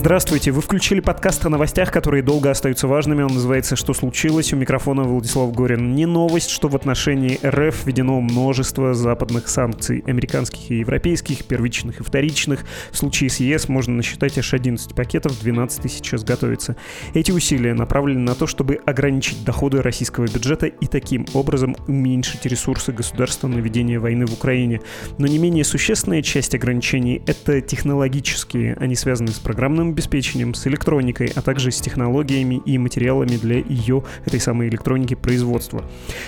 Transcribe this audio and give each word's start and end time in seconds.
Здравствуйте, 0.00 0.50
вы 0.50 0.62
включили 0.62 1.00
подкаст 1.00 1.44
о 1.44 1.50
новостях, 1.50 1.92
которые 1.92 2.22
долго 2.22 2.50
остаются 2.50 2.88
важными. 2.88 3.20
Он 3.20 3.34
называется 3.34 3.76
«Что 3.76 3.92
случилось?». 3.92 4.50
У 4.54 4.56
микрофона 4.56 5.02
Владислав 5.02 5.52
Горин. 5.52 5.94
Не 5.94 6.06
новость, 6.06 6.48
что 6.48 6.68
в 6.68 6.74
отношении 6.74 7.38
РФ 7.44 7.84
введено 7.84 8.18
множество 8.22 8.94
западных 8.94 9.50
санкций, 9.50 10.02
американских 10.06 10.70
и 10.70 10.78
европейских, 10.78 11.44
первичных 11.44 12.00
и 12.00 12.02
вторичных. 12.02 12.64
В 12.90 12.96
случае 12.96 13.28
с 13.28 13.40
ЕС 13.40 13.68
можно 13.68 13.96
насчитать 13.96 14.38
аж 14.38 14.54
11 14.54 14.94
пакетов, 14.94 15.38
12 15.38 15.82
тысяч 15.82 15.98
сейчас 15.98 16.24
готовится. 16.24 16.76
Эти 17.12 17.30
усилия 17.30 17.74
направлены 17.74 18.20
на 18.20 18.34
то, 18.34 18.46
чтобы 18.46 18.80
ограничить 18.86 19.44
доходы 19.44 19.82
российского 19.82 20.24
бюджета 20.24 20.64
и 20.64 20.86
таким 20.86 21.26
образом 21.34 21.76
уменьшить 21.88 22.46
ресурсы 22.46 22.90
государства 22.92 23.48
на 23.48 23.58
ведение 23.58 23.98
войны 23.98 24.24
в 24.24 24.32
Украине. 24.32 24.80
Но 25.18 25.26
не 25.26 25.36
менее 25.36 25.62
существенная 25.64 26.22
часть 26.22 26.54
ограничений— 26.54 27.20
это 27.26 27.60
технологические. 27.60 28.78
Они 28.80 28.96
связаны 28.96 29.28
с 29.28 29.38
программным 29.38 29.89
программным 29.90 29.92
обеспечением, 29.92 30.54
с 30.54 30.66
электроникой, 30.66 31.32
а 31.34 31.42
также 31.42 31.70
с 31.70 31.80
технологиями 31.80 32.62
и 32.64 32.78
материалами 32.78 33.36
для 33.36 33.58
ее, 33.58 34.02
этой 34.24 34.40
самой 34.40 34.68
электроники, 34.68 35.14
производства. 35.14 35.84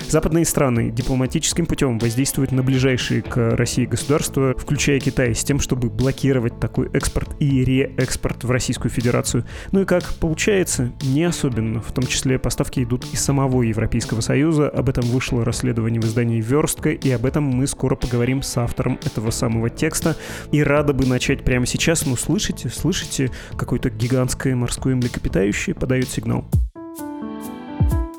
Западные 0.09 0.45
страны 0.45 0.91
дипломатическим 0.91 1.67
путем 1.67 1.99
воздействуют 1.99 2.53
на 2.53 2.63
ближайшие 2.63 3.23
к 3.23 3.57
России 3.57 3.87
государства, 3.87 4.55
включая 4.59 5.01
Китай, 5.01 5.35
с 5.35 5.45
тем, 5.45 5.61
чтобы 5.61 5.89
блокировать 5.89 6.61
такой 6.61 6.89
экспорт 6.93 7.31
и 7.41 7.65
реэкспорт 7.65 8.45
в 8.45 8.51
Российскую 8.51 8.91
Федерацию. 8.91 9.45
Ну 9.73 9.83
и 9.83 9.85
как 9.85 10.05
получается, 10.21 10.93
не 11.03 11.25
особенно. 11.25 11.81
В 11.81 11.93
том 11.93 12.07
числе 12.07 12.39
поставки 12.39 12.83
идут 12.83 13.05
из 13.13 13.21
самого 13.21 13.63
Европейского 13.63 14.21
Союза. 14.21 14.69
Об 14.69 14.89
этом 14.89 15.05
вышло 15.05 15.45
расследование 15.45 16.01
в 16.01 16.05
издании 16.05 16.41
«Верстка», 16.41 16.91
и 16.91 17.11
об 17.11 17.25
этом 17.27 17.45
мы 17.45 17.67
скоро 17.67 17.95
поговорим 17.95 18.43
с 18.43 18.57
автором 18.57 18.99
этого 19.05 19.31
самого 19.31 19.71
текста. 19.71 20.17
И 20.51 20.63
рада 20.63 20.93
бы 20.93 21.07
начать 21.07 21.45
прямо 21.45 21.67
сейчас, 21.67 22.07
но 22.07 22.17
слышите, 22.17 22.69
слышите, 22.69 23.31
какое-то 23.57 23.91
гигантское 23.91 24.55
морское 24.55 24.95
млекопитающее 24.95 25.75
подает 25.75 26.09
сигнал. 26.09 26.45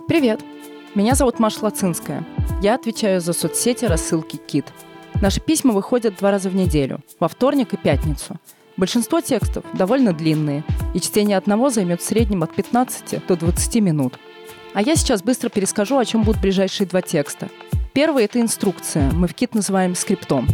Привет! 0.07 0.41
Меня 0.95 1.15
зовут 1.15 1.39
Маша 1.39 1.63
Лацинская. 1.63 2.23
Я 2.61 2.75
отвечаю 2.75 3.19
за 3.19 3.33
соцсети 3.33 3.85
рассылки 3.85 4.37
КИТ. 4.37 4.65
Наши 5.21 5.39
письма 5.39 5.73
выходят 5.73 6.17
два 6.17 6.31
раза 6.31 6.49
в 6.49 6.55
неделю, 6.55 6.99
во 7.19 7.27
вторник 7.27 7.73
и 7.73 7.77
пятницу. 7.77 8.37
Большинство 8.77 9.21
текстов 9.21 9.63
довольно 9.73 10.13
длинные, 10.13 10.63
и 10.93 10.99
чтение 10.99 11.37
одного 11.37 11.69
займет 11.69 12.01
в 12.01 12.05
среднем 12.05 12.43
от 12.43 12.53
15 12.53 13.25
до 13.27 13.35
20 13.35 13.75
минут. 13.75 14.19
А 14.73 14.81
я 14.81 14.95
сейчас 14.95 15.23
быстро 15.23 15.49
перескажу, 15.49 15.97
о 15.97 16.05
чем 16.05 16.23
будут 16.23 16.41
ближайшие 16.41 16.87
два 16.87 17.01
текста. 17.01 17.49
Первый— 17.93 18.23
это 18.25 18.41
инструкция, 18.41 19.11
мы 19.11 19.27
в 19.27 19.33
КИТ 19.33 19.55
называем 19.55 19.95
скриптом. 19.95 20.47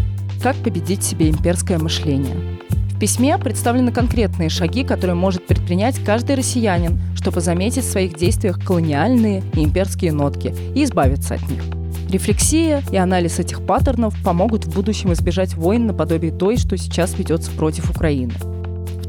Как 0.44 0.56
победить 0.58 1.04
себе 1.04 1.30
имперское 1.30 1.80
мышление. 1.80 2.60
В 3.00 3.02
письме 3.02 3.38
представлены 3.38 3.94
конкретные 3.94 4.50
шаги, 4.50 4.84
которые 4.84 5.16
может 5.16 5.48
предпринять 5.48 6.04
каждый 6.04 6.36
россиянин, 6.36 7.00
чтобы 7.16 7.40
заметить 7.40 7.86
в 7.86 7.90
своих 7.90 8.18
действиях 8.18 8.62
колониальные 8.62 9.42
и 9.54 9.64
имперские 9.64 10.12
нотки 10.12 10.54
и 10.76 10.84
избавиться 10.84 11.36
от 11.36 11.50
них. 11.50 11.64
Рефлексия 12.12 12.84
и 12.92 12.98
анализ 12.98 13.40
этих 13.40 13.66
паттернов 13.66 14.14
помогут 14.22 14.66
в 14.66 14.74
будущем 14.74 15.14
избежать 15.14 15.54
войн 15.54 15.88
наподобие 15.88 16.34
той, 16.34 16.58
что 16.58 16.76
сейчас 16.76 17.18
ведется 17.18 17.52
против 17.52 17.90
Украины. 17.90 18.34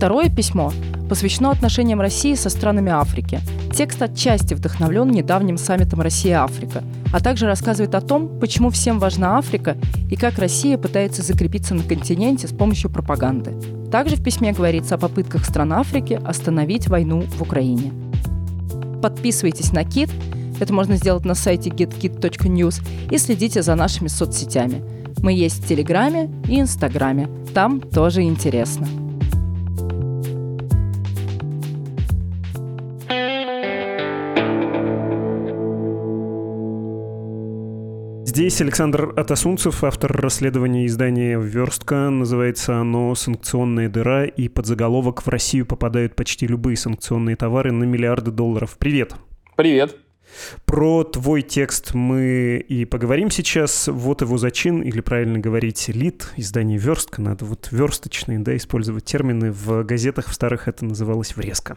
Второе 0.01 0.31
письмо 0.31 0.73
посвящено 1.11 1.51
отношениям 1.51 2.01
России 2.01 2.33
со 2.33 2.49
странами 2.49 2.91
Африки. 2.91 3.41
Текст 3.75 4.01
отчасти 4.01 4.55
вдохновлен 4.55 5.11
недавним 5.11 5.59
саммитом 5.59 6.01
Россия-Африка, 6.01 6.83
а 7.13 7.21
также 7.21 7.45
рассказывает 7.45 7.95
о 7.95 8.01
том, 8.01 8.41
почему 8.41 8.71
всем 8.71 8.99
важна 8.99 9.37
Африка 9.37 9.77
и 10.11 10.17
как 10.17 10.39
Россия 10.39 10.79
пытается 10.79 11.21
закрепиться 11.21 11.75
на 11.75 11.83
континенте 11.83 12.49
с 12.49 12.51
помощью 12.51 12.89
пропаганды. 12.89 13.53
Также 13.93 14.17
в 14.17 14.25
письме 14.25 14.53
говорится 14.53 14.95
о 14.95 14.99
попытках 14.99 15.45
стран 15.45 15.75
Африки 15.75 16.19
остановить 16.25 16.89
войну 16.89 17.21
в 17.21 17.43
Украине. 17.43 17.93
Подписывайтесь 19.03 19.73
на 19.73 19.85
КИТ, 19.85 20.09
это 20.61 20.73
можно 20.73 20.97
сделать 20.97 21.27
на 21.27 21.35
сайте 21.35 21.69
getkit.news 21.69 22.81
и 23.11 23.19
следите 23.19 23.61
за 23.61 23.75
нашими 23.75 24.09
соцсетями. 24.09 24.83
Мы 25.19 25.35
есть 25.35 25.63
в 25.63 25.69
Телеграме 25.69 26.31
и 26.49 26.59
Инстаграме. 26.59 27.29
Там 27.53 27.83
тоже 27.83 28.23
интересно. 28.23 28.89
Здесь 38.41 38.59
Александр 38.63 39.13
Атасунцев, 39.19 39.85
автор 39.85 40.11
расследования 40.13 40.87
издания 40.87 41.39
«Верстка». 41.39 42.09
Называется 42.09 42.77
оно 42.77 43.15
«Санкционная 43.15 43.91
дыра», 43.91 44.25
и 44.25 44.49
под 44.49 44.65
заголовок 44.65 45.27
«В 45.27 45.29
Россию 45.29 45.67
попадают 45.67 46.17
почти 46.17 46.47
любые 46.47 46.79
санкционные 46.79 47.37
товары 47.37 47.71
на 47.71 47.85
миллиарды 47.85 48.31
долларов». 48.31 48.79
Привет! 48.79 49.15
Привет! 49.57 49.95
Про 50.65 51.05
твой 51.05 51.43
текст 51.43 51.95
мы 51.95 52.65
и 52.67 52.85
поговорим 52.85 53.31
сейчас. 53.31 53.89
Вот 53.89 54.23
его 54.23 54.39
зачин, 54.39 54.83
или 54.83 55.01
правильно 55.01 55.39
говорить, 55.39 55.89
лид, 55.89 56.33
издание 56.37 56.79
«Верстка». 56.79 57.21
Надо 57.21 57.45
вот 57.45 57.69
версточные, 57.71 58.39
да, 58.39 58.57
использовать 58.57 59.05
термины. 59.05 59.53
В 59.53 59.83
газетах 59.85 60.29
в 60.29 60.35
старых 60.35 60.69
это 60.69 60.85
называлось 60.85 61.37
«врезка». 61.37 61.77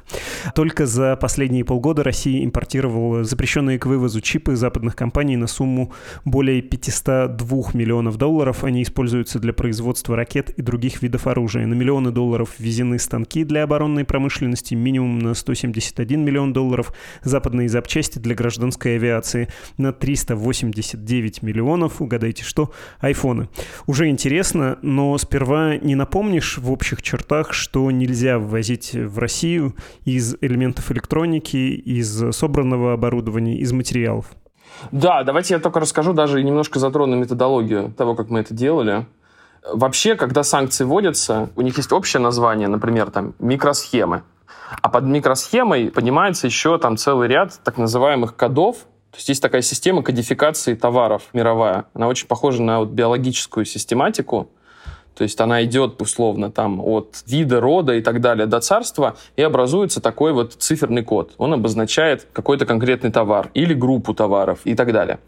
Только 0.56 0.86
за 0.86 1.16
последние 1.16 1.66
полгода 1.66 2.04
Россия 2.04 2.44
импортировала 2.46 3.24
запрещенные 3.24 3.80
к 3.80 3.86
вывозу 3.86 4.22
чипы 4.22 4.56
западных 4.56 4.96
компаний 4.96 5.38
на 5.38 5.48
сумму 5.48 5.94
более 6.26 6.62
502 6.62 7.72
миллионов 7.74 8.18
долларов. 8.18 8.64
Они 8.64 8.84
используются 8.84 9.40
для 9.40 9.54
производства 9.54 10.16
ракет 10.16 10.50
и 10.52 10.62
других 10.62 11.02
видов 11.02 11.28
оружия. 11.28 11.66
На 11.66 11.74
миллионы 11.74 12.12
долларов 12.12 12.52
ввезены 12.60 13.00
станки 13.00 13.44
для 13.44 13.64
оборонной 13.64 14.06
промышленности, 14.06 14.74
минимум 14.74 15.20
на 15.20 15.34
171 15.34 16.24
миллион 16.24 16.54
долларов, 16.54 16.94
западные 17.24 17.70
запчасти 17.70 18.20
для 18.20 18.36
гражданской 18.44 18.98
авиации 18.98 19.48
на 19.78 19.94
389 19.94 21.42
миллионов. 21.44 22.02
Угадайте 22.02 22.44
что? 22.44 22.72
Айфоны. 23.00 23.48
Уже 23.88 24.10
интересно, 24.10 24.78
но 24.82 25.18
сперва 25.18 25.78
не 25.78 25.96
напомнишь 25.96 26.58
в 26.58 26.70
общих 26.70 27.02
чертах, 27.02 27.54
что 27.54 27.90
нельзя 27.90 28.38
ввозить 28.40 28.94
в 28.94 29.18
Россию 29.18 29.76
из 30.04 30.36
элементов 30.42 30.92
электроники, 30.92 31.56
из 31.56 32.36
собранного 32.36 32.92
оборудования, 32.92 33.58
из 33.58 33.72
материалов. 33.72 34.26
Да, 34.92 35.24
давайте 35.24 35.54
я 35.54 35.60
только 35.62 35.80
расскажу, 35.80 36.12
даже 36.14 36.44
немножко 36.44 36.80
затрону 36.80 37.16
методологию 37.16 37.94
того, 37.94 38.14
как 38.16 38.30
мы 38.30 38.42
это 38.42 38.54
делали. 38.54 39.06
Вообще, 39.72 40.16
когда 40.16 40.44
санкции 40.44 40.84
вводятся, 40.84 41.50
у 41.56 41.62
них 41.62 41.78
есть 41.78 41.94
общее 41.94 42.22
название, 42.22 42.68
например, 42.68 43.10
там 43.10 43.36
микросхемы. 43.40 44.24
А 44.82 44.90
под 44.90 45.04
микросхемой 45.06 45.92
понимается 45.92 46.48
еще 46.48 46.78
там 46.78 46.98
целый 46.98 47.28
ряд 47.28 47.60
так 47.64 47.78
называемых 47.78 48.36
кодов, 48.36 48.78
то 49.12 49.18
есть 49.18 49.30
есть 49.30 49.42
такая 49.44 49.62
система 49.62 50.02
кодификации 50.02 50.74
товаров 50.74 51.24
мировая. 51.34 51.86
Она 51.94 52.08
очень 52.08 52.26
похожа 52.28 52.64
на 52.64 52.80
вот 52.80 52.90
биологическую 52.90 53.64
систематику. 53.64 54.50
То 55.16 55.24
есть 55.24 55.40
она 55.40 55.64
идет 55.64 56.02
условно 56.02 56.52
там 56.52 56.82
от 56.82 57.22
вида, 57.28 57.60
рода 57.60 57.94
и 57.94 58.02
так 58.02 58.22
далее 58.22 58.48
до 58.48 58.60
царства, 58.60 59.16
и 59.36 59.44
образуется 59.44 60.02
такой 60.02 60.34
вот 60.34 60.54
циферный 60.54 61.04
код. 61.04 61.34
Он 61.38 61.54
обозначает 61.54 62.28
какой-то 62.34 62.66
конкретный 62.66 63.12
товар 63.12 63.52
или 63.54 63.76
группу 63.76 64.16
товаров 64.16 64.62
и 64.64 64.74
так 64.74 64.92
далее. 64.92 65.20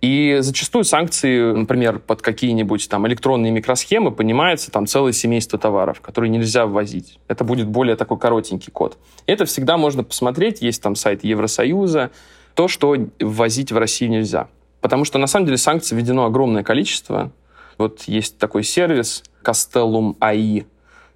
И 0.00 0.38
зачастую 0.40 0.84
санкции, 0.84 1.52
например, 1.52 1.98
под 1.98 2.22
какие-нибудь 2.22 2.88
там 2.88 3.06
электронные 3.06 3.52
микросхемы 3.52 4.10
понимается 4.10 4.70
там 4.70 4.86
целое 4.86 5.12
семейство 5.12 5.58
товаров, 5.58 6.00
которые 6.00 6.30
нельзя 6.30 6.66
ввозить. 6.66 7.18
Это 7.28 7.44
будет 7.44 7.68
более 7.68 7.96
такой 7.96 8.18
коротенький 8.18 8.72
код. 8.72 8.98
Это 9.26 9.44
всегда 9.44 9.76
можно 9.76 10.04
посмотреть, 10.04 10.62
есть 10.62 10.82
там 10.82 10.94
сайт 10.94 11.24
Евросоюза, 11.24 12.10
то, 12.54 12.68
что 12.68 12.96
ввозить 13.20 13.72
в 13.72 13.78
Россию 13.78 14.10
нельзя. 14.10 14.48
Потому 14.80 15.04
что 15.04 15.18
на 15.18 15.26
самом 15.26 15.46
деле 15.46 15.58
санкций 15.58 15.96
введено 15.96 16.24
огромное 16.24 16.62
количество. 16.62 17.32
Вот 17.78 18.02
есть 18.02 18.38
такой 18.38 18.62
сервис 18.64 19.22
Castellum 19.44 20.16
AI, 20.18 20.64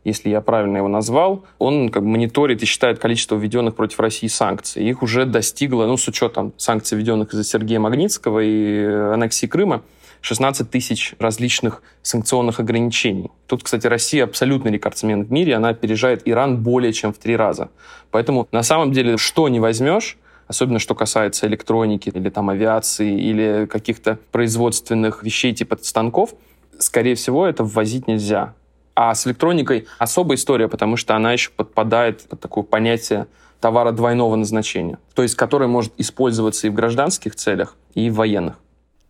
если 0.04 0.30
я 0.30 0.40
правильно 0.40 0.78
его 0.78 0.88
назвал, 0.88 1.44
он 1.58 1.90
как 1.90 2.02
бы 2.02 2.08
мониторит 2.08 2.62
и 2.62 2.66
считает 2.66 2.98
количество 2.98 3.36
введенных 3.36 3.74
против 3.74 4.00
России 4.00 4.28
санкций. 4.28 4.84
Их 4.84 5.02
уже 5.02 5.26
достигло, 5.26 5.86
ну, 5.86 5.96
с 5.96 6.08
учетом 6.08 6.52
санкций, 6.56 6.96
введенных 6.96 7.32
из-за 7.32 7.44
Сергея 7.44 7.80
Магнитского 7.80 8.40
и 8.40 8.84
аннексии 8.84 9.46
Крыма, 9.46 9.82
16 10.22 10.70
тысяч 10.70 11.14
различных 11.18 11.82
санкционных 12.02 12.60
ограничений. 12.60 13.30
Тут, 13.46 13.62
кстати, 13.62 13.86
Россия 13.86 14.24
абсолютный 14.24 14.72
рекордсмен 14.72 15.24
в 15.24 15.32
мире, 15.32 15.54
она 15.54 15.70
опережает 15.70 16.22
Иран 16.26 16.62
более 16.62 16.92
чем 16.92 17.12
в 17.12 17.18
три 17.18 17.36
раза. 17.36 17.70
Поэтому, 18.10 18.48
на 18.52 18.62
самом 18.62 18.92
деле, 18.92 19.16
что 19.16 19.48
не 19.48 19.60
возьмешь, 19.60 20.18
особенно 20.46 20.78
что 20.78 20.94
касается 20.94 21.46
электроники 21.46 22.10
или 22.10 22.28
там 22.28 22.50
авиации 22.50 23.18
или 23.18 23.66
каких-то 23.66 24.18
производственных 24.32 25.22
вещей 25.22 25.54
типа 25.54 25.78
станков, 25.80 26.34
скорее 26.78 27.14
всего, 27.14 27.46
это 27.46 27.64
ввозить 27.64 28.08
нельзя. 28.08 28.54
А 29.02 29.14
с 29.14 29.26
электроникой 29.26 29.86
особая 29.96 30.36
история, 30.36 30.68
потому 30.68 30.98
что 30.98 31.16
она 31.16 31.32
еще 31.32 31.50
подпадает 31.56 32.28
под 32.28 32.38
такое 32.38 32.64
понятие 32.64 33.28
товара 33.58 33.92
двойного 33.92 34.36
назначения, 34.36 34.98
то 35.14 35.22
есть 35.22 35.36
который 35.36 35.68
может 35.68 35.94
использоваться 35.96 36.66
и 36.66 36.70
в 36.70 36.74
гражданских 36.74 37.34
целях, 37.34 37.76
и 37.94 38.10
в 38.10 38.16
военных. 38.16 38.56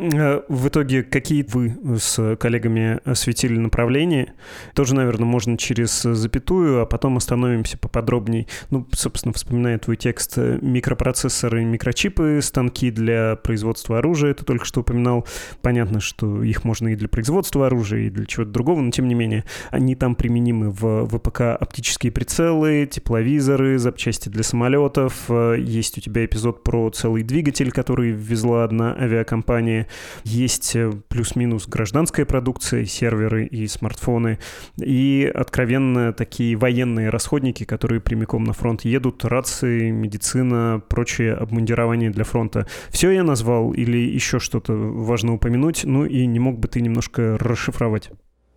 Э, 0.01 0.41
в 0.49 0.69
итоге, 0.69 1.03
какие 1.03 1.45
вы 1.49 1.77
с 1.99 2.37
коллегами 2.37 3.01
осветили 3.05 3.59
направления? 3.59 4.33
Тоже, 4.75 4.95
наверное, 4.95 5.27
можно 5.27 5.59
через 5.59 6.03
запятую, 6.03 6.81
а 6.81 6.87
потом 6.87 7.19
остановимся 7.19 7.77
поподробней. 7.77 8.49
Ну, 8.71 8.87
собственно, 8.93 9.35
вспоминая 9.35 9.79
твой 9.79 9.97
текст, 9.97 10.39
э, 10.39 10.59
микропроцессоры, 10.63 11.65
микрочипы, 11.65 12.41
станки 12.43 12.91
для 12.91 13.37
производства 13.37 13.99
оружия, 13.99 14.33
ты 14.33 14.45
только 14.45 14.65
что 14.65 14.81
упоминал. 14.81 15.27
Понятно, 15.61 16.01
что 16.01 16.43
их 16.43 16.65
можно 16.65 16.89
и 16.89 16.97
для 16.97 17.09
производства 17.09 17.67
оружия, 17.67 18.07
и 18.07 18.11
для 18.11 18.25
чего-то 18.25 18.51
другого, 18.51 18.81
но 18.81 18.91
тем 18.91 19.07
не 19.07 19.15
менее, 19.15 19.45
они 19.71 19.97
там 19.97 20.15
применимы 20.15 20.71
в 20.71 21.07
ВПК 21.09 21.43
оптические 21.61 22.11
прицелы, 22.11 22.89
тепловизоры, 22.91 23.79
запчасти 23.79 24.31
для 24.31 24.45
самолетов. 24.45 25.25
Э, 25.29 25.57
есть 25.59 25.99
у 25.99 26.01
тебя 26.01 26.25
эпизод 26.25 26.65
про 26.65 26.89
целый 26.89 27.23
двигатель, 27.23 27.71
который 27.71 28.13
ввезла 28.13 28.65
одна 28.65 28.97
авиакомпания. 28.99 29.89
Есть 30.25 30.77
э, 30.77 30.93
плюс-минус 31.09 31.67
гражданская 31.67 32.27
продукция, 32.27 32.85
серверы 32.85 33.47
и 33.47 33.67
смартфоны. 33.67 34.39
И 34.79 35.31
откровенно 35.33 36.13
такие 36.13 36.57
военные 36.57 37.11
расходники, 37.11 37.65
которые 37.65 38.01
прямиком 38.01 38.45
на 38.45 38.53
фронт 38.53 38.85
едут, 38.85 39.25
рации, 39.25 39.91
медицина, 39.91 40.83
прочее 40.89 41.35
обмундирование 41.35 42.11
для 42.11 42.25
фронта. 42.25 42.67
Все 42.91 43.11
я 43.11 43.23
назвал 43.23 43.73
или 43.73 43.99
еще 43.99 44.39
что-то 44.39 44.73
важно 44.73 45.35
упомянуть? 45.35 45.85
Ну 45.85 46.05
и 46.05 46.27
не 46.27 46.39
мог 46.39 46.59
бы 46.59 46.69
ты 46.69 46.81
немножко 46.81 47.37
расшифровать? 47.39 48.11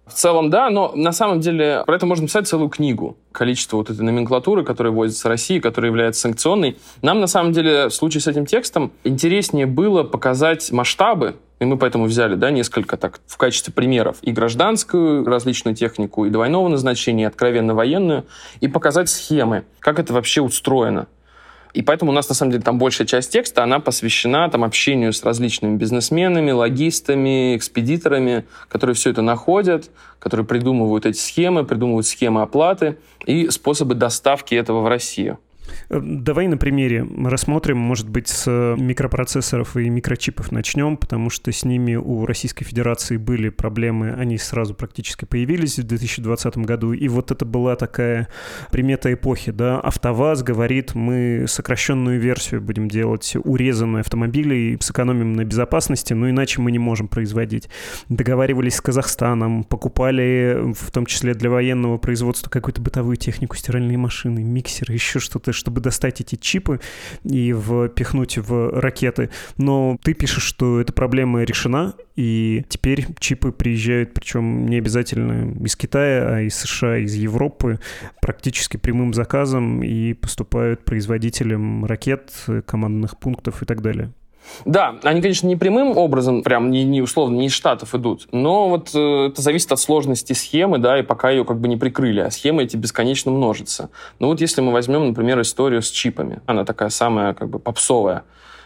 В 0.06 0.12
целом, 0.12 0.50
да, 0.50 0.70
но 0.70 0.92
на 0.96 1.14
самом 1.14 1.40
деле 1.40 1.84
про 1.86 1.96
это 1.96 2.06
можно 2.06 2.28
писать 2.28 2.46
целую 2.46 2.70
книгу. 2.70 3.16
Количество 3.32 3.78
вот 3.78 3.90
этой 3.90 4.02
номенклатуры, 4.02 4.66
которая 4.66 4.92
вводится 4.92 5.28
в 5.28 5.30
России, 5.30 5.60
которая 5.60 5.92
является 5.92 6.22
санкционной. 6.22 6.78
Нам, 7.02 7.22
на 7.22 7.28
самом 7.28 7.54
деле, 7.54 7.88
в 7.88 7.94
случае 7.94 8.20
с 8.20 8.28
этим 8.28 8.46
текстом 8.46 8.92
интереснее 9.06 9.66
было 9.66 10.04
показать 10.04 10.74
масштабы, 10.74 11.36
и 11.60 11.66
мы 11.66 11.78
поэтому 11.78 12.06
взяли 12.06 12.36
да, 12.36 12.52
несколько 12.52 12.98
так 12.98 13.22
в 13.26 13.38
качестве 13.38 13.74
примеров 13.74 14.18
и 14.22 14.34
гражданскую 14.34 15.26
различную 15.26 15.74
технику, 15.74 16.26
и 16.26 16.30
двойного 16.30 16.68
назначения, 16.68 17.24
и 17.24 17.28
откровенно 17.28 17.74
военную, 17.74 18.26
и 18.60 18.68
показать 18.68 19.08
схемы, 19.08 19.64
как 19.80 20.00
это 20.00 20.12
вообще 20.14 20.42
устроено. 20.42 21.08
И 21.74 21.82
поэтому 21.82 22.12
у 22.12 22.14
нас, 22.14 22.30
на 22.30 22.36
самом 22.36 22.52
деле, 22.52 22.64
там 22.64 22.78
большая 22.78 23.08
часть 23.08 23.32
текста, 23.32 23.64
она 23.64 23.80
посвящена 23.80 24.48
там, 24.50 24.64
общению 24.64 25.12
с 25.12 25.24
различными 25.24 25.76
бизнесменами, 25.76 26.52
логистами, 26.52 27.58
экспедиторами, 27.58 28.46
которые 28.70 28.96
все 28.96 29.10
это 29.10 29.24
находят, 29.24 29.90
которые 30.20 30.46
придумывают 30.46 31.06
эти 31.06 31.18
схемы, 31.18 31.66
придумывают 31.66 32.06
схемы 32.06 32.44
оплаты 32.44 32.98
и 33.26 33.50
способы 33.50 33.96
доставки 33.96 34.54
этого 34.54 34.82
в 34.82 34.88
Россию. 34.88 35.40
Э, 35.90 36.00
давай 36.02 36.48
на 36.48 36.58
примере 36.58 37.08
рассмотрим, 37.26 37.78
может 37.78 38.10
быть, 38.10 38.28
с 38.28 38.76
микропроцессоров 38.78 39.78
и 39.78 39.90
микрочипов 39.90 40.52
начнем, 40.52 40.98
потому 40.98 41.30
что 41.30 41.52
с 41.52 41.64
ними 41.64 41.96
у 41.96 42.26
Российской 42.26 42.66
Федерации 42.66 43.18
были 43.18 43.50
проблемы, 43.50 44.14
они 44.14 44.38
сразу 44.38 44.74
практически 44.74 45.26
появились 45.26 45.78
в 45.80 45.84
2020 45.84 46.58
году, 46.60 46.94
и 46.94 47.08
вот 47.08 47.32
это 47.32 47.46
была 47.46 47.76
такая 47.76 48.28
примета 48.72 49.14
эпохи, 49.14 49.52
да, 49.52 49.80
АвтоВАЗ 49.80 50.44
говорит, 50.44 50.96
мы 50.96 51.46
сокращенную 51.48 52.20
версию 52.20 52.62
будем 52.62 52.88
делать, 52.88 53.36
урезанную 53.44 54.02
автомобилей, 54.02 54.78
сэкономим 54.80 55.34
на 55.34 55.46
безопасности, 55.46 56.14
но 56.14 56.30
иначе 56.30 56.62
мы 56.62 56.72
не 56.72 56.80
можем 56.80 57.08
производить. 57.08 57.70
Договаривались 58.10 58.76
с 58.76 58.82
Казахстаном, 58.82 59.64
покупали 59.64 60.74
в 60.74 60.92
том 60.92 61.06
числе 61.06 61.34
для 61.34 61.50
военного 61.50 61.98
производства 61.98 62.50
какую-то 62.50 62.82
бытовую 62.82 63.18
технику, 63.18 63.56
стиральные 63.56 63.98
машины, 63.98 64.44
миксеры, 64.44 64.94
еще 64.94 65.20
что-то, 65.20 65.54
чтобы 65.54 65.73
достать 65.82 66.22
эти 66.22 66.36
чипы 66.36 66.80
и 67.24 67.54
впихнуть 67.54 68.38
в 68.38 68.80
ракеты. 68.80 69.30
Но 69.58 69.98
ты 70.04 70.14
пишешь, 70.14 70.44
что 70.44 70.80
эта 70.80 70.94
проблема 70.94 71.44
решена, 71.44 71.94
и 72.16 72.66
теперь 72.70 73.08
чипы 73.20 73.52
приезжают, 73.52 74.14
причем 74.14 74.68
не 74.68 74.78
обязательно 74.78 75.52
из 75.66 75.76
Китая, 75.76 76.36
а 76.36 76.42
из 76.42 76.56
США, 76.56 76.98
из 76.98 77.14
Европы, 77.16 77.80
практически 78.22 78.78
прямым 78.78 79.14
заказом 79.14 79.84
и 79.84 80.14
поступают 80.14 80.86
производителям 80.86 81.86
ракет, 81.86 82.32
командных 82.66 83.18
пунктов 83.18 83.64
и 83.64 83.66
так 83.66 83.82
далее. 83.82 84.12
Да, 84.66 84.96
они, 85.04 85.22
конечно, 85.22 85.48
не 85.48 85.56
прямым 85.56 85.98
образом, 85.98 86.44
прям 86.44 86.72
не, 86.72 86.84
не 86.84 87.02
условно, 87.02 87.38
не 87.38 87.48
из 87.48 87.54
Штатов 87.54 87.96
идут, 87.96 88.28
но 88.32 88.70
вот 88.70 88.92
э, 88.94 89.28
это 89.28 89.42
зависит 89.42 89.72
от 89.72 89.80
сложности 89.80 90.34
схемы, 90.34 90.78
да, 90.78 91.00
и 91.00 91.04
пока 91.04 91.30
ее 91.30 91.46
как 91.46 91.60
бы 91.60 91.68
не 91.68 91.78
прикрыли, 91.78 92.22
а 92.22 92.32
схемы 92.32 92.64
эти 92.64 92.78
бесконечно 92.78 93.32
множатся. 93.32 93.90
Ну 94.20 94.28
вот 94.28 94.42
если 94.42 94.62
мы 94.62 94.72
возьмем, 94.72 95.08
например, 95.08 95.40
историю 95.42 95.82
с 95.82 95.90
чипами, 95.90 96.42
она 96.46 96.66
такая 96.66 96.90
самая 96.90 97.34
как 97.34 97.50
бы 97.50 97.60
попсовая. 97.60 98.24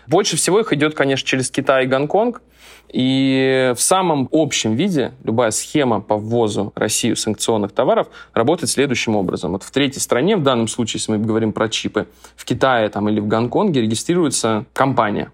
Больше 0.07 0.37
всего 0.37 0.59
их 0.59 0.71
идет, 0.71 0.95
конечно, 0.95 1.27
через 1.27 1.51
Китай 1.51 1.83
и 1.83 1.87
Гонконг, 1.87 2.41
и 2.89 3.73
в 3.75 3.81
самом 3.81 4.29
общем 4.31 4.75
виде 4.75 5.11
любая 5.23 5.51
схема 5.51 5.99
по 5.99 6.15
ввозу 6.15 6.71
Россию 6.75 7.17
санкционных 7.17 7.73
товаров 7.73 8.07
работает 8.33 8.69
следующим 8.69 9.15
образом. 9.15 9.51
Вот 9.51 9.63
в 9.63 9.71
третьей 9.71 9.99
стране, 9.99 10.37
в 10.37 10.43
данном 10.43 10.67
случае, 10.69 10.99
если 10.99 11.11
мы 11.11 11.17
говорим 11.17 11.51
про 11.51 11.67
чипы, 11.67 12.07
в 12.35 12.45
Китае 12.45 12.87
там, 12.89 13.09
или 13.09 13.19
в 13.19 13.27
Гонконге 13.27 13.81
регистрируется 13.81 14.65
компания, 14.73 15.31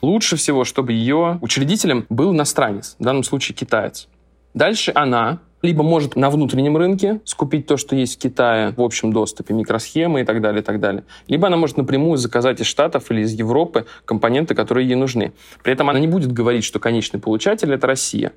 Лучше 0.00 0.36
всего, 0.36 0.64
чтобы 0.64 0.92
ее 0.92 1.38
учредителем 1.42 2.06
был 2.08 2.32
иностранец, 2.32 2.96
в 2.98 3.04
данном 3.04 3.22
случае 3.22 3.54
китаец. 3.54 4.08
Дальше 4.54 4.92
она 4.94 5.40
либо 5.62 5.82
может 5.82 6.16
на 6.16 6.30
внутреннем 6.30 6.76
рынке 6.76 7.20
скупить 7.24 7.66
то, 7.66 7.76
что 7.76 7.94
есть 7.94 8.16
в 8.16 8.18
Китае 8.18 8.72
в 8.76 8.80
общем 8.80 9.12
доступе, 9.12 9.52
микросхемы 9.52 10.22
и 10.22 10.24
так 10.24 10.40
далее, 10.40 10.62
и 10.62 10.64
так 10.64 10.80
далее. 10.80 11.04
Либо 11.28 11.48
она 11.48 11.56
может 11.56 11.76
напрямую 11.76 12.16
заказать 12.16 12.60
из 12.60 12.66
Штатов 12.66 13.10
или 13.10 13.20
из 13.20 13.32
Европы 13.32 13.86
компоненты, 14.06 14.54
которые 14.54 14.88
ей 14.88 14.94
нужны. 14.94 15.32
При 15.62 15.72
этом 15.72 15.90
она 15.90 15.98
не 15.98 16.08
будет 16.08 16.32
говорить, 16.32 16.64
что 16.64 16.78
конечный 16.80 17.20
получатель— 17.20 17.72
это 17.74 17.86
Россия. 17.86 18.32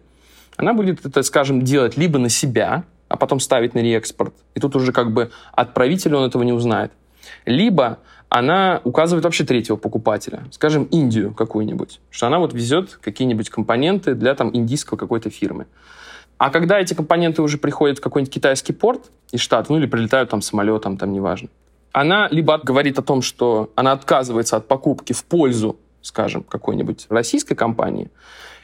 Она 0.58 0.74
будет 0.74 1.06
это, 1.06 1.24
скажем, 1.24 1.62
делать 1.62 1.98
либо 1.98 2.20
на 2.20 2.30
себя, 2.30 2.84
а 3.08 3.16
потом 3.16 3.40
ставить 3.40 3.74
на 3.74 3.80
реэкспорт. 3.80 4.34
И 4.54 4.60
тут 4.60 4.76
уже 4.76 4.92
как 4.92 5.14
бы 5.14 5.32
отправитель 5.54 6.14
он 6.16 6.26
этого 6.26 6.44
не 6.44 6.52
узнает. 6.52 6.92
Либо 7.46 8.00
она 8.34 8.82
указывает 8.84 9.26
вообще 9.26 9.44
третьего 9.44 9.76
покупателя, 9.76 10.46
скажем, 10.50 10.86
Индию 10.86 11.36
какую-нибудь, 11.36 12.00
что 12.10 12.26
она 12.26 12.40
вот 12.40 12.52
везет 12.52 12.98
какие-нибудь 13.00 13.52
компоненты 13.52 14.16
для 14.16 14.34
там 14.34 14.50
индийского 14.56 14.98
какой-то 14.98 15.30
фирмы. 15.30 15.68
А 16.40 16.50
когда 16.50 16.80
эти 16.80 16.96
компоненты 16.96 17.44
уже 17.44 17.60
приходят 17.60 18.00
в 18.00 18.02
какой-нибудь 18.02 18.34
китайский 18.34 18.74
порт 18.74 19.12
из 19.32 19.40
штата, 19.40 19.72
ну 19.72 19.78
или 19.78 19.86
прилетают 19.86 20.32
там 20.32 20.42
самолетом, 20.42 20.98
там 20.98 21.14
неважно, 21.14 21.50
она 21.92 22.28
либо 22.32 22.58
говорит 22.58 22.98
о 22.98 23.04
том, 23.04 23.22
что 23.22 23.72
она 23.76 23.92
отказывается 23.92 24.58
от 24.58 24.68
покупки 24.68 25.14
в 25.14 25.24
пользу, 25.26 25.78
скажем, 26.02 26.42
какой-нибудь 26.42 27.06
российской 27.10 27.54
компании, 27.54 28.10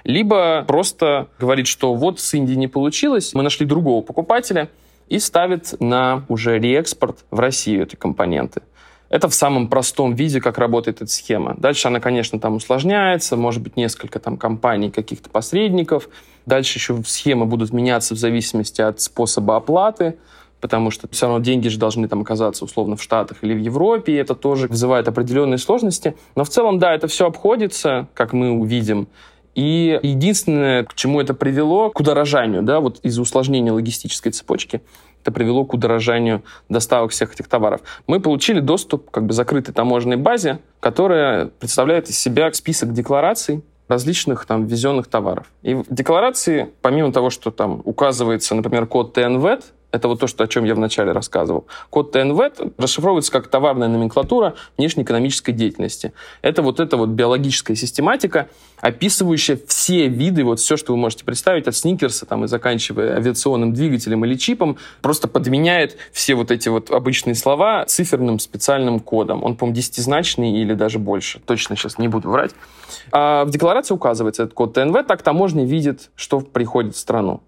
либо 0.04 0.64
просто 0.68 1.28
говорит, 1.38 1.68
что 1.68 1.94
вот 1.94 2.20
с 2.20 2.34
Индией 2.34 2.58
не 2.58 2.68
получилось, 2.68 3.36
мы 3.36 3.44
нашли 3.44 3.68
другого 3.68 4.02
покупателя, 4.02 4.70
и 5.10 5.20
ставит 5.20 5.80
на 5.80 6.26
уже 6.28 6.58
реэкспорт 6.58 7.20
в 7.30 7.40
Россию 7.40 7.84
эти 7.84 7.96
компоненты. 7.96 8.62
Это 9.10 9.28
в 9.28 9.34
самом 9.34 9.68
простом 9.68 10.14
виде, 10.14 10.40
как 10.40 10.60
работает 10.60 11.02
эта 11.02 11.12
схема. 11.12 11.56
Дальше 11.58 11.88
она, 11.88 12.00
конечно, 12.00 12.40
там 12.40 12.56
усложняется, 12.56 13.36
может 13.36 13.64
быть, 13.64 13.76
несколько 13.76 14.20
там 14.20 14.38
компаний, 14.38 14.92
каких-то 14.92 15.30
посредников. 15.30 16.10
Дальше 16.46 16.78
еще 16.78 17.02
схемы 17.06 17.46
будут 17.46 17.74
меняться 17.74 18.14
в 18.14 18.18
зависимости 18.18 18.82
от 18.82 19.02
способа 19.02 19.56
оплаты, 19.56 20.20
потому 20.62 20.92
что 20.92 21.08
все 21.10 21.26
равно 21.26 21.44
деньги 21.44 21.70
же 21.70 21.80
должны 21.80 22.08
там 22.08 22.22
оказаться 22.22 22.66
условно 22.66 22.96
в 22.96 23.02
Штатах 23.02 23.38
или 23.42 23.54
в 23.54 23.60
Европе, 23.60 24.14
и 24.14 24.16
это 24.16 24.36
тоже 24.36 24.68
вызывает 24.68 25.08
определенные 25.08 25.58
сложности. 25.58 26.16
Но 26.36 26.44
в 26.44 26.50
целом, 26.50 26.78
да, 26.78 26.94
это 26.94 27.08
все 27.08 27.26
обходится, 27.26 28.08
как 28.14 28.34
мы 28.34 28.52
увидим. 28.52 29.08
И 29.56 30.00
единственное, 30.04 30.84
к 30.84 30.94
чему 30.94 31.20
это 31.20 31.34
привело, 31.34 31.90
к 31.90 32.00
удорожанию, 32.00 32.62
да, 32.62 32.80
вот 32.80 33.00
из-за 33.04 33.22
усложнения 33.22 33.74
логистической 33.74 34.32
цепочки, 34.32 34.82
это 35.22 35.32
привело 35.32 35.66
к 35.66 35.74
удорожанию 35.74 36.44
доставок 36.70 37.12
всех 37.12 37.34
этих 37.34 37.48
товаров. 37.48 37.82
Мы 38.08 38.20
получили 38.20 38.60
доступ 38.60 39.10
как 39.12 39.26
бы 39.26 39.34
закрытой 39.34 39.74
таможенной 39.74 40.18
базе, 40.18 40.60
которая 40.80 41.48
представляет 41.48 42.10
из 42.10 42.18
себя 42.18 42.52
список 42.54 42.94
деклараций 42.94 43.64
различных 43.88 44.46
там 44.46 44.66
ввезенных 44.66 45.08
товаров. 45.08 45.48
И 45.64 45.74
в 45.74 45.86
декларации, 45.90 46.70
помимо 46.82 47.12
того, 47.12 47.30
что 47.30 47.52
там 47.52 47.82
указывается, 47.84 48.56
например, 48.56 48.86
код 48.86 49.14
ТНВЭД, 49.14 49.66
это 49.92 50.08
вот 50.08 50.20
то, 50.20 50.28
что, 50.28 50.44
о 50.44 50.48
чем 50.48 50.66
я 50.66 50.76
вначале 50.76 51.12
рассказывал. 51.12 51.66
Код 51.90 52.12
ТНВ 52.12 52.40
расшифровывается 52.78 53.32
как 53.32 53.48
товарная 53.48 53.88
номенклатура 53.88 54.56
внешнеэкономической 54.78 55.54
деятельности. 55.54 56.14
Это 56.42 56.62
вот 56.62 56.80
эта 56.80 56.98
вот 56.98 57.10
биологическая 57.10 57.76
систематика, 57.76 58.50
описывающая 58.82 59.60
все 59.68 60.08
виды, 60.08 60.44
вот 60.44 60.60
все, 60.60 60.78
что 60.78 60.94
вы 60.94 60.98
можете 60.98 61.26
представить, 61.26 61.68
от 61.68 61.76
сникерса 61.76 62.26
там, 62.26 62.46
и 62.46 62.48
заканчивая 62.48 63.16
авиационным 63.16 63.74
двигателем 63.74 64.24
или 64.26 64.36
чипом, 64.36 64.78
просто 65.02 65.28
подменяет 65.28 65.98
все 66.12 66.36
вот 66.36 66.52
эти 66.52 66.70
вот 66.70 66.92
обычные 66.92 67.36
слова 67.36 67.86
циферным 67.86 68.40
специальным 68.40 69.00
кодом. 69.00 69.44
Он, 69.44 69.56
по-моему, 69.56 69.76
десятизначный 69.76 70.52
или 70.52 70.74
даже 70.74 71.00
больше. 71.00 71.40
Точно 71.40 71.76
сейчас 71.76 71.98
не 71.98 72.08
буду 72.08 72.30
врать. 72.30 72.52
А 73.12 73.46
в 73.46 73.50
декларации 73.50 73.94
указывается 73.94 74.44
этот 74.44 74.54
код 74.54 74.74
ТНВ, 74.74 75.06
так 75.08 75.22
таможня 75.24 75.66
видит, 75.66 76.12
что 76.16 76.40
приходит 76.40 76.96
в 76.96 77.00
страну. 77.00 77.42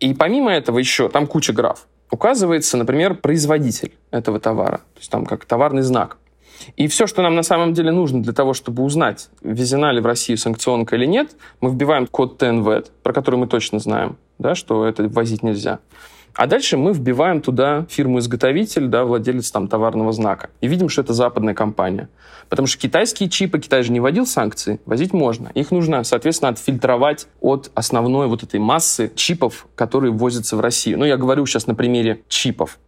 И 0.00 0.14
помимо 0.14 0.52
этого 0.52 0.78
еще, 0.78 1.08
там 1.08 1.26
куча 1.26 1.52
граф. 1.52 1.86
Указывается, 2.10 2.76
например, 2.76 3.14
производитель 3.14 3.92
этого 4.10 4.40
товара. 4.40 4.78
То 4.94 4.98
есть 4.98 5.10
там 5.10 5.26
как 5.26 5.44
товарный 5.44 5.82
знак. 5.82 6.18
И 6.76 6.88
все, 6.88 7.06
что 7.06 7.22
нам 7.22 7.34
на 7.34 7.42
самом 7.42 7.72
деле 7.72 7.92
нужно 7.92 8.22
для 8.22 8.32
того, 8.32 8.54
чтобы 8.54 8.82
узнать, 8.82 9.28
ввезена 9.42 9.92
ли 9.92 10.00
в 10.00 10.06
Россию 10.06 10.38
санкционка 10.38 10.96
или 10.96 11.06
нет, 11.06 11.36
мы 11.60 11.70
вбиваем 11.70 12.06
код 12.06 12.42
TNVET, 12.42 12.90
про 13.02 13.12
который 13.12 13.36
мы 13.36 13.46
точно 13.46 13.78
знаем, 13.78 14.16
да, 14.38 14.54
что 14.54 14.84
это 14.84 15.08
возить 15.08 15.42
нельзя. 15.42 15.78
А 16.38 16.46
дальше 16.46 16.76
мы 16.76 16.92
вбиваем 16.92 17.40
туда 17.40 17.84
фирму-изготовитель, 17.90 18.86
да, 18.86 19.04
владелец 19.04 19.50
там 19.50 19.66
товарного 19.66 20.12
знака. 20.12 20.50
И 20.60 20.68
видим, 20.68 20.88
что 20.88 21.02
это 21.02 21.12
западная 21.12 21.52
компания. 21.52 22.08
Потому 22.48 22.68
что 22.68 22.78
китайские 22.78 23.28
чипы, 23.28 23.58
Китай 23.58 23.82
же 23.82 23.90
не 23.90 23.98
вводил 23.98 24.24
санкции, 24.24 24.78
возить 24.86 25.12
можно. 25.12 25.48
Их 25.54 25.72
нужно, 25.72 26.04
соответственно, 26.04 26.50
отфильтровать 26.50 27.26
от 27.40 27.72
основной 27.74 28.28
вот 28.28 28.44
этой 28.44 28.60
массы 28.60 29.10
чипов, 29.16 29.66
которые 29.74 30.12
ввозятся 30.12 30.56
в 30.56 30.60
Россию. 30.60 31.00
Ну, 31.00 31.04
я 31.04 31.16
говорю 31.16 31.44
сейчас 31.44 31.66
на 31.66 31.74
примере 31.74 32.22
чипов. 32.28 32.78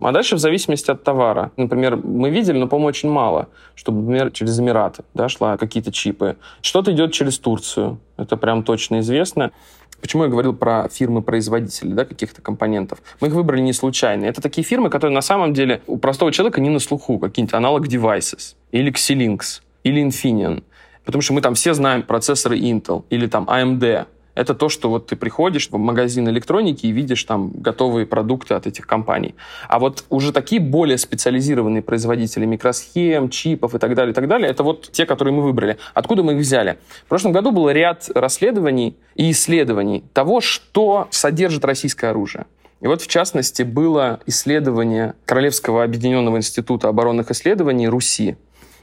А 0.00 0.12
дальше 0.12 0.36
в 0.36 0.38
зависимости 0.38 0.90
от 0.90 1.02
товара. 1.02 1.50
Например, 1.56 1.96
мы 1.96 2.28
видели, 2.28 2.58
но, 2.58 2.68
по-моему, 2.68 2.88
очень 2.88 3.10
мало, 3.10 3.48
чтобы, 3.74 4.02
например, 4.02 4.32
через 4.32 4.60
Эмираты 4.60 5.04
да, 5.14 5.30
шла 5.30 5.56
какие-то 5.56 5.92
чипы. 5.92 6.36
Что-то 6.60 6.92
идет 6.92 7.12
через 7.12 7.38
Турцию. 7.38 8.00
Это 8.18 8.36
прям 8.36 8.64
точно 8.64 9.00
известно. 9.00 9.52
Почему 10.00 10.24
я 10.24 10.28
говорил 10.28 10.54
про 10.54 10.88
фирмы-производители 10.88 11.92
да, 11.92 12.04
каких-то 12.04 12.40
компонентов? 12.40 13.02
Мы 13.20 13.28
их 13.28 13.34
выбрали 13.34 13.60
не 13.60 13.72
случайно. 13.72 14.24
Это 14.24 14.40
такие 14.40 14.64
фирмы, 14.64 14.90
которые 14.90 15.14
на 15.14 15.22
самом 15.22 15.52
деле 15.52 15.82
у 15.86 15.98
простого 15.98 16.32
человека 16.32 16.60
не 16.60 16.70
на 16.70 16.78
слуху. 16.78 17.18
Какие-нибудь 17.18 17.54
аналог 17.54 17.86
Devices, 17.86 18.54
или 18.70 18.92
Xilinx, 18.92 19.60
или 19.82 20.04
Infineon. 20.06 20.62
Потому 21.04 21.22
что 21.22 21.32
мы 21.32 21.40
там 21.40 21.54
все 21.54 21.74
знаем 21.74 22.02
процессоры 22.02 22.58
Intel, 22.58 23.04
или 23.10 23.26
там 23.26 23.44
AMD, 23.44 24.06
это 24.38 24.54
то, 24.54 24.68
что 24.68 24.88
вот 24.88 25.06
ты 25.06 25.16
приходишь 25.16 25.68
в 25.68 25.76
магазин 25.78 26.28
электроники 26.28 26.86
и 26.86 26.92
видишь 26.92 27.24
там 27.24 27.50
готовые 27.50 28.06
продукты 28.06 28.54
от 28.54 28.68
этих 28.68 28.86
компаний. 28.86 29.34
А 29.68 29.80
вот 29.80 30.04
уже 30.10 30.32
такие 30.32 30.60
более 30.60 30.96
специализированные 30.96 31.82
производители 31.82 32.46
микросхем, 32.46 33.30
чипов 33.30 33.74
и 33.74 33.78
так 33.78 33.94
далее, 33.94 34.12
и 34.12 34.14
так 34.14 34.28
далее, 34.28 34.48
это 34.48 34.62
вот 34.62 34.92
те, 34.92 35.06
которые 35.06 35.34
мы 35.34 35.42
выбрали. 35.42 35.78
Откуда 35.92 36.22
мы 36.22 36.34
их 36.34 36.38
взяли? 36.38 36.78
В 37.04 37.08
прошлом 37.08 37.32
году 37.32 37.50
был 37.50 37.68
ряд 37.68 38.08
расследований 38.14 38.96
и 39.16 39.32
исследований 39.32 40.04
того, 40.12 40.40
что 40.40 41.08
содержит 41.10 41.64
российское 41.64 42.10
оружие. 42.10 42.46
И 42.80 42.86
вот, 42.86 43.02
в 43.02 43.08
частности, 43.08 43.64
было 43.64 44.20
исследование 44.26 45.14
Королевского 45.24 45.82
объединенного 45.82 46.36
института 46.36 46.88
оборонных 46.88 47.32
исследований 47.32 47.88
Руси, 47.88 48.36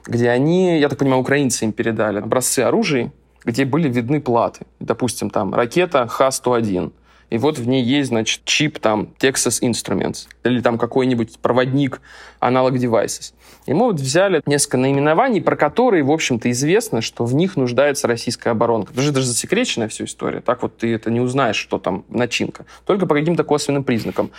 где 0.05 0.31
они, 0.31 0.79
я 0.79 0.89
так 0.89 0.99
понимаю, 0.99 1.21
украинцы 1.21 1.63
им 1.63 1.71
передали 1.71 2.19
образцы 2.19 2.59
оружия, 2.59 3.13
где 3.45 3.65
были 3.65 3.87
видны 3.89 4.19
платы. 4.19 4.65
Допустим, 4.79 5.29
там 5.29 5.53
ракета 5.53 6.07
Х-101, 6.07 6.91
и 7.29 7.37
вот 7.37 7.57
в 7.57 7.67
ней 7.67 7.83
есть, 7.83 8.09
значит, 8.09 8.41
чип 8.45 8.79
там 8.79 9.09
Texas 9.19 9.61
Instruments 9.61 10.27
или 10.43 10.61
там 10.61 10.77
какой-нибудь 10.77 11.39
проводник 11.39 12.01
аналог 12.39 12.75
Devices. 12.75 13.33
И 13.65 13.73
мы 13.73 13.85
вот 13.87 13.99
взяли 13.99 14.41
несколько 14.45 14.77
наименований, 14.77 15.41
про 15.41 15.55
которые, 15.55 16.03
в 16.03 16.11
общем-то, 16.11 16.51
известно, 16.51 17.01
что 17.01 17.25
в 17.25 17.33
них 17.33 17.57
нуждается 17.57 18.07
российская 18.07 18.51
оборонка. 18.51 18.89
Потому 18.89 19.03
что 19.03 19.11
это 19.11 19.21
же 19.21 19.27
засекреченная 19.27 19.87
вся 19.87 20.05
история. 20.05 20.41
Так 20.41 20.61
вот 20.61 20.77
ты 20.77 20.93
это 20.93 21.09
не 21.09 21.19
узнаешь, 21.19 21.55
что 21.55 21.79
там 21.79 22.05
начинка. 22.09 22.65
Только 22.85 23.07
по 23.07 23.15
каким-то 23.15 23.43
косвенным 23.43 23.83
признакам. 23.83 24.29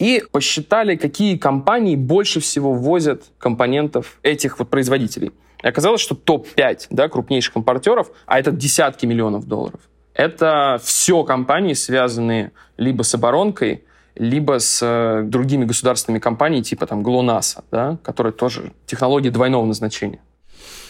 И 0.00 0.24
посчитали, 0.32 0.96
какие 0.96 1.36
компании 1.36 1.94
больше 1.94 2.40
всего 2.40 2.72
ввозят 2.72 3.22
компонентов 3.38 4.18
этих 4.22 4.58
вот 4.58 4.68
производителей. 4.68 5.30
И 5.64 5.66
оказалось, 5.66 6.02
что 6.02 6.14
топ-5 6.14 6.88
да, 6.90 7.08
крупнейших 7.08 7.56
импортеров, 7.56 8.10
а 8.26 8.38
это 8.38 8.52
десятки 8.52 9.06
миллионов 9.06 9.48
долларов, 9.48 9.80
это 10.12 10.78
все 10.84 11.24
компании, 11.24 11.72
связанные 11.72 12.52
либо 12.76 13.02
с 13.02 13.14
оборонкой, 13.14 13.84
либо 14.14 14.60
с 14.60 14.80
э, 14.82 15.22
другими 15.24 15.64
государственными 15.64 16.20
компаниями, 16.20 16.62
типа 16.62 16.86
там 16.86 17.02
ГЛОНАССа, 17.02 17.64
да, 17.70 17.96
которые 18.04 18.34
тоже 18.34 18.72
технологии 18.86 19.30
двойного 19.30 19.64
назначения. 19.64 20.20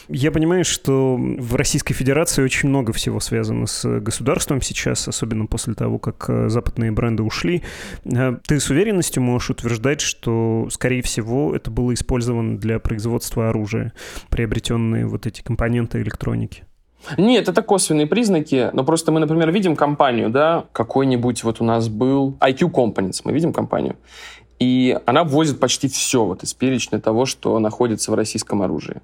Я 0.08 0.30
понимаю, 0.30 0.64
что 0.64 1.16
в 1.16 1.54
Российской 1.54 1.94
Федерации 1.94 2.42
очень 2.42 2.68
много 2.68 2.92
всего 2.92 3.20
связано 3.20 3.66
с 3.66 4.00
государством 4.00 4.60
сейчас, 4.60 5.08
особенно 5.08 5.46
после 5.46 5.74
того, 5.74 5.98
как 5.98 6.26
э, 6.28 6.48
западные 6.50 6.92
бренды 6.92 7.22
ушли. 7.22 7.62
Э, 8.04 8.36
ты 8.46 8.60
с 8.60 8.68
уверенностью 8.68 9.22
можешь 9.22 9.50
утверждать, 9.50 10.02
что, 10.02 10.68
скорее 10.70 11.00
всего, 11.02 11.56
это 11.56 11.70
было 11.70 11.94
использовано 11.94 12.58
для 12.58 12.78
производства 12.78 13.48
оружия, 13.48 13.94
приобретенные 14.28 15.06
вот 15.06 15.26
эти 15.26 15.40
компоненты 15.40 16.02
электроники? 16.02 16.64
Нет, 17.16 17.48
это 17.48 17.62
косвенные 17.62 18.06
признаки, 18.06 18.70
но 18.72 18.84
просто 18.84 19.10
мы, 19.12 19.20
например, 19.20 19.50
видим 19.52 19.76
компанию, 19.76 20.28
да, 20.30 20.66
какой-нибудь 20.72 21.44
вот 21.44 21.60
у 21.60 21.64
нас 21.64 21.88
был 21.88 22.36
IQ 22.40 22.70
Components, 22.70 23.22
мы 23.24 23.32
видим 23.32 23.52
компанию, 23.52 23.96
и 24.58 24.98
она 25.06 25.24
ввозит 25.24 25.60
почти 25.60 25.88
все 25.88 26.24
вот 26.24 26.42
из 26.42 26.54
перечня 26.54 27.00
того, 27.00 27.26
что 27.26 27.58
находится 27.58 28.10
в 28.10 28.14
российском 28.14 28.62
оружии. 28.62 29.00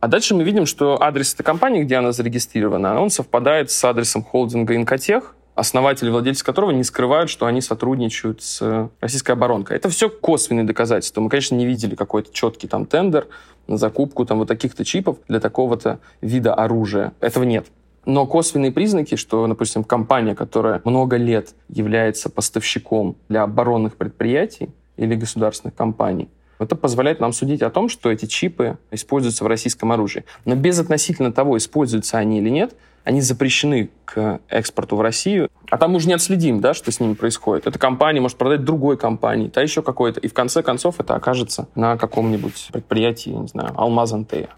А 0.00 0.08
дальше 0.08 0.34
мы 0.34 0.44
видим, 0.44 0.66
что 0.66 1.00
адрес 1.00 1.34
этой 1.34 1.44
компании, 1.44 1.82
где 1.82 1.96
она 1.96 2.12
зарегистрирована, 2.12 3.00
он 3.00 3.10
совпадает 3.10 3.70
с 3.70 3.84
адресом 3.84 4.22
холдинга 4.22 4.76
Инкотех, 4.76 5.34
основатели, 5.54 6.10
владельцы 6.10 6.44
которого 6.44 6.70
не 6.72 6.84
скрывают, 6.84 7.30
что 7.30 7.46
они 7.46 7.60
сотрудничают 7.60 8.42
с 8.42 8.90
российской 9.00 9.32
оборонкой. 9.32 9.76
Это 9.76 9.88
все 9.88 10.10
косвенные 10.10 10.64
доказательства. 10.64 11.20
Мы, 11.20 11.30
конечно, 11.30 11.54
не 11.54 11.66
видели 11.66 11.94
какой-то 11.94 12.32
четкий 12.32 12.66
там 12.66 12.86
тендер 12.86 13.28
на 13.66 13.76
закупку 13.76 14.26
там 14.26 14.38
вот 14.38 14.48
таких-то 14.48 14.84
чипов 14.84 15.18
для 15.28 15.40
такого-то 15.40 16.00
вида 16.20 16.54
оружия. 16.54 17.12
Этого 17.20 17.44
нет. 17.44 17.66
Но 18.04 18.26
косвенные 18.26 18.70
признаки, 18.70 19.14
что, 19.14 19.46
допустим, 19.46 19.82
компания, 19.82 20.34
которая 20.34 20.82
много 20.84 21.16
лет 21.16 21.54
является 21.68 22.28
поставщиком 22.28 23.16
для 23.28 23.42
оборонных 23.42 23.96
предприятий 23.96 24.68
или 24.96 25.14
государственных 25.14 25.74
компаний, 25.74 26.28
это 26.58 26.76
позволяет 26.76 27.20
нам 27.20 27.32
судить 27.32 27.62
о 27.62 27.70
том, 27.70 27.88
что 27.88 28.10
эти 28.10 28.26
чипы 28.26 28.78
используются 28.90 29.44
в 29.44 29.46
российском 29.46 29.92
оружии. 29.92 30.24
Но 30.44 30.54
без 30.54 30.78
относительно 30.78 31.32
того, 31.32 31.56
используются 31.56 32.18
они 32.18 32.38
или 32.38 32.50
нет, 32.50 32.74
они 33.04 33.20
запрещены 33.20 33.90
к 34.06 34.40
экспорту 34.48 34.96
в 34.96 35.00
Россию. 35.00 35.50
А 35.70 35.76
там 35.76 35.94
уже 35.94 36.08
не 36.08 36.14
отследим, 36.14 36.60
да, 36.60 36.72
что 36.72 36.90
с 36.90 37.00
ними 37.00 37.14
происходит. 37.14 37.66
Эта 37.66 37.78
компания 37.78 38.20
может 38.20 38.38
продать 38.38 38.64
другой 38.64 38.96
компании, 38.96 39.48
та 39.48 39.60
еще 39.60 39.82
какой-то. 39.82 40.20
И 40.20 40.28
в 40.28 40.32
конце 40.32 40.62
концов 40.62 41.00
это 41.00 41.14
окажется 41.14 41.68
на 41.74 41.96
каком-нибудь 41.98 42.68
предприятии, 42.72 43.30
не 43.30 43.46
знаю, 43.46 43.72
Алмазантея. 43.76 44.48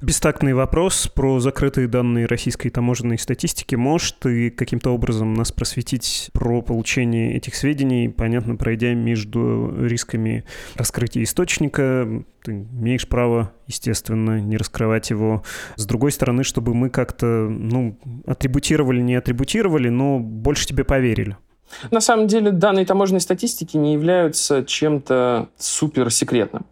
Бестактный 0.00 0.54
вопрос 0.54 1.08
про 1.08 1.40
закрытые 1.40 1.88
данные 1.88 2.26
российской 2.26 2.70
таможенной 2.70 3.18
статистики. 3.18 3.74
Можешь 3.74 4.12
ты 4.12 4.50
каким-то 4.50 4.90
образом 4.90 5.34
нас 5.34 5.52
просветить 5.52 6.30
про 6.32 6.62
получение 6.62 7.36
этих 7.36 7.54
сведений, 7.54 8.08
понятно, 8.08 8.56
пройдя 8.56 8.94
между 8.94 9.74
рисками 9.86 10.44
раскрытия 10.74 11.22
источника, 11.22 12.24
ты 12.42 12.52
имеешь 12.52 13.08
право, 13.08 13.52
естественно, 13.66 14.40
не 14.40 14.56
раскрывать 14.56 15.10
его. 15.10 15.42
С 15.76 15.86
другой 15.86 16.12
стороны, 16.12 16.44
чтобы 16.44 16.74
мы 16.74 16.90
как-то, 16.90 17.26
ну, 17.26 17.98
атрибутировали, 18.26 19.00
не 19.00 19.16
атрибутировали, 19.16 19.88
но 19.88 20.18
больше 20.18 20.66
тебе 20.66 20.84
поверили. 20.84 21.36
На 21.90 22.00
самом 22.00 22.26
деле, 22.26 22.50
данные 22.50 22.86
таможенной 22.86 23.20
статистики 23.20 23.76
не 23.76 23.92
являются 23.92 24.64
чем-то 24.64 25.48
суперсекретным. 25.58 26.64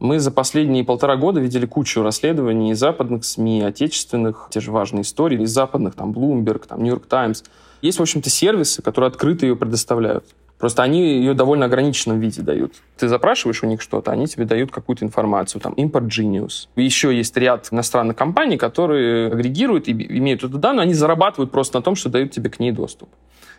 Мы 0.00 0.20
за 0.20 0.30
последние 0.30 0.84
полтора 0.84 1.16
года 1.16 1.40
видели 1.40 1.66
кучу 1.66 2.02
расследований 2.02 2.70
из 2.70 2.78
западных 2.78 3.24
СМИ, 3.24 3.62
отечественных, 3.62 4.48
те 4.50 4.60
же 4.60 4.70
важные 4.70 5.02
истории, 5.02 5.42
из 5.42 5.50
западных, 5.50 5.96
там, 5.96 6.12
Bloomberg, 6.12 6.66
там, 6.68 6.84
New 6.84 6.90
York 6.90 7.06
Times. 7.06 7.42
Есть, 7.82 7.98
в 7.98 8.02
общем-то, 8.02 8.30
сервисы, 8.30 8.80
которые 8.80 9.08
открыто 9.08 9.44
ее 9.44 9.56
предоставляют. 9.56 10.24
Просто 10.56 10.84
они 10.84 11.18
ее 11.18 11.34
довольно 11.34 11.66
ограниченном 11.66 12.20
виде 12.20 12.42
дают. 12.42 12.74
Ты 12.96 13.08
запрашиваешь 13.08 13.62
у 13.62 13.66
них 13.66 13.80
что-то, 13.80 14.12
они 14.12 14.26
тебе 14.26 14.44
дают 14.44 14.70
какую-то 14.70 15.04
информацию, 15.04 15.60
там, 15.60 15.72
Import 15.74 16.08
Genius. 16.08 16.68
Еще 16.76 17.16
есть 17.16 17.36
ряд 17.36 17.68
иностранных 17.72 18.16
компаний, 18.16 18.56
которые 18.56 19.32
агрегируют 19.32 19.88
и 19.88 19.92
имеют 19.92 20.44
эту 20.44 20.58
данную, 20.58 20.82
они 20.82 20.94
зарабатывают 20.94 21.50
просто 21.50 21.78
на 21.78 21.82
том, 21.82 21.96
что 21.96 22.08
дают 22.08 22.30
тебе 22.30 22.50
к 22.50 22.60
ней 22.60 22.70
доступ. 22.70 23.08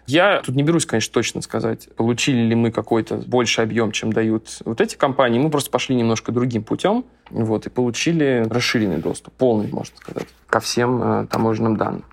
Я 0.06 0.42
тут 0.42 0.56
не 0.56 0.64
берусь, 0.64 0.86
конечно, 0.86 1.14
точно 1.14 1.42
сказать, 1.42 1.90
получили 1.96 2.40
ли 2.40 2.56
мы 2.56 2.72
какой-то 2.72 3.18
больший 3.18 3.64
объем, 3.64 3.92
чем 3.92 4.12
дают 4.12 4.60
вот 4.66 4.82
эти 4.82 4.96
компании. 4.96 5.40
Мы 5.40 5.50
просто 5.50 5.70
пошли 5.70 5.96
немножко 5.96 6.32
другим 6.32 6.64
путем 6.64 7.06
вот, 7.30 7.68
и 7.68 7.70
получили 7.70 8.46
расширенный 8.50 8.98
доступ, 8.98 9.34
полный, 9.36 9.68
можно 9.72 9.96
сказать, 9.98 10.28
ко 10.48 10.60
всем 10.60 11.02
э, 11.02 11.28
таможенным 11.28 11.78
данным. 11.78 12.06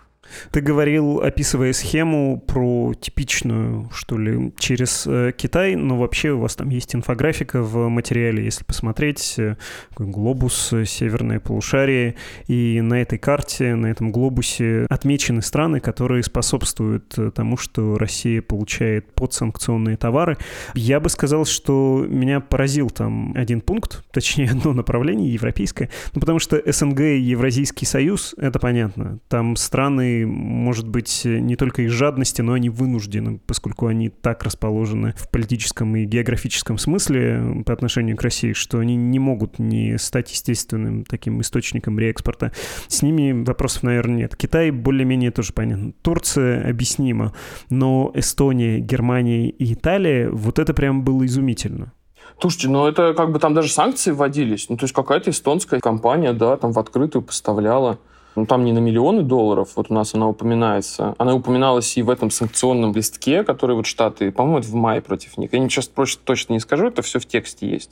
Ты 0.51 0.61
говорил, 0.61 1.21
описывая 1.21 1.73
схему, 1.73 2.43
про 2.47 2.95
типичную, 2.95 3.89
что 3.93 4.19
ли, 4.19 4.53
через 4.59 5.07
э, 5.07 5.33
Китай, 5.37 5.77
но 5.77 5.97
вообще 5.99 6.31
у 6.31 6.41
вас 6.41 6.57
там 6.57 6.69
есть 6.71 6.95
инфографика 6.95 7.63
в 7.63 7.89
материале, 7.89 8.45
если 8.45 8.65
посмотреть, 8.65 9.35
э, 9.39 9.57
глобус, 9.99 10.73
э, 10.73 10.85
северное 10.85 11.41
полушарие, 11.41 12.17
и 12.47 12.81
на 12.81 13.01
этой 13.03 13.19
карте, 13.19 13.75
на 13.75 13.87
этом 13.87 14.13
глобусе 14.13 14.87
отмечены 14.89 15.43
страны, 15.43 15.81
которые 15.81 16.23
способствуют 16.23 17.15
тому, 17.35 17.57
что 17.57 17.99
Россия 17.99 18.43
получает 18.43 19.13
подсанкционные 19.13 19.97
товары. 19.97 20.37
Я 20.75 21.01
бы 21.01 21.09
сказал, 21.09 21.45
что 21.45 22.07
меня 22.09 22.41
поразил 22.41 22.91
там 22.91 23.33
один 23.37 23.61
пункт, 23.61 24.05
точнее 24.13 24.51
одно 24.51 24.73
направление, 24.73 25.33
европейское, 25.33 25.91
ну, 26.15 26.21
потому 26.21 26.39
что 26.39 26.61
СНГ 26.65 27.01
и 27.01 27.21
Евразийский 27.21 27.87
союз, 27.87 28.35
это 28.39 28.59
понятно, 28.59 29.19
там 29.29 29.57
страны 29.57 30.16
может 30.25 30.89
быть, 30.89 31.23
не 31.25 31.57
только 31.57 31.83
из 31.83 31.91
жадности, 31.91 32.43
но 32.43 32.55
они 32.55 32.71
вынуждены, 32.71 33.41
поскольку 33.47 33.87
они 33.87 34.09
так 34.09 34.43
расположены 34.43 35.15
в 35.17 35.31
политическом 35.31 35.95
и 35.97 36.05
географическом 36.05 36.79
смысле 36.79 37.63
по 37.67 37.73
отношению 37.73 38.17
к 38.17 38.23
России, 38.23 38.53
что 38.53 38.79
они 38.79 38.97
не 38.97 39.19
могут 39.19 39.59
не 39.59 39.99
стать 39.99 40.31
естественным 40.33 41.05
таким 41.05 41.41
источником 41.41 41.99
реэкспорта. 41.99 42.53
С 42.89 43.03
ними 43.03 43.45
вопросов, 43.45 43.83
наверное, 43.83 44.17
нет. 44.17 44.37
Китай 44.37 44.71
более-менее 44.71 45.31
тоже 45.31 45.53
понятно. 45.53 45.93
Турция 46.03 46.69
объяснимо, 46.69 47.35
но 47.71 48.11
Эстония, 48.15 48.79
Германия 48.79 49.51
и 49.51 49.75
Италия, 49.75 50.31
вот 50.31 50.59
это 50.59 50.75
прям 50.75 51.03
было 51.03 51.27
изумительно. 51.27 51.93
Слушайте, 52.41 52.69
ну 52.69 52.87
это 52.87 53.15
как 53.15 53.33
бы 53.33 53.39
там 53.39 53.55
даже 53.55 53.71
санкции 53.71 54.11
вводились. 54.11 54.69
Ну 54.69 54.77
то 54.77 54.85
есть 54.85 54.95
какая-то 54.95 55.31
эстонская 55.31 55.81
компания, 55.81 56.33
да, 56.33 56.57
там 56.57 56.73
в 56.73 56.79
открытую 56.79 57.23
поставляла 57.23 57.99
ну, 58.37 58.47
там 58.47 58.65
не 58.65 58.73
на 58.73 58.79
миллионы 58.79 59.23
долларов, 59.23 59.71
вот 59.77 59.87
у 59.89 59.95
нас 59.95 60.15
она 60.15 60.29
упоминается. 60.29 61.15
Она 61.19 61.35
упоминалась 61.35 61.97
и 61.97 62.03
в 62.03 62.11
этом 62.11 62.31
санкционном 62.31 62.95
листке, 62.95 63.43
который 63.43 63.75
вот 63.75 63.87
Штаты, 63.87 64.31
по-моему, 64.31 64.63
в 64.63 64.75
мае 64.75 65.01
против 65.01 65.39
них. 65.39 65.53
Я 65.53 65.69
сейчас 65.69 65.91
точно 66.25 66.53
не 66.53 66.61
скажу, 66.61 66.89
это 66.89 67.03
все 67.03 67.19
в 67.19 67.27
тексте 67.27 67.69
есть. 67.69 67.91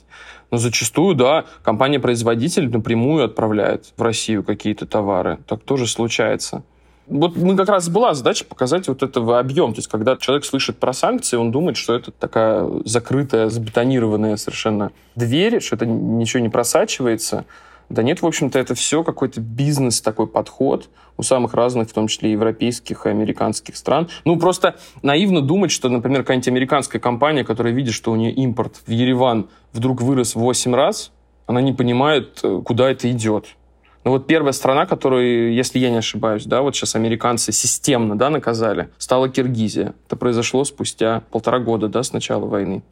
Но 0.51 0.57
зачастую, 0.57 1.15
да, 1.15 1.45
компания-производитель 1.63 2.69
напрямую 2.69 3.25
отправляет 3.25 3.93
в 3.97 4.01
Россию 4.01 4.43
какие-то 4.43 4.85
товары. 4.85 5.39
Так 5.47 5.63
тоже 5.63 5.87
случается. 5.87 6.63
Вот 7.07 7.35
мы 7.35 7.55
как 7.55 7.69
раз 7.69 7.87
была 7.89 8.13
задача 8.13 8.45
показать 8.45 8.87
вот 8.87 9.03
этого 9.03 9.37
объем. 9.39 9.73
То 9.73 9.79
есть, 9.79 9.87
когда 9.87 10.15
человек 10.17 10.45
слышит 10.45 10.77
про 10.77 10.91
санкции, 10.91 11.37
он 11.37 11.51
думает, 11.51 11.77
что 11.77 11.93
это 11.93 12.11
такая 12.11 12.67
закрытая, 12.83 13.49
забетонированная 13.49 14.37
совершенно 14.37 14.91
дверь, 15.15 15.59
что 15.61 15.75
это 15.75 15.85
ничего 15.85 16.41
не 16.41 16.49
просачивается. 16.49 17.45
Да 17.89 18.03
нет, 18.03 18.21
в 18.21 18.25
общем-то, 18.25 18.57
это 18.57 18.75
все 18.75 19.03
какой-то 19.03 19.41
бизнес, 19.41 20.01
такой 20.01 20.27
подход 20.27 20.89
у 21.17 21.23
самых 21.23 21.53
разных, 21.53 21.89
в 21.89 21.93
том 21.93 22.07
числе 22.07 22.31
европейских 22.31 23.05
и 23.05 23.09
американских 23.09 23.77
стран. 23.77 24.09
Ну, 24.25 24.37
просто 24.37 24.75
наивно 25.01 25.41
думать, 25.41 25.71
что, 25.71 25.89
например, 25.89 26.21
какая-нибудь 26.21 26.47
американская 26.47 26.99
компания, 26.99 27.43
которая 27.43 27.73
видит, 27.73 27.93
что 27.93 28.11
у 28.11 28.15
нее 28.15 28.31
импорт 28.31 28.81
в 28.85 28.89
Ереван 28.89 29.49
вдруг 29.71 30.01
вырос 30.01 30.35
в 30.35 30.39
8 30.39 30.73
раз, 30.75 31.11
она 31.45 31.61
не 31.61 31.73
понимает, 31.73 32.39
э, 32.43 32.61
куда 32.65 32.89
это 32.89 33.09
идет. 33.11 33.55
Ну 34.03 34.11
вот 34.11 34.27
первая 34.27 34.53
страна, 34.53 34.85
которую, 34.85 35.53
если 35.53 35.79
я 35.79 35.89
не 35.89 35.97
ошибаюсь, 35.97 36.45
да, 36.45 36.61
вот 36.61 36.75
сейчас 36.75 36.95
американцы 36.95 37.51
системно, 37.51 38.15
да, 38.15 38.29
наказали, 38.29 38.89
стала 38.99 39.29
Киргизия. 39.29 39.95
Это 40.05 40.15
произошло 40.15 40.63
спустя 40.63 41.23
полтора 41.31 41.57
года, 41.59 41.87
да, 41.87 42.03
с 42.03 42.13
начала 42.13 42.45
войны. 42.45 42.83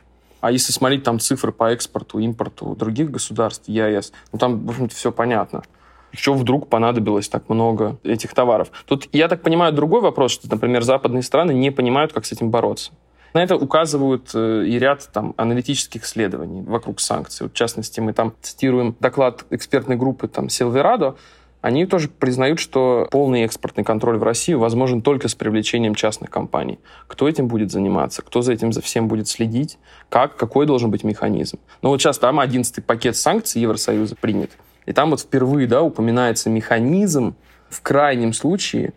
А 0.44 0.52
если 0.52 0.74
смотреть 0.74 1.04
там 1.04 1.20
цифры 1.20 1.54
по 1.54 1.72
экспорту, 1.72 2.20
импорту 2.20 2.76
других 2.76 3.10
государств, 3.10 3.70
ЕАЭС, 3.70 4.12
ну 4.34 4.40
там, 4.40 4.66
в 4.66 4.72
общем-то, 4.72 4.94
все 4.94 5.14
понятно. 5.14 5.64
Еще 6.12 6.34
вдруг 6.34 6.68
понадобилось 6.68 7.30
так 7.30 7.48
много 7.48 7.98
этих 8.04 8.34
товаров? 8.34 8.70
Тут, 8.86 9.08
я 9.14 9.30
так 9.30 9.42
понимаю, 9.42 9.72
другой 9.72 10.02
вопрос, 10.02 10.34
что, 10.34 10.50
например, 10.52 10.84
западные 10.84 11.24
страны 11.24 11.54
не 11.54 11.72
понимают, 11.72 12.12
как 12.12 12.26
с 12.26 12.34
этим 12.34 12.52
бороться. 12.52 12.92
На 13.34 13.42
это 13.42 13.56
указывают 13.56 14.32
э, 14.34 14.66
и 14.68 14.78
ряд 14.78 15.10
там, 15.14 15.34
аналитических 15.38 16.04
исследований 16.04 16.62
вокруг 16.62 17.00
санкций. 17.00 17.46
Вот, 17.46 17.54
в 17.54 17.56
частности, 17.56 18.02
мы 18.02 18.12
там 18.12 18.34
цитируем 18.42 18.98
доклад 19.00 19.46
экспертной 19.50 19.96
группы 19.96 20.28
там, 20.28 20.48
Silverado, 20.48 21.16
они 21.64 21.86
тоже 21.86 22.10
признают, 22.10 22.60
что 22.60 23.08
полный 23.10 23.44
экспортный 23.44 23.86
контроль 23.86 24.18
в 24.18 24.24
Россию 24.24 24.60
возможен 24.60 25.02
только 25.02 25.30
с 25.30 25.34
привлечением 25.34 25.96
частных 25.96 26.30
компаний. 26.30 26.78
Кто 27.08 27.28
этим 27.28 27.48
будет 27.48 27.72
заниматься? 27.72 28.22
Кто 28.22 28.42
за 28.42 28.52
этим 28.52 28.74
за 28.74 28.82
всем 28.82 29.08
будет 29.08 29.30
следить? 29.30 29.78
Как? 30.10 30.36
Какой 30.36 30.66
должен 30.66 30.92
быть 30.92 31.06
механизм? 31.06 31.60
Ну 31.82 31.88
вот 31.88 32.02
сейчас 32.02 32.20
там 32.20 32.42
11 32.42 32.86
пакет 32.86 33.16
санкций 33.16 33.62
Евросоюза 33.62 34.18
принят. 34.18 34.52
И 34.86 34.92
там 34.92 35.12
вот 35.12 35.22
впервые 35.22 35.66
да, 35.66 35.82
упоминается 35.84 36.50
механизм 36.50 37.34
в 37.70 37.82
крайнем 37.82 38.34
случае 38.34 38.92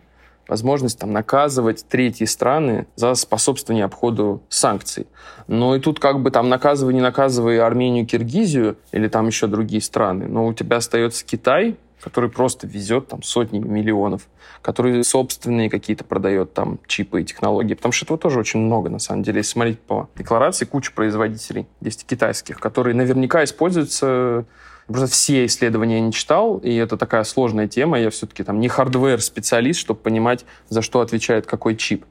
возможность 0.49 0.99
там, 0.99 1.13
наказывать 1.13 1.85
третьи 1.87 2.25
страны 2.25 2.85
за 2.97 3.13
способствование 3.13 3.85
обходу 3.85 4.43
санкций. 4.49 5.07
Но 5.47 5.73
и 5.73 5.79
тут 5.79 6.01
как 6.01 6.21
бы 6.21 6.31
там 6.31 6.49
наказывай, 6.49 6.93
не 6.93 7.01
наказывай 7.01 7.59
Армению, 7.59 8.05
Киргизию 8.05 8.77
или 8.91 9.07
там 9.07 9.27
еще 9.27 9.47
другие 9.47 9.81
страны, 9.81 10.27
но 10.27 10.45
у 10.45 10.53
тебя 10.53 10.77
остается 10.77 11.25
Китай, 11.25 11.77
который 12.01 12.29
просто 12.29 12.67
везет 12.67 13.07
там 13.07 13.23
сотни 13.23 13.59
миллионов, 13.59 14.27
который 14.61 15.03
собственные 15.03 15.69
какие-то 15.69 16.03
продает 16.03 16.53
там 16.53 16.79
чипы 16.87 17.21
и 17.21 17.25
технологии, 17.25 17.73
потому 17.73 17.91
что 17.91 18.05
этого 18.05 18.19
тоже 18.19 18.39
очень 18.39 18.59
много, 18.59 18.89
на 18.89 18.99
самом 18.99 19.23
деле. 19.23 19.39
Если 19.39 19.51
смотреть 19.51 19.79
по 19.79 20.09
декларации, 20.15 20.65
куча 20.65 20.91
производителей 20.91 21.67
есть 21.81 22.05
китайских, 22.05 22.59
которые 22.59 22.95
наверняка 22.95 23.43
используются 23.43 24.45
Просто 24.87 25.07
все 25.07 25.45
исследования 25.45 25.95
я 25.95 26.01
не 26.01 26.13
читал, 26.13 26.59
и 26.59 26.73
это 26.73 26.95
такая 26.95 27.25
сложная 27.25 27.67
тема. 27.67 27.99
Я 27.99 28.09
все-таки 28.09 28.43
там 28.43 28.61
не 28.61 28.69
hardware-специалист, 28.69 29.79
чтобы 29.79 29.99
понимать, 29.99 30.45
за 30.69 30.81
что 30.81 31.01
отвечает 31.01 31.45
какой 31.45 31.75
чип. 31.75 32.05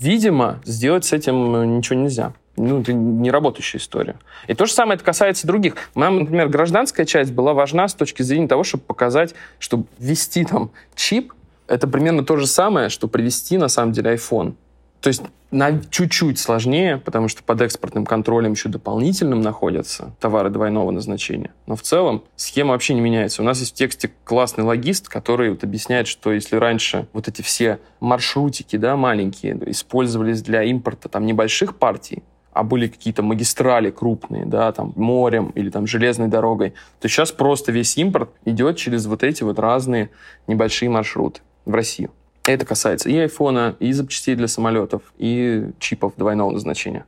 Видимо, 0.00 0.60
сделать 0.64 1.04
с 1.04 1.12
этим 1.12 1.76
ничего 1.76 2.00
нельзя. 2.00 2.32
Ну, 2.58 2.80
это 2.80 2.92
не 2.92 3.30
работающая 3.30 3.78
история. 3.78 4.16
И 4.46 4.54
то 4.54 4.66
же 4.66 4.72
самое 4.72 4.96
это 4.96 5.04
касается 5.04 5.46
других. 5.46 5.76
Нам, 5.94 6.20
например, 6.20 6.48
гражданская 6.48 7.06
часть 7.06 7.32
была 7.32 7.54
важна 7.54 7.88
с 7.88 7.94
точки 7.94 8.22
зрения 8.22 8.48
того, 8.48 8.64
чтобы 8.64 8.84
показать, 8.84 9.34
что 9.58 9.84
ввести 9.98 10.44
там 10.44 10.70
чип, 10.94 11.32
это 11.66 11.86
примерно 11.86 12.24
то 12.24 12.36
же 12.36 12.46
самое, 12.46 12.88
что 12.88 13.08
привести 13.08 13.58
на 13.58 13.68
самом 13.68 13.92
деле 13.92 14.14
iPhone. 14.14 14.54
То 15.00 15.08
есть 15.08 15.22
на 15.50 15.80
чуть-чуть 15.80 16.38
сложнее, 16.38 16.98
потому 16.98 17.28
что 17.28 17.42
под 17.42 17.62
экспортным 17.62 18.04
контролем 18.04 18.52
еще 18.52 18.68
дополнительным 18.68 19.40
находятся 19.40 20.12
товары 20.20 20.50
двойного 20.50 20.90
назначения. 20.90 21.52
Но 21.66 21.76
в 21.76 21.82
целом 21.82 22.24
схема 22.36 22.72
вообще 22.72 22.94
не 22.94 23.00
меняется. 23.00 23.42
У 23.42 23.44
нас 23.44 23.60
есть 23.60 23.72
в 23.72 23.74
тексте 23.74 24.10
классный 24.24 24.64
логист, 24.64 25.08
который 25.08 25.50
вот 25.50 25.64
объясняет, 25.64 26.08
что 26.08 26.32
если 26.32 26.56
раньше 26.56 27.06
вот 27.12 27.28
эти 27.28 27.42
все 27.42 27.78
маршрутики 28.00 28.76
да, 28.76 28.96
маленькие 28.96 29.58
использовались 29.70 30.42
для 30.42 30.64
импорта 30.64 31.08
там, 31.08 31.24
небольших 31.24 31.76
партий, 31.76 32.22
а 32.58 32.64
были 32.64 32.88
какие-то 32.88 33.22
магистрали 33.22 33.90
крупные, 33.90 34.44
да, 34.44 34.72
там 34.72 34.92
морем 34.96 35.52
или 35.54 35.70
там 35.70 35.86
железной 35.86 36.26
дорогой, 36.26 36.74
то 37.00 37.06
сейчас 37.06 37.30
просто 37.30 37.70
весь 37.70 37.96
импорт 37.96 38.30
идет 38.44 38.76
через 38.76 39.06
вот 39.06 39.22
эти 39.22 39.44
вот 39.44 39.60
разные 39.60 40.10
небольшие 40.48 40.90
маршруты 40.90 41.40
в 41.64 41.72
Россию. 41.72 42.10
Это 42.44 42.66
касается 42.66 43.10
и 43.10 43.16
айфона, 43.16 43.76
и 43.78 43.92
запчастей 43.92 44.34
для 44.34 44.48
самолетов, 44.48 45.02
и 45.18 45.70
чипов 45.78 46.14
двойного 46.16 46.50
назначения. 46.50 47.04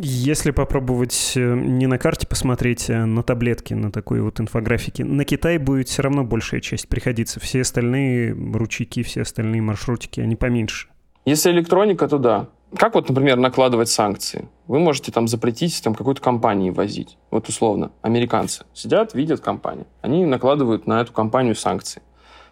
Если 0.00 0.52
попробовать 0.52 1.32
э, 1.34 1.54
не 1.56 1.88
на 1.88 1.98
карте 1.98 2.28
посмотреть, 2.28 2.88
а 2.88 3.04
на 3.04 3.24
таблетке, 3.24 3.74
на 3.74 3.90
такой 3.90 4.20
вот 4.20 4.38
инфографике, 4.38 5.04
на 5.04 5.24
Китай 5.24 5.58
будет 5.58 5.88
все 5.88 6.02
равно 6.02 6.22
большая 6.22 6.60
часть 6.60 6.86
приходиться. 6.86 7.40
Все 7.40 7.62
остальные 7.62 8.36
ручейки, 8.54 9.02
все 9.02 9.22
остальные 9.22 9.62
маршрутики, 9.62 10.20
они 10.20 10.36
поменьше. 10.36 10.86
Если 11.24 11.50
электроника, 11.50 12.06
то 12.06 12.18
да. 12.18 12.48
Как 12.76 12.94
вот, 12.94 13.08
например, 13.08 13.36
накладывать 13.36 13.88
санкции? 13.88 14.48
Вы 14.68 14.78
можете 14.78 15.10
там 15.10 15.26
запретить 15.26 15.82
там 15.82 15.94
какой-то 15.94 16.20
компании 16.20 16.70
возить. 16.70 17.18
Вот 17.30 17.48
условно, 17.48 17.90
американцы 18.00 18.64
сидят, 18.72 19.14
видят 19.14 19.40
компанию. 19.40 19.86
Они 20.00 20.24
накладывают 20.24 20.86
на 20.86 21.00
эту 21.00 21.12
компанию 21.12 21.54
санкции. 21.54 22.02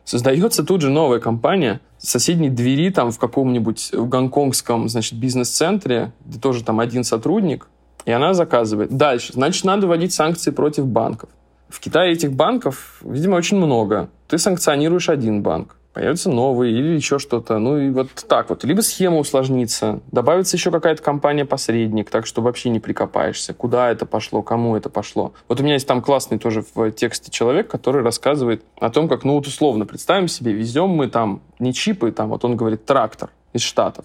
Создается 0.05 0.65
тут 0.65 0.81
же 0.81 0.91
новая 0.91 1.21
компания 1.21 1.81
в 1.99 2.07
соседней 2.07 2.51
двери 2.51 2.91
там 2.91 3.13
в 3.13 3.19
каком-нибудь 3.19 3.91
в 3.93 4.09
гонконгском, 4.09 4.89
значит, 4.89 5.19
бизнес-центре, 5.19 6.13
где 6.25 6.41
тоже 6.41 6.65
там 6.65 6.81
один 6.81 7.05
сотрудник, 7.05 7.69
и 8.07 8.11
она 8.11 8.35
заказывает. 8.35 8.91
Дальше, 8.91 9.33
значит, 9.35 9.65
надо 9.65 9.87
вводить 9.87 10.13
санкции 10.13 10.51
против 10.51 10.87
банков. 10.87 11.31
В 11.69 11.79
Китае 11.79 12.13
этих 12.13 12.33
банков, 12.33 13.01
видимо, 13.05 13.37
очень 13.37 13.59
много. 13.59 14.11
Ты 14.27 14.39
санкционируешь 14.39 15.09
один 15.09 15.43
банк 15.43 15.77
появится 15.93 16.31
новый 16.31 16.73
или 16.73 16.95
еще 16.95 17.19
что-то. 17.19 17.59
Ну 17.59 17.79
и 17.79 17.91
вот 17.91 18.09
так 18.29 18.51
вот. 18.51 18.65
Либо 18.65 18.81
схема 18.81 19.19
усложнится, 19.19 20.01
добавится 20.13 20.57
еще 20.57 20.71
какая-то 20.71 21.03
компания-посредник, 21.03 22.11
так 22.11 22.27
что 22.27 22.43
вообще 22.43 22.71
не 22.71 22.81
прикопаешься. 22.81 23.55
Куда 23.55 23.91
это 23.91 24.07
пошло, 24.07 24.43
кому 24.43 24.77
это 24.77 24.89
пошло. 24.89 25.33
Вот 25.49 25.61
у 25.61 25.63
меня 25.63 25.75
есть 25.75 25.87
там 25.87 26.03
классный 26.03 26.39
тоже 26.39 26.65
в 26.75 26.91
тексте 26.93 27.31
человек, 27.31 27.69
который 27.69 28.03
рассказывает 28.03 28.65
о 28.79 28.91
том, 28.91 29.09
как, 29.09 29.25
ну 29.25 29.35
вот 29.35 29.47
условно, 29.47 29.87
представим 29.87 30.29
себе, 30.29 30.53
везем 30.53 30.91
мы 30.91 31.09
там 31.09 31.43
не 31.59 31.73
чипы, 31.73 32.13
там 32.13 32.29
вот 32.29 32.45
он 32.45 32.57
говорит 32.57 32.85
трактор 32.85 33.31
из 33.53 33.63
Штатов. 33.63 34.05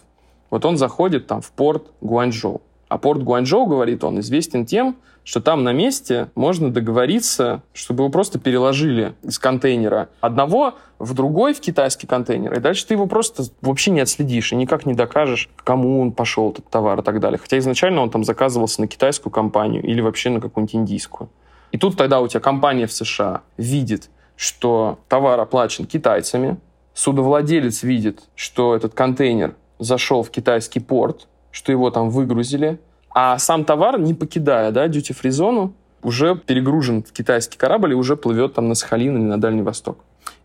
Вот 0.50 0.66
он 0.66 0.78
заходит 0.78 1.28
там 1.28 1.42
в 1.42 1.52
порт 1.52 1.88
Гуанчжоу. 2.02 2.62
А 2.96 2.98
порт 2.98 3.24
Гуанчжоу, 3.24 3.66
говорит 3.66 4.06
он, 4.06 4.22
известен 4.22 4.66
тем, 4.66 4.96
что 5.26 5.42
там 5.42 5.66
на 5.66 5.74
месте 5.74 6.30
можно 6.34 6.72
договориться, 6.72 7.62
чтобы 7.74 8.04
его 8.04 8.10
просто 8.10 8.40
переложили 8.40 9.16
из 9.22 9.38
контейнера 9.38 10.08
одного 10.22 10.76
в 10.98 11.14
другой, 11.14 11.54
в 11.54 11.60
китайский 11.60 12.08
контейнер, 12.08 12.54
и 12.54 12.62
дальше 12.62 12.88
ты 12.88 12.94
его 12.94 13.06
просто 13.06 13.44
вообще 13.60 13.92
не 13.92 14.00
отследишь 14.00 14.54
и 14.54 14.56
никак 14.56 14.86
не 14.86 14.94
докажешь, 14.94 15.50
кому 15.58 16.00
он 16.00 16.14
пошел, 16.14 16.52
этот 16.52 16.70
товар 16.70 17.02
и 17.02 17.04
так 17.04 17.20
далее. 17.20 17.38
Хотя 17.38 17.58
изначально 17.58 18.00
он 18.00 18.12
там 18.12 18.24
заказывался 18.24 18.80
на 18.80 18.88
китайскую 18.88 19.30
компанию 19.30 19.84
или 19.84 20.00
вообще 20.00 20.30
на 20.30 20.40
какую-нибудь 20.40 20.76
индийскую. 20.76 21.30
И 21.74 21.78
тут 21.78 21.98
тогда 21.98 22.22
у 22.22 22.30
тебя 22.30 22.40
компания 22.40 22.88
в 22.88 22.94
США 22.94 23.42
видит, 23.58 24.10
что 24.38 25.00
товар 25.10 25.38
оплачен 25.38 25.86
китайцами, 25.86 26.60
судовладелец 26.94 27.84
видит, 27.84 28.22
что 28.36 28.74
этот 28.74 28.94
контейнер 28.94 29.56
зашел 29.80 30.24
в 30.24 30.30
китайский 30.30 30.80
порт, 30.80 31.28
что 31.56 31.72
его 31.72 31.90
там 31.90 32.10
выгрузили, 32.10 32.80
а 33.10 33.38
сам 33.38 33.64
товар, 33.64 33.98
не 33.98 34.14
покидая 34.14 34.72
да, 34.72 34.88
duty-free 34.88 35.32
зону, 35.32 35.74
уже 36.04 36.36
перегружен 36.36 37.02
в 37.02 37.14
китайский 37.14 37.58
корабль 37.58 37.94
и 37.94 37.96
уже 37.96 38.18
плывет 38.18 38.54
там 38.56 38.68
на 38.68 38.76
Сахалин 38.76 39.16
или 39.16 39.24
на 39.24 39.40
Дальний 39.40 39.62
Восток. 39.62 40.00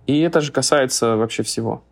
И 0.06 0.20
это 0.20 0.40
же 0.40 0.52
касается 0.52 1.16
вообще 1.16 1.42
всего. 1.42 1.82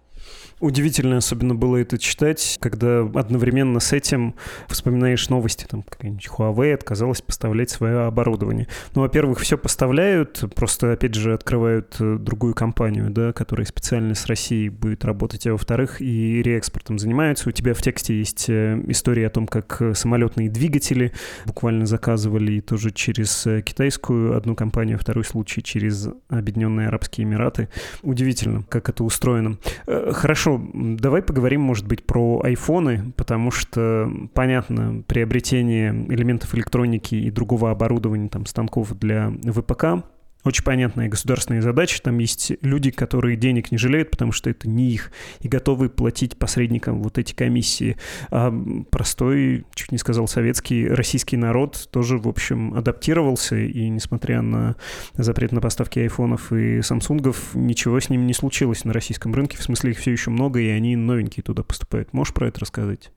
Удивительно 0.60 1.18
особенно 1.18 1.54
было 1.54 1.76
это 1.76 1.98
читать, 1.98 2.58
когда 2.60 3.00
одновременно 3.00 3.78
с 3.78 3.92
этим 3.92 4.34
вспоминаешь 4.68 5.28
новости, 5.28 5.66
там 5.68 5.82
какая-нибудь 5.82 6.26
Huawei 6.26 6.74
отказалась 6.74 7.22
поставлять 7.22 7.70
свое 7.70 8.06
оборудование. 8.06 8.66
Ну, 8.94 9.02
во-первых, 9.02 9.38
все 9.38 9.56
поставляют, 9.56 10.42
просто, 10.56 10.92
опять 10.92 11.14
же, 11.14 11.34
открывают 11.34 11.96
э, 12.00 12.16
другую 12.18 12.54
компанию, 12.54 13.10
да, 13.10 13.32
которая 13.32 13.66
специально 13.66 14.14
с 14.14 14.26
Россией 14.26 14.68
будет 14.68 15.04
работать, 15.04 15.46
а 15.46 15.52
во-вторых, 15.52 16.00
и 16.00 16.42
реэкспортом 16.42 16.98
занимаются. 16.98 17.48
У 17.48 17.52
тебя 17.52 17.74
в 17.74 17.82
тексте 17.82 18.18
есть 18.18 18.48
э, 18.48 18.82
история 18.88 19.28
о 19.28 19.30
том, 19.30 19.46
как 19.46 19.80
э, 19.80 19.94
самолетные 19.94 20.50
двигатели 20.50 21.12
буквально 21.44 21.86
заказывали 21.86 22.54
и 22.54 22.60
тоже 22.60 22.90
через 22.90 23.46
китайскую 23.64 24.36
одну 24.36 24.56
компанию, 24.56 24.96
а 24.96 24.98
второй 24.98 25.24
случай 25.24 25.62
через 25.62 26.08
Объединенные 26.28 26.88
Арабские 26.88 27.26
Эмираты. 27.26 27.68
Удивительно, 28.02 28.64
как 28.68 28.88
это 28.88 29.04
устроено. 29.04 29.58
Хорошо, 29.86 30.47
Хорошо, 30.48 30.64
давай 30.72 31.20
поговорим, 31.20 31.60
может 31.60 31.86
быть, 31.86 32.06
про 32.06 32.40
айфоны, 32.42 33.12
потому 33.16 33.50
что, 33.50 34.10
понятно, 34.32 35.02
приобретение 35.06 35.90
элементов 36.08 36.54
электроники 36.54 37.14
и 37.14 37.30
другого 37.30 37.70
оборудования, 37.70 38.28
там, 38.28 38.46
станков 38.46 38.98
для 38.98 39.30
ВПК, 39.44 40.04
очень 40.48 40.64
понятная 40.64 41.08
государственная 41.08 41.62
задача. 41.62 42.02
Там 42.02 42.18
есть 42.18 42.52
люди, 42.62 42.90
которые 42.90 43.36
денег 43.36 43.70
не 43.70 43.78
жалеют, 43.78 44.10
потому 44.10 44.32
что 44.32 44.50
это 44.50 44.68
не 44.68 44.90
их, 44.90 45.12
и 45.40 45.48
готовы 45.48 45.88
платить 45.88 46.36
посредникам 46.36 47.02
вот 47.02 47.18
эти 47.18 47.34
комиссии. 47.34 47.96
А 48.30 48.52
простой, 48.90 49.64
чуть 49.74 49.92
не 49.92 49.98
сказал 49.98 50.26
советский, 50.26 50.88
российский 50.88 51.36
народ 51.36 51.88
тоже, 51.90 52.18
в 52.18 52.28
общем, 52.28 52.74
адаптировался, 52.74 53.56
и 53.56 53.88
несмотря 53.88 54.42
на 54.42 54.76
запрет 55.14 55.52
на 55.52 55.60
поставки 55.60 55.98
айфонов 55.98 56.52
и 56.52 56.82
самсунгов, 56.82 57.54
ничего 57.54 58.00
с 58.00 58.10
ними 58.10 58.24
не 58.24 58.34
случилось 58.34 58.84
на 58.84 58.92
российском 58.92 59.34
рынке. 59.34 59.58
В 59.58 59.62
смысле, 59.62 59.92
их 59.92 59.98
все 59.98 60.12
еще 60.12 60.30
много, 60.30 60.60
и 60.60 60.68
они 60.68 60.96
новенькие 60.96 61.42
туда 61.42 61.62
поступают. 61.62 62.12
Можешь 62.12 62.34
про 62.34 62.48
это 62.48 62.60
рассказать? 62.60 63.12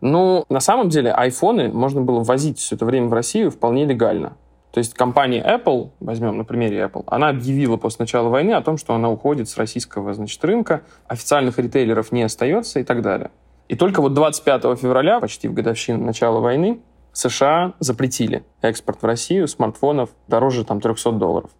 Ну, 0.00 0.44
на 0.48 0.60
самом 0.60 0.88
деле, 0.88 1.10
айфоны 1.10 1.68
можно 1.68 2.00
было 2.00 2.22
возить 2.22 2.58
все 2.58 2.76
это 2.76 2.84
время 2.84 3.08
в 3.08 3.12
Россию 3.12 3.50
вполне 3.50 3.86
легально. 3.86 4.36
То 4.74 4.78
есть 4.78 4.92
компания 4.94 5.40
Apple, 5.40 5.90
возьмем 6.00 6.36
на 6.36 6.44
примере 6.44 6.78
Apple, 6.80 7.04
она 7.06 7.28
объявила 7.28 7.76
после 7.76 8.02
начала 8.02 8.28
войны 8.28 8.54
о 8.54 8.60
том, 8.60 8.76
что 8.76 8.92
она 8.92 9.08
уходит 9.08 9.48
с 9.48 9.56
российского 9.56 10.12
значит, 10.14 10.44
рынка, 10.44 10.82
официальных 11.06 11.60
ритейлеров 11.60 12.10
не 12.10 12.24
остается 12.24 12.80
и 12.80 12.82
так 12.82 13.00
далее. 13.00 13.30
И 13.68 13.76
только 13.76 14.02
вот 14.02 14.14
25 14.14 14.62
февраля, 14.76 15.20
почти 15.20 15.46
в 15.46 15.54
годовщину 15.54 16.04
начала 16.04 16.40
войны, 16.40 16.80
США 17.12 17.74
запретили 17.78 18.42
экспорт 18.62 19.00
в 19.00 19.06
Россию 19.06 19.46
смартфонов 19.46 20.10
дороже 20.26 20.64
там 20.64 20.80
300 20.80 21.12
долларов. 21.12 21.50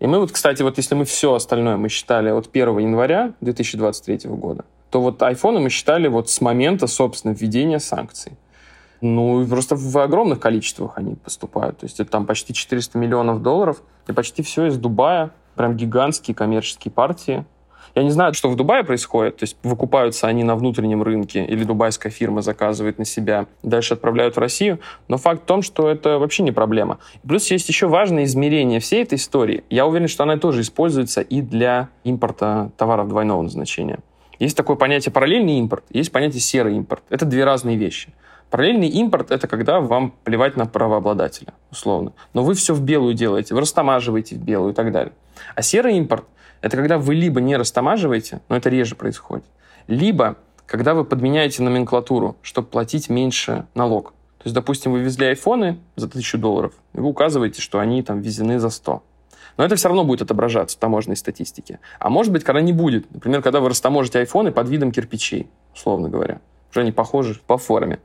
И 0.00 0.06
мы 0.06 0.18
вот, 0.18 0.32
кстати, 0.32 0.62
вот 0.62 0.78
если 0.78 0.94
мы 0.94 1.04
все 1.04 1.34
остальное 1.34 1.76
мы 1.76 1.90
считали 1.90 2.30
от 2.30 2.48
1 2.50 2.78
января 2.78 3.34
2023 3.42 4.30
года, 4.30 4.64
то 4.88 5.02
вот 5.02 5.22
айфоны 5.22 5.60
мы 5.60 5.68
считали 5.68 6.08
вот 6.08 6.30
с 6.30 6.40
момента, 6.40 6.86
собственно, 6.86 7.32
введения 7.32 7.78
санкций. 7.78 8.38
Ну, 9.04 9.46
просто 9.46 9.76
в 9.76 9.98
огромных 9.98 10.40
количествах 10.40 10.92
они 10.96 11.14
поступают. 11.14 11.76
То 11.76 11.84
есть 11.84 12.00
это 12.00 12.10
там 12.10 12.24
почти 12.24 12.54
400 12.54 12.96
миллионов 12.96 13.42
долларов, 13.42 13.82
и 14.06 14.12
почти 14.12 14.42
все 14.42 14.64
из 14.64 14.78
Дубая. 14.78 15.30
Прям 15.56 15.76
гигантские 15.76 16.34
коммерческие 16.34 16.90
партии. 16.90 17.44
Я 17.94 18.02
не 18.02 18.08
знаю, 18.08 18.32
что 18.32 18.48
в 18.48 18.56
Дубае 18.56 18.82
происходит. 18.82 19.36
То 19.36 19.42
есть 19.42 19.58
выкупаются 19.62 20.26
они 20.26 20.42
на 20.42 20.56
внутреннем 20.56 21.02
рынке, 21.02 21.44
или 21.44 21.64
дубайская 21.64 22.10
фирма 22.10 22.40
заказывает 22.40 22.98
на 22.98 23.04
себя, 23.04 23.44
дальше 23.62 23.92
отправляют 23.92 24.36
в 24.36 24.40
Россию. 24.40 24.80
Но 25.06 25.18
факт 25.18 25.42
в 25.42 25.44
том, 25.44 25.60
что 25.60 25.86
это 25.90 26.18
вообще 26.18 26.42
не 26.42 26.52
проблема. 26.52 26.98
Плюс 27.28 27.50
есть 27.50 27.68
еще 27.68 27.88
важное 27.88 28.24
измерение 28.24 28.80
всей 28.80 29.02
этой 29.02 29.16
истории. 29.16 29.64
Я 29.68 29.86
уверен, 29.86 30.08
что 30.08 30.22
она 30.22 30.38
тоже 30.38 30.62
используется 30.62 31.20
и 31.20 31.42
для 31.42 31.90
импорта 32.04 32.70
товаров 32.78 33.08
двойного 33.08 33.42
назначения. 33.42 33.98
Есть 34.38 34.56
такое 34.56 34.76
понятие 34.76 35.12
параллельный 35.12 35.58
импорт, 35.58 35.84
есть 35.90 36.10
понятие 36.10 36.40
серый 36.40 36.74
импорт. 36.74 37.02
Это 37.10 37.26
две 37.26 37.44
разные 37.44 37.76
вещи. 37.76 38.14
Параллельный 38.54 38.86
импорт— 38.86 39.30
это 39.32 39.48
когда 39.48 39.80
вам 39.80 40.14
плевать 40.22 40.56
на 40.56 40.64
правообладателя, 40.64 41.54
условно. 41.72 42.12
Но 42.34 42.44
вы 42.44 42.54
все 42.54 42.72
в 42.72 42.82
белую 42.82 43.14
делаете, 43.14 43.52
вы 43.52 43.62
растамаживаете 43.62 44.36
в 44.36 44.38
белую 44.38 44.70
и 44.70 44.76
так 44.76 44.92
далее. 44.92 45.12
А 45.56 45.62
серый 45.62 45.96
импорт— 45.96 46.24
это 46.60 46.76
когда 46.76 46.96
вы 46.96 47.16
либо 47.16 47.40
не 47.40 47.56
растамаживаете, 47.56 48.42
но 48.48 48.54
это 48.54 48.68
реже 48.68 48.94
происходит, 48.94 49.44
либо 49.88 50.36
когда 50.66 50.94
вы 50.94 51.04
подменяете 51.04 51.64
номенклатуру, 51.64 52.36
чтобы 52.42 52.68
платить 52.68 53.08
меньше 53.08 53.66
налог. 53.74 54.12
То 54.38 54.44
есть, 54.44 54.54
допустим, 54.54 54.92
вы 54.92 55.00
везли 55.00 55.26
айфоны 55.26 55.80
за 55.96 56.06
1000 56.06 56.38
долларов, 56.38 56.74
и 56.92 57.00
вы 57.00 57.08
указываете, 57.08 57.60
что 57.60 57.80
они 57.80 58.04
там 58.04 58.20
везены 58.20 58.60
за 58.60 58.70
100. 58.70 59.02
Но 59.56 59.64
это 59.64 59.74
все 59.74 59.88
равно 59.88 60.04
будет 60.04 60.22
отображаться 60.22 60.76
в 60.76 60.78
таможенной 60.78 61.16
статистике. 61.16 61.80
А 61.98 62.08
может 62.08 62.32
быть, 62.32 62.44
когда 62.44 62.60
не 62.60 62.72
будет. 62.72 63.12
Например, 63.12 63.42
когда 63.42 63.58
вы 63.58 63.70
растаможите 63.70 64.20
айфоны 64.20 64.52
под 64.52 64.68
видом 64.68 64.92
кирпичей, 64.92 65.50
условно 65.74 66.08
говоря. 66.08 66.38
Уже 66.70 66.82
они 66.82 66.92
похожи 66.92 67.40
по 67.46 67.58
форме. 67.58 67.98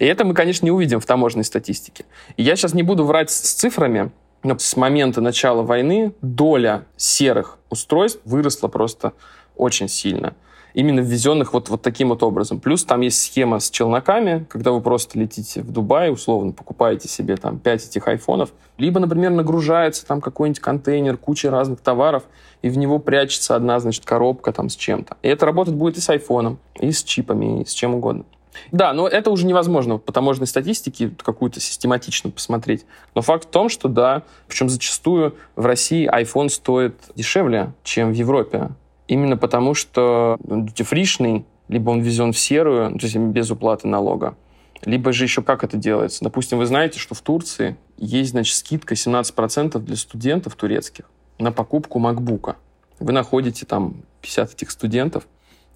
И 0.00 0.06
это 0.06 0.24
мы, 0.24 0.34
конечно, 0.34 0.64
не 0.64 0.72
увидим 0.72 0.98
в 0.98 1.06
таможенной 1.06 1.44
статистике. 1.44 2.06
И 2.38 2.42
я 2.42 2.56
сейчас 2.56 2.74
не 2.74 2.82
буду 2.82 3.04
врать 3.04 3.30
с 3.30 3.52
цифрами, 3.52 4.10
но 4.42 4.58
с 4.58 4.74
момента 4.76 5.20
начала 5.20 5.62
войны 5.62 6.14
доля 6.22 6.86
серых 6.96 7.58
устройств 7.68 8.20
выросла 8.24 8.68
просто 8.68 9.12
очень 9.56 9.88
сильно. 9.88 10.34
Именно 10.72 11.00
ввезенных 11.00 11.52
вот, 11.52 11.68
вот 11.68 11.82
таким 11.82 12.08
вот 12.08 12.22
образом. 12.22 12.60
Плюс 12.60 12.84
там 12.84 13.02
есть 13.02 13.20
схема 13.20 13.58
с 13.58 13.68
челноками, 13.68 14.46
когда 14.48 14.70
вы 14.70 14.80
просто 14.80 15.18
летите 15.18 15.60
в 15.60 15.70
Дубай, 15.70 16.10
условно, 16.10 16.52
покупаете 16.52 17.06
себе 17.06 17.36
там 17.36 17.58
5 17.58 17.88
этих 17.88 18.08
айфонов. 18.08 18.52
Либо, 18.78 19.00
например, 19.00 19.32
нагружается 19.32 20.06
там 20.06 20.22
какой-нибудь 20.22 20.60
контейнер, 20.60 21.18
куча 21.18 21.50
разных 21.50 21.80
товаров, 21.80 22.22
и 22.62 22.70
в 22.70 22.78
него 22.78 23.00
прячется 23.00 23.54
одна, 23.54 23.78
значит, 23.80 24.06
коробка 24.06 24.52
там 24.52 24.70
с 24.70 24.76
чем-то. 24.76 25.18
И 25.20 25.28
это 25.28 25.44
работать 25.44 25.74
будет 25.74 25.98
и 25.98 26.00
с 26.00 26.08
айфоном, 26.08 26.58
и 26.78 26.90
с 26.90 27.02
чипами, 27.02 27.62
и 27.62 27.66
с 27.66 27.72
чем 27.74 27.96
угодно. 27.96 28.24
Да, 28.72 28.92
но 28.92 29.06
это 29.06 29.30
уже 29.30 29.46
невозможно 29.46 29.98
по 29.98 30.12
таможенной 30.12 30.46
статистике 30.46 31.12
какую-то 31.22 31.60
систематично 31.60 32.30
посмотреть. 32.30 32.84
Но 33.14 33.22
факт 33.22 33.46
в 33.46 33.50
том, 33.50 33.68
что 33.68 33.88
да, 33.88 34.22
причем 34.48 34.68
зачастую 34.68 35.36
в 35.56 35.64
России 35.66 36.10
iPhone 36.10 36.48
стоит 36.48 36.94
дешевле, 37.14 37.72
чем 37.84 38.10
в 38.10 38.14
Европе. 38.14 38.70
Именно 39.08 39.36
потому, 39.36 39.74
что 39.74 40.38
дютифришный, 40.44 41.44
либо 41.68 41.90
он 41.90 42.00
везен 42.00 42.32
в 42.32 42.38
серую, 42.38 42.98
то 42.98 43.06
есть 43.06 43.16
без 43.16 43.50
уплаты 43.50 43.88
налога, 43.88 44.36
либо 44.84 45.12
же 45.12 45.24
еще 45.24 45.42
как 45.42 45.64
это 45.64 45.76
делается. 45.76 46.24
Допустим, 46.24 46.58
вы 46.58 46.66
знаете, 46.66 46.98
что 46.98 47.14
в 47.14 47.20
Турции 47.20 47.76
есть, 47.96 48.30
значит, 48.30 48.56
скидка 48.56 48.94
17% 48.94 49.78
для 49.78 49.96
студентов 49.96 50.54
турецких 50.56 51.04
на 51.38 51.52
покупку 51.52 51.98
MacBook. 51.98 52.56
Вы 52.98 53.12
находите 53.12 53.66
там 53.66 54.02
50 54.20 54.54
этих 54.54 54.70
студентов, 54.70 55.26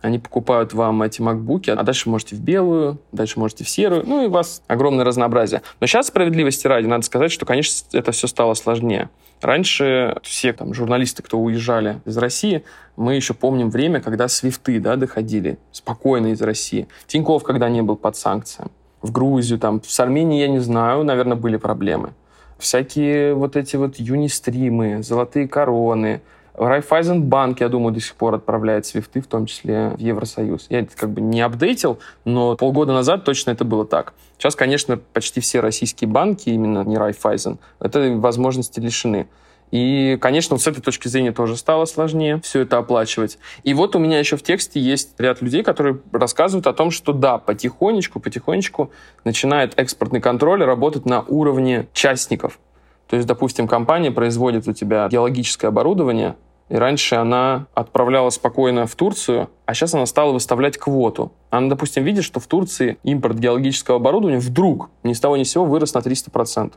они 0.00 0.18
покупают 0.18 0.74
вам 0.74 1.02
эти 1.02 1.22
макбуки, 1.22 1.70
а 1.70 1.82
дальше 1.82 2.10
можете 2.10 2.36
в 2.36 2.40
белую, 2.40 2.98
дальше 3.12 3.38
можете 3.38 3.64
в 3.64 3.68
серую, 3.68 4.04
ну 4.06 4.22
и 4.22 4.26
у 4.26 4.30
вас 4.30 4.62
огромное 4.66 5.04
разнообразие. 5.04 5.62
Но 5.80 5.86
сейчас, 5.86 6.08
справедливости 6.08 6.66
ради, 6.66 6.86
надо 6.86 7.04
сказать, 7.04 7.32
что, 7.32 7.46
конечно, 7.46 7.86
это 7.92 8.12
все 8.12 8.26
стало 8.26 8.54
сложнее. 8.54 9.08
Раньше 9.40 10.16
все 10.22 10.52
там, 10.52 10.74
журналисты, 10.74 11.22
кто 11.22 11.38
уезжали 11.38 12.00
из 12.04 12.16
России, 12.16 12.64
мы 12.96 13.14
еще 13.14 13.34
помним 13.34 13.70
время, 13.70 14.00
когда 14.00 14.28
свифты 14.28 14.78
да, 14.80 14.96
доходили 14.96 15.58
спокойно 15.72 16.28
из 16.28 16.40
России. 16.42 16.88
Тиньков, 17.06 17.42
когда 17.42 17.68
не 17.68 17.82
был 17.82 17.96
под 17.96 18.16
санкциями. 18.16 18.70
В 19.02 19.12
Грузию, 19.12 19.58
там, 19.58 19.82
с 19.84 20.00
Арменией, 20.00 20.40
я 20.40 20.48
не 20.48 20.60
знаю, 20.60 21.04
наверное, 21.04 21.36
были 21.36 21.56
проблемы. 21.56 22.14
Всякие 22.58 23.34
вот 23.34 23.56
эти 23.56 23.76
вот 23.76 23.96
юнистримы, 23.96 25.02
золотые 25.02 25.48
короны, 25.48 26.22
Райфайзенбанк, 26.54 27.60
я 27.60 27.68
думаю, 27.68 27.92
до 27.92 28.00
сих 28.00 28.14
пор 28.14 28.34
отправляет 28.34 28.86
свифты, 28.86 29.20
в 29.20 29.26
том 29.26 29.46
числе 29.46 29.90
в 29.90 29.98
Евросоюз. 29.98 30.66
Я 30.70 30.80
это 30.80 30.96
как 30.96 31.10
бы 31.10 31.20
не 31.20 31.40
апдейтил, 31.40 31.98
но 32.24 32.56
полгода 32.56 32.92
назад 32.92 33.24
точно 33.24 33.50
это 33.50 33.64
было 33.64 33.84
так. 33.84 34.14
Сейчас, 34.38 34.54
конечно, 34.54 34.96
почти 34.96 35.40
все 35.40 35.60
российские 35.60 36.08
банки, 36.08 36.50
именно 36.50 36.84
не 36.84 36.96
Райфайзен, 36.96 37.58
этой 37.80 38.16
возможности 38.16 38.78
лишены. 38.78 39.26
И, 39.70 40.16
конечно, 40.20 40.56
с 40.56 40.66
этой 40.68 40.80
точки 40.80 41.08
зрения 41.08 41.32
тоже 41.32 41.56
стало 41.56 41.84
сложнее 41.86 42.40
все 42.44 42.60
это 42.60 42.78
оплачивать. 42.78 43.38
И 43.64 43.74
вот 43.74 43.96
у 43.96 43.98
меня 43.98 44.20
еще 44.20 44.36
в 44.36 44.42
тексте 44.42 44.78
есть 44.78 45.18
ряд 45.18 45.42
людей, 45.42 45.64
которые 45.64 45.98
рассказывают 46.12 46.68
о 46.68 46.72
том, 46.72 46.92
что 46.92 47.12
да, 47.12 47.38
потихонечку, 47.38 48.20
потихонечку 48.20 48.92
начинает 49.24 49.72
экспортный 49.76 50.20
контроль 50.20 50.62
работать 50.62 51.06
на 51.06 51.22
уровне 51.22 51.88
частников. 51.92 52.60
То 53.08 53.16
есть, 53.16 53.28
допустим, 53.28 53.68
компания 53.68 54.10
производит 54.10 54.66
у 54.66 54.72
тебя 54.72 55.08
геологическое 55.08 55.68
оборудование, 55.68 56.36
и 56.70 56.76
раньше 56.76 57.16
она 57.16 57.66
отправляла 57.74 58.30
спокойно 58.30 58.86
в 58.86 58.94
Турцию, 58.94 59.50
а 59.66 59.74
сейчас 59.74 59.94
она 59.94 60.06
стала 60.06 60.32
выставлять 60.32 60.78
квоту. 60.78 61.32
Она, 61.50 61.68
допустим, 61.68 62.04
видит, 62.04 62.24
что 62.24 62.40
в 62.40 62.46
Турции 62.46 62.98
импорт 63.02 63.38
геологического 63.38 63.98
оборудования 63.98 64.38
вдруг 64.38 64.88
ни 65.02 65.12
с 65.12 65.20
того 65.20 65.36
ни 65.36 65.42
с 65.42 65.50
сего 65.50 65.66
вырос 65.66 65.92
на 65.92 65.98
300%. 65.98 66.72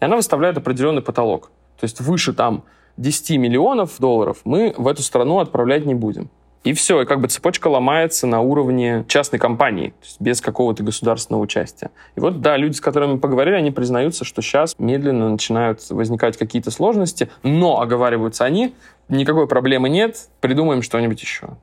И 0.00 0.04
она 0.04 0.16
выставляет 0.16 0.58
определенный 0.58 1.02
потолок. 1.02 1.50
То 1.78 1.84
есть 1.84 2.00
выше 2.00 2.34
там 2.34 2.64
10 2.98 3.38
миллионов 3.38 3.98
долларов 3.98 4.38
мы 4.44 4.74
в 4.76 4.86
эту 4.86 5.02
страну 5.02 5.38
отправлять 5.38 5.86
не 5.86 5.94
будем. 5.94 6.28
И 6.62 6.74
все, 6.74 7.00
и 7.00 7.06
как 7.06 7.20
бы 7.20 7.28
цепочка 7.28 7.68
ломается 7.68 8.26
на 8.26 8.42
уровне 8.42 9.06
частной 9.08 9.38
компании, 9.38 9.88
то 9.88 10.04
есть 10.04 10.20
без 10.20 10.40
какого-то 10.42 10.82
государственного 10.82 11.42
участия. 11.42 11.90
И 12.16 12.20
вот, 12.20 12.42
да, 12.42 12.58
люди, 12.58 12.74
с 12.74 12.82
которыми 12.82 13.12
мы 13.12 13.18
поговорили, 13.18 13.54
они 13.54 13.70
признаются, 13.70 14.26
что 14.26 14.42
сейчас 14.42 14.74
медленно 14.78 15.30
начинают 15.30 15.88
возникать 15.88 16.36
какие-то 16.36 16.70
сложности, 16.70 17.30
но, 17.42 17.80
оговариваются 17.80 18.44
они, 18.44 18.74
никакой 19.10 19.46
проблемы 19.46 19.88
нет, 19.88 20.28
придумаем 20.40 20.82
что-нибудь 20.82 21.20
еще. 21.20 21.56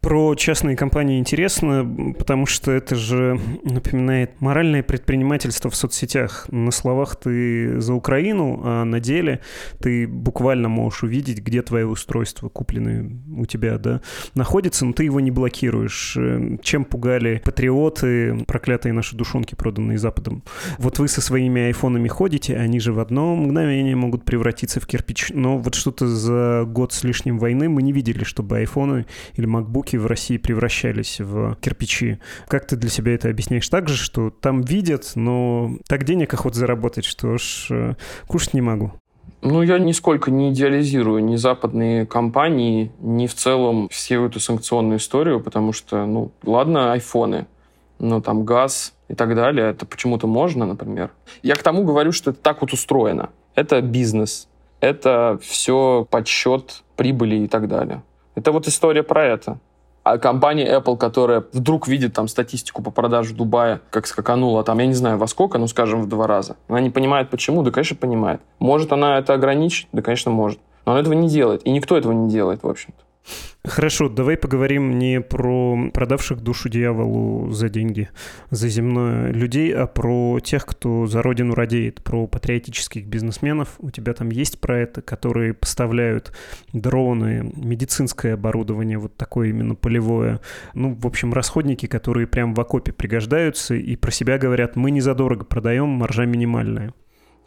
Про 0.00 0.34
частные 0.34 0.74
компании 0.74 1.18
интересно, 1.18 2.14
потому 2.18 2.46
что 2.46 2.72
это 2.72 2.94
же 2.94 3.38
напоминает 3.62 4.40
моральное 4.40 4.82
предпринимательство 4.82 5.70
в 5.70 5.76
соцсетях. 5.76 6.46
На 6.50 6.70
словах 6.70 7.16
ты 7.16 7.78
за 7.80 7.92
Украину, 7.92 8.62
а 8.64 8.84
на 8.84 9.00
деле 9.00 9.40
ты 9.78 10.08
буквально 10.08 10.68
можешь 10.70 11.02
увидеть, 11.02 11.40
где 11.40 11.60
твое 11.60 11.86
устройство, 11.86 12.48
купленное 12.48 13.10
у 13.36 13.44
тебя, 13.44 13.76
да, 13.76 14.00
находится, 14.34 14.86
но 14.86 14.94
ты 14.94 15.04
его 15.04 15.20
не 15.20 15.30
блокируешь. 15.30 16.16
Чем 16.62 16.84
пугали 16.86 17.42
патриоты, 17.44 18.44
проклятые 18.46 18.94
наши 18.94 19.14
душонки, 19.14 19.54
проданные 19.54 19.98
Западом. 19.98 20.42
Вот 20.78 20.98
вы 20.98 21.08
со 21.08 21.20
своими 21.20 21.66
айфонами 21.66 22.08
ходите, 22.08 22.56
они 22.56 22.80
же 22.80 22.94
в 22.94 23.00
одно 23.00 23.36
мгновение 23.36 23.94
могут 23.94 24.24
превратиться 24.24 24.80
в 24.80 24.86
кирпич. 24.86 25.30
Но 25.34 25.58
вот 25.58 25.74
что-то 25.74 26.06
за 26.06 26.64
год 26.80 26.94
с 26.94 27.04
лишним 27.04 27.38
войны 27.38 27.68
мы 27.68 27.82
не 27.82 27.92
видели, 27.92 28.24
чтобы 28.24 28.56
айфоны 28.56 29.04
или 29.34 29.44
макбуки 29.44 29.96
в 29.96 30.06
России 30.06 30.38
превращались 30.38 31.20
в 31.20 31.56
кирпичи. 31.60 32.20
Как 32.48 32.66
ты 32.66 32.76
для 32.76 32.88
себя 32.88 33.14
это 33.14 33.28
объясняешь? 33.28 33.68
Так 33.68 33.86
же, 33.86 33.96
что 33.98 34.30
там 34.30 34.62
видят, 34.62 35.12
но 35.14 35.72
так 35.86 36.04
денег 36.04 36.32
охот 36.32 36.54
заработать, 36.54 37.04
что 37.04 37.36
ж, 37.36 37.66
э, 37.68 37.94
кушать 38.26 38.54
не 38.54 38.62
могу. 38.62 38.92
Ну, 39.42 39.60
я 39.60 39.78
нисколько 39.78 40.30
не 40.30 40.52
идеализирую 40.52 41.22
ни 41.22 41.36
западные 41.36 42.06
компании, 42.06 42.90
ни 42.98 43.26
в 43.26 43.34
целом 43.34 43.90
всю 43.90 44.24
эту 44.24 44.40
санкционную 44.40 44.98
историю, 44.98 45.40
потому 45.40 45.74
что, 45.74 46.06
ну, 46.06 46.32
ладно, 46.42 46.94
айфоны, 46.94 47.46
но 47.98 48.22
там 48.22 48.46
газ 48.46 48.94
и 49.08 49.14
так 49.14 49.34
далее, 49.34 49.70
это 49.70 49.84
почему-то 49.84 50.26
можно, 50.26 50.64
например. 50.64 51.10
Я 51.42 51.56
к 51.56 51.62
тому 51.62 51.84
говорю, 51.84 52.12
что 52.12 52.30
это 52.30 52.40
так 52.40 52.62
вот 52.62 52.72
устроено. 52.72 53.28
Это 53.54 53.82
бизнес, 53.82 54.48
это 54.80 55.38
все 55.42 56.06
подсчет 56.10 56.82
прибыли 56.96 57.36
и 57.36 57.48
так 57.48 57.68
далее. 57.68 58.02
Это 58.34 58.52
вот 58.52 58.68
история 58.68 59.02
про 59.02 59.24
это. 59.24 59.58
А 60.02 60.18
компания 60.18 60.66
Apple, 60.66 60.96
которая 60.96 61.44
вдруг 61.52 61.86
видит 61.86 62.14
там 62.14 62.26
статистику 62.26 62.82
по 62.82 62.90
продаже 62.90 63.34
Дубая, 63.34 63.80
как 63.90 64.06
скаканула 64.06 64.64
там, 64.64 64.78
я 64.78 64.86
не 64.86 64.94
знаю 64.94 65.18
во 65.18 65.26
сколько, 65.26 65.58
ну, 65.58 65.66
скажем, 65.66 66.02
в 66.02 66.08
два 66.08 66.26
раза. 66.26 66.56
Она 66.68 66.80
не 66.80 66.90
понимает, 66.90 67.28
почему? 67.28 67.62
Да, 67.62 67.70
конечно, 67.70 67.96
понимает. 67.96 68.40
Может 68.58 68.92
она 68.92 69.18
это 69.18 69.34
ограничить? 69.34 69.88
Да, 69.92 70.00
конечно, 70.00 70.30
может. 70.30 70.58
Но 70.86 70.92
она 70.92 71.00
этого 71.00 71.12
не 71.12 71.28
делает. 71.28 71.66
И 71.66 71.70
никто 71.70 71.96
этого 71.96 72.12
не 72.12 72.30
делает, 72.30 72.62
в 72.62 72.68
общем-то. 72.68 73.04
Хорошо, 73.62 74.08
давай 74.08 74.38
поговорим 74.38 74.98
не 74.98 75.20
про 75.20 75.90
продавших 75.92 76.40
душу 76.40 76.70
дьяволу 76.70 77.50
за 77.50 77.68
деньги, 77.68 78.08
за 78.50 78.68
земное 78.68 79.32
людей, 79.32 79.74
а 79.74 79.86
про 79.86 80.40
тех, 80.40 80.64
кто 80.64 81.06
за 81.06 81.20
родину 81.20 81.54
радеет, 81.54 82.02
про 82.02 82.26
патриотических 82.26 83.06
бизнесменов. 83.06 83.74
У 83.78 83.90
тебя 83.90 84.14
там 84.14 84.30
есть 84.30 84.60
про 84.60 84.78
это, 84.78 85.02
которые 85.02 85.52
поставляют 85.52 86.32
дроны, 86.72 87.52
медицинское 87.54 88.32
оборудование, 88.32 88.96
вот 88.96 89.16
такое 89.16 89.50
именно 89.50 89.74
полевое. 89.74 90.40
Ну, 90.72 90.94
в 90.94 91.06
общем, 91.06 91.34
расходники, 91.34 91.84
которые 91.84 92.26
прям 92.26 92.54
в 92.54 92.60
окопе 92.60 92.92
пригождаются 92.92 93.74
и 93.74 93.94
про 93.94 94.10
себя 94.10 94.38
говорят, 94.38 94.74
мы 94.74 94.90
не 94.90 95.02
задорого 95.02 95.44
продаем, 95.44 95.88
маржа 95.88 96.24
минимальная. 96.24 96.94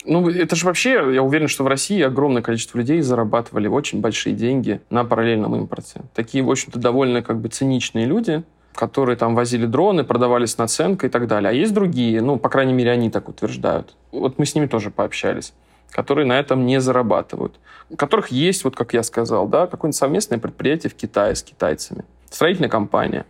Ну, 0.06 0.30
это 0.30 0.56
же 0.56 0.66
вообще, 0.66 0.92
я 1.14 1.24
уверен, 1.24 1.48
что 1.48 1.64
в 1.64 1.68
России 1.68 2.02
огромное 2.02 2.42
количество 2.42 2.78
людей 2.78 3.02
зарабатывали 3.02 3.68
очень 3.68 4.02
большие 4.02 4.36
деньги 4.36 4.82
на 4.90 5.06
параллельном 5.06 5.56
импорте. 5.56 6.02
Такие, 6.14 6.44
в 6.44 6.52
общем-то, 6.52 6.80
довольно 6.80 7.22
как 7.22 7.40
бы 7.40 7.48
циничные 7.48 8.06
люди, 8.06 8.44
которые 8.76 9.16
там 9.16 9.36
возили 9.36 9.66
дроны, 9.66 10.04
продавали 10.04 10.46
с 10.46 10.58
наценкой 10.58 11.10
и 11.10 11.12
так 11.12 11.28
далее. 11.28 11.50
А 11.50 11.54
есть 11.54 11.74
другие, 11.74 12.22
ну, 12.22 12.38
по 12.38 12.50
крайней 12.50 12.74
мере, 12.74 12.92
они 12.92 13.10
так 13.10 13.30
утверждают. 13.30 13.96
Вот 14.12 14.38
мы 14.40 14.46
с 14.46 14.56
ними 14.56 14.68
тоже 14.68 14.92
пообщались 14.92 15.54
которые 15.94 16.26
на 16.26 16.40
этом 16.40 16.66
не 16.66 16.82
зарабатывают. 16.82 17.60
У 17.90 17.96
которых 17.96 18.30
есть, 18.30 18.64
вот 18.64 18.76
как 18.76 18.94
я 18.94 19.04
сказал, 19.04 19.48
да, 19.48 19.68
какое-нибудь 19.68 19.96
совместное 19.96 20.40
предприятие 20.40 20.90
в 20.90 20.96
Китае 20.96 21.36
с 21.36 21.44
китайцами, 21.44 22.04
строительная 22.30 22.70
компания. 22.70 23.26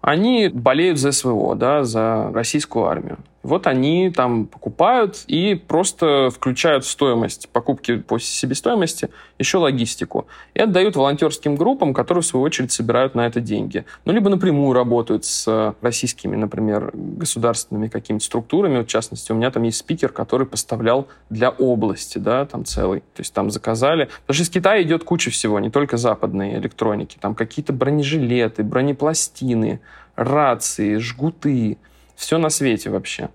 Они 0.00 0.48
болеют 0.48 0.98
за 0.98 1.10
СВО, 1.10 1.56
да, 1.56 1.82
за 1.82 2.30
российскую 2.32 2.84
армию. 2.84 3.18
Вот 3.48 3.66
они 3.66 4.10
там 4.10 4.46
покупают 4.46 5.24
и 5.26 5.54
просто 5.54 6.28
включают 6.30 6.84
в 6.84 6.88
стоимость 6.88 7.48
покупки 7.48 7.96
по 7.96 8.18
себестоимости 8.18 9.08
еще 9.38 9.56
логистику. 9.56 10.26
И 10.52 10.60
отдают 10.60 10.96
волонтерским 10.96 11.56
группам, 11.56 11.94
которые, 11.94 12.20
в 12.20 12.26
свою 12.26 12.44
очередь, 12.44 12.72
собирают 12.72 13.14
на 13.14 13.26
это 13.26 13.40
деньги. 13.40 13.86
Ну, 14.04 14.12
либо 14.12 14.28
напрямую 14.28 14.74
работают 14.74 15.24
с 15.24 15.74
российскими, 15.80 16.36
например, 16.36 16.90
государственными 16.92 17.88
какими-то 17.88 18.24
структурами. 18.24 18.76
Вот, 18.76 18.86
в 18.86 18.90
частности, 18.90 19.32
у 19.32 19.34
меня 19.34 19.50
там 19.50 19.62
есть 19.62 19.78
спикер, 19.78 20.10
который 20.10 20.46
поставлял 20.46 21.08
для 21.30 21.48
области, 21.48 22.18
да, 22.18 22.44
там 22.44 22.66
целый. 22.66 23.00
То 23.00 23.20
есть 23.20 23.32
там 23.32 23.50
заказали. 23.50 24.10
Потому 24.26 24.34
что 24.34 24.42
из 24.42 24.50
Китая 24.50 24.82
идет 24.82 25.04
куча 25.04 25.30
всего, 25.30 25.58
не 25.58 25.70
только 25.70 25.96
западной 25.96 26.58
электроники. 26.58 27.16
Там 27.18 27.34
какие-то 27.34 27.72
бронежилеты, 27.72 28.62
бронепластины, 28.62 29.80
рации, 30.16 30.96
жгуты. 30.98 31.78
Все 32.14 32.38
на 32.38 32.50
свете 32.50 32.90
вообще. 32.90 33.28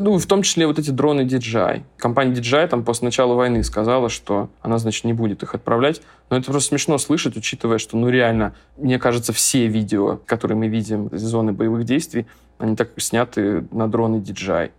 Ну, 0.00 0.16
в 0.16 0.26
том 0.26 0.42
числе 0.42 0.68
вот 0.68 0.78
эти 0.78 0.90
дроны 0.90 1.22
DJI. 1.22 1.82
Компания 1.96 2.32
DJI 2.32 2.68
там 2.68 2.84
после 2.84 3.06
начала 3.06 3.34
войны 3.34 3.64
сказала, 3.64 4.08
что 4.08 4.48
она, 4.62 4.78
значит, 4.78 5.02
не 5.02 5.12
будет 5.12 5.42
их 5.42 5.56
отправлять. 5.56 6.02
Но 6.30 6.36
это 6.36 6.52
просто 6.52 6.68
смешно 6.68 6.98
слышать, 6.98 7.36
учитывая, 7.36 7.78
что, 7.78 7.96
ну, 7.96 8.08
реально, 8.08 8.54
мне 8.76 9.00
кажется, 9.00 9.32
все 9.32 9.66
видео, 9.66 10.20
которые 10.24 10.56
мы 10.56 10.68
видим 10.68 11.08
из 11.08 11.22
зоны 11.22 11.52
боевых 11.52 11.82
действий, 11.82 12.26
они 12.58 12.76
так 12.76 12.90
сняты 12.98 13.66
на 13.72 13.88
дроны 13.88 14.18
DJI. 14.18 14.70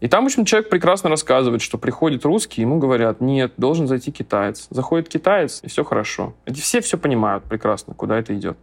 И 0.00 0.08
там, 0.08 0.24
в 0.24 0.26
общем, 0.26 0.44
человек 0.44 0.68
прекрасно 0.68 1.08
рассказывает, 1.08 1.62
что 1.62 1.78
приходит 1.78 2.26
русский, 2.26 2.60
ему 2.60 2.78
говорят, 2.78 3.22
нет, 3.22 3.54
должен 3.56 3.88
зайти 3.88 4.12
китаец. 4.12 4.66
Заходит 4.68 5.08
китаец, 5.08 5.60
и 5.62 5.68
все 5.68 5.82
хорошо. 5.82 6.34
Эти 6.44 6.60
все 6.60 6.82
все 6.82 6.98
понимают 6.98 7.44
прекрасно, 7.44 7.94
куда 7.94 8.18
это 8.18 8.36
идет. 8.36 8.58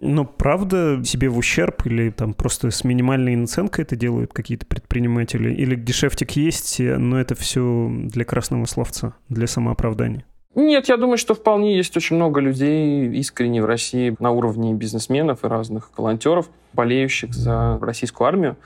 Но 0.00 0.24
правда 0.24 1.02
себе 1.04 1.28
в 1.28 1.38
ущерб 1.38 1.86
или 1.86 2.10
там 2.10 2.34
просто 2.34 2.70
с 2.70 2.84
минимальной 2.84 3.34
наценкой 3.36 3.84
это 3.84 3.96
делают 3.96 4.32
какие-то 4.32 4.66
предприниматели? 4.66 5.52
Или 5.52 5.74
дешевтик 5.74 6.32
есть, 6.32 6.80
но 6.80 7.18
это 7.18 7.34
все 7.34 7.88
для 7.90 8.24
красного 8.24 8.66
словца, 8.66 9.14
для 9.28 9.46
самооправдания? 9.46 10.24
Нет, 10.54 10.88
я 10.88 10.96
думаю, 10.96 11.18
что 11.18 11.34
вполне 11.34 11.76
есть 11.76 11.96
очень 11.96 12.16
много 12.16 12.40
людей 12.40 13.10
искренне 13.18 13.60
в 13.60 13.66
России 13.66 14.16
на 14.18 14.30
уровне 14.30 14.72
бизнесменов 14.72 15.44
и 15.44 15.48
разных 15.48 15.90
волонтеров, 15.96 16.48
болеющих 16.72 17.34
за 17.34 17.78
российскую 17.80 18.26
армию 18.26 18.56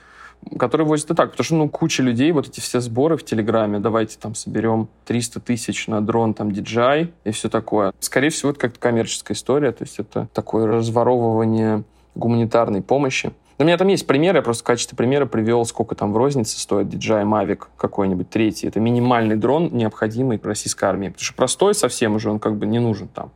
который 0.59 0.87
возит 0.87 1.11
и 1.11 1.15
так, 1.15 1.33
потому 1.33 1.45
что, 1.45 1.55
ну, 1.57 1.69
куча 1.69 2.03
людей, 2.03 2.33
вот 2.33 2.49
эти 2.49 2.61
все 2.61 2.81
сборы 2.81 3.17
в 3.17 3.25
Телеграме, 3.25 3.79
давайте 3.79 4.19
там 4.19 4.35
соберем 4.35 4.89
300 5.07 5.41
тысяч 5.41 5.87
на 5.87 6.01
дрон, 6.01 6.35
там, 6.35 6.49
DJI 6.49 7.13
и 7.25 7.31
все 7.31 7.49
такое. 7.49 7.93
Скорее 8.01 8.31
всего, 8.31 8.51
это 8.51 8.61
как-то 8.61 8.79
коммерческая 8.79 9.37
история, 9.37 9.73
то 9.73 9.85
есть 9.85 9.99
это 9.99 10.29
такое 10.33 10.67
разворовывание 10.67 11.85
гуманитарной 12.15 12.83
помощи. 12.83 13.33
У 13.59 13.65
меня 13.65 13.77
там 13.77 13.89
есть 13.89 14.07
примеры, 14.07 14.39
я 14.39 14.43
просто 14.43 14.65
в 14.65 14.67
качестве 14.67 14.97
примера 14.97 15.27
привел, 15.27 15.67
сколько 15.67 15.95
там 15.95 16.15
в 16.15 16.17
рознице 16.17 16.59
стоит 16.59 16.87
DJI 16.87 17.25
Mavic 17.25 17.65
какой-нибудь 17.77 18.31
третий. 18.31 18.67
Это 18.67 18.81
минимальный 18.81 19.37
дрон, 19.37 19.69
необходимый 19.71 20.41
российской 20.43 20.87
армии. 20.87 21.09
Потому 21.09 21.23
что 21.23 21.35
простой 21.35 21.75
совсем 21.75 22.15
уже, 22.15 22.31
он 22.31 22.39
как 22.39 22.57
бы 22.57 22.65
не 22.65 22.79
нужен 22.79 23.09
там. 23.09 23.33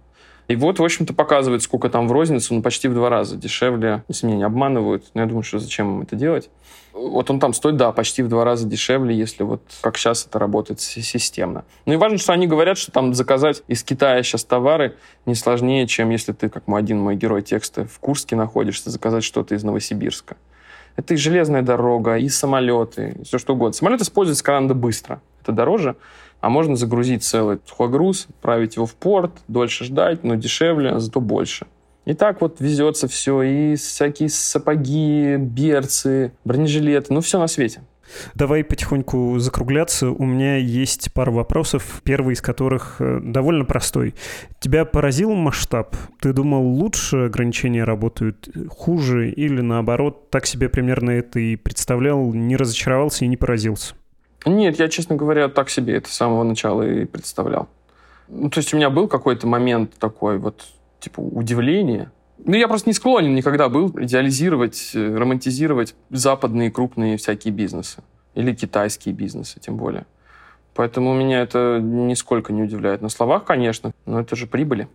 И 0.46 0.56
вот, 0.56 0.78
в 0.78 0.84
общем-то, 0.84 1.14
показывает, 1.14 1.62
сколько 1.62 1.88
там 1.88 2.06
в 2.06 2.12
рознице, 2.12 2.52
ну, 2.52 2.62
почти 2.62 2.88
в 2.88 2.94
два 2.94 3.08
раза 3.08 3.36
дешевле, 3.36 4.04
если 4.08 4.26
меня 4.26 4.36
не 4.36 4.42
обманывают. 4.44 5.06
Но 5.14 5.22
я 5.22 5.26
думаю, 5.26 5.42
что 5.42 5.58
зачем 5.58 5.96
им 5.96 6.02
это 6.02 6.16
делать. 6.16 6.50
Вот 6.92 7.30
он 7.30 7.40
там 7.40 7.54
стоит, 7.54 7.76
да, 7.76 7.90
почти 7.92 8.22
в 8.22 8.28
два 8.28 8.44
раза 8.44 8.68
дешевле, 8.68 9.16
если 9.16 9.42
вот 9.42 9.62
как 9.80 9.96
сейчас 9.96 10.26
это 10.26 10.38
работает 10.38 10.80
системно. 10.80 11.64
Ну 11.86 11.94
и 11.94 11.96
важно, 11.96 12.18
что 12.18 12.32
они 12.32 12.46
говорят, 12.46 12.78
что 12.78 12.92
там 12.92 13.14
заказать 13.14 13.62
из 13.68 13.82
Китая 13.82 14.22
сейчас 14.22 14.44
товары 14.44 14.96
не 15.26 15.34
сложнее, 15.34 15.86
чем 15.86 16.10
если 16.10 16.32
ты, 16.32 16.48
как 16.48 16.68
мой 16.68 16.80
один 16.80 17.00
мой 17.00 17.16
герой 17.16 17.42
текста, 17.42 17.86
в 17.86 17.98
Курске 17.98 18.36
находишься, 18.36 18.90
заказать 18.90 19.24
что-то 19.24 19.54
из 19.54 19.64
Новосибирска. 19.64 20.36
Это 20.96 21.14
и 21.14 21.16
железная 21.16 21.62
дорога, 21.62 22.16
и 22.16 22.28
самолеты, 22.28 23.16
и 23.18 23.24
все 23.24 23.38
что 23.38 23.54
угодно. 23.54 23.72
Самолет 23.72 24.00
используется 24.00 24.44
гораздо 24.44 24.74
быстро. 24.74 25.20
Это 25.42 25.52
дороже, 25.52 25.96
а 26.44 26.50
можно 26.50 26.76
загрузить 26.76 27.24
целый 27.24 27.58
сухой 27.64 27.88
груз, 27.88 28.26
отправить 28.28 28.76
его 28.76 28.84
в 28.84 28.94
порт, 28.94 29.32
дольше 29.48 29.84
ждать, 29.84 30.24
но 30.24 30.34
дешевле, 30.34 31.00
зато 31.00 31.20
больше. 31.20 31.66
И 32.04 32.12
так 32.12 32.42
вот 32.42 32.60
везется 32.60 33.08
все, 33.08 33.40
и 33.40 33.76
всякие 33.76 34.28
сапоги, 34.28 35.36
берцы, 35.38 36.32
бронежилеты, 36.44 37.14
ну 37.14 37.22
все 37.22 37.38
на 37.38 37.46
свете. 37.46 37.80
Давай 38.34 38.62
потихоньку 38.62 39.38
закругляться. 39.38 40.10
У 40.10 40.26
меня 40.26 40.56
есть 40.56 41.14
пара 41.14 41.30
вопросов, 41.30 42.02
первый 42.04 42.34
из 42.34 42.42
которых 42.42 42.96
э, 42.98 43.20
довольно 43.22 43.64
простой. 43.64 44.14
Тебя 44.60 44.84
поразил 44.84 45.32
масштаб? 45.32 45.96
Ты 46.20 46.34
думал, 46.34 46.62
лучше 46.62 47.24
ограничения 47.24 47.84
работают, 47.84 48.50
хуже 48.68 49.30
или 49.30 49.62
наоборот, 49.62 50.28
так 50.28 50.44
себе 50.44 50.68
примерно 50.68 51.10
это 51.12 51.40
и 51.40 51.56
представлял, 51.56 52.34
не 52.34 52.56
разочаровался 52.56 53.24
и 53.24 53.28
не 53.28 53.38
поразился? 53.38 53.94
Нет, 54.44 54.78
я, 54.78 54.88
честно 54.88 55.16
говоря, 55.16 55.48
так 55.48 55.70
себе 55.70 55.96
это 55.96 56.08
с 56.08 56.14
самого 56.14 56.42
начала 56.42 56.82
и 56.82 57.04
представлял. 57.04 57.68
Ну, 58.28 58.50
то 58.50 58.58
есть 58.58 58.72
у 58.74 58.76
меня 58.76 58.90
был 58.90 59.08
какой-то 59.08 59.46
момент 59.46 59.94
такой 59.98 60.38
вот, 60.38 60.66
типа, 61.00 61.20
удивления. 61.20 62.10
Ну, 62.38 62.56
я 62.56 62.68
просто 62.68 62.88
не 62.88 62.94
склонен 62.94 63.34
никогда 63.34 63.68
был 63.68 63.90
идеализировать, 63.98 64.90
э, 64.94 65.16
романтизировать 65.16 65.94
западные 66.10 66.70
крупные 66.70 67.16
всякие 67.16 67.52
бизнесы. 67.52 68.02
Или 68.34 68.54
китайские 68.54 69.14
бизнесы, 69.14 69.60
тем 69.60 69.76
более. 69.76 70.06
Поэтому 70.74 71.14
меня 71.14 71.40
это 71.40 71.78
нисколько 71.80 72.52
не 72.52 72.62
удивляет. 72.62 73.00
На 73.00 73.08
словах, 73.08 73.44
конечно, 73.44 73.92
но 74.06 74.20
это 74.20 74.34
же 74.34 74.46
прибыли. 74.46 74.88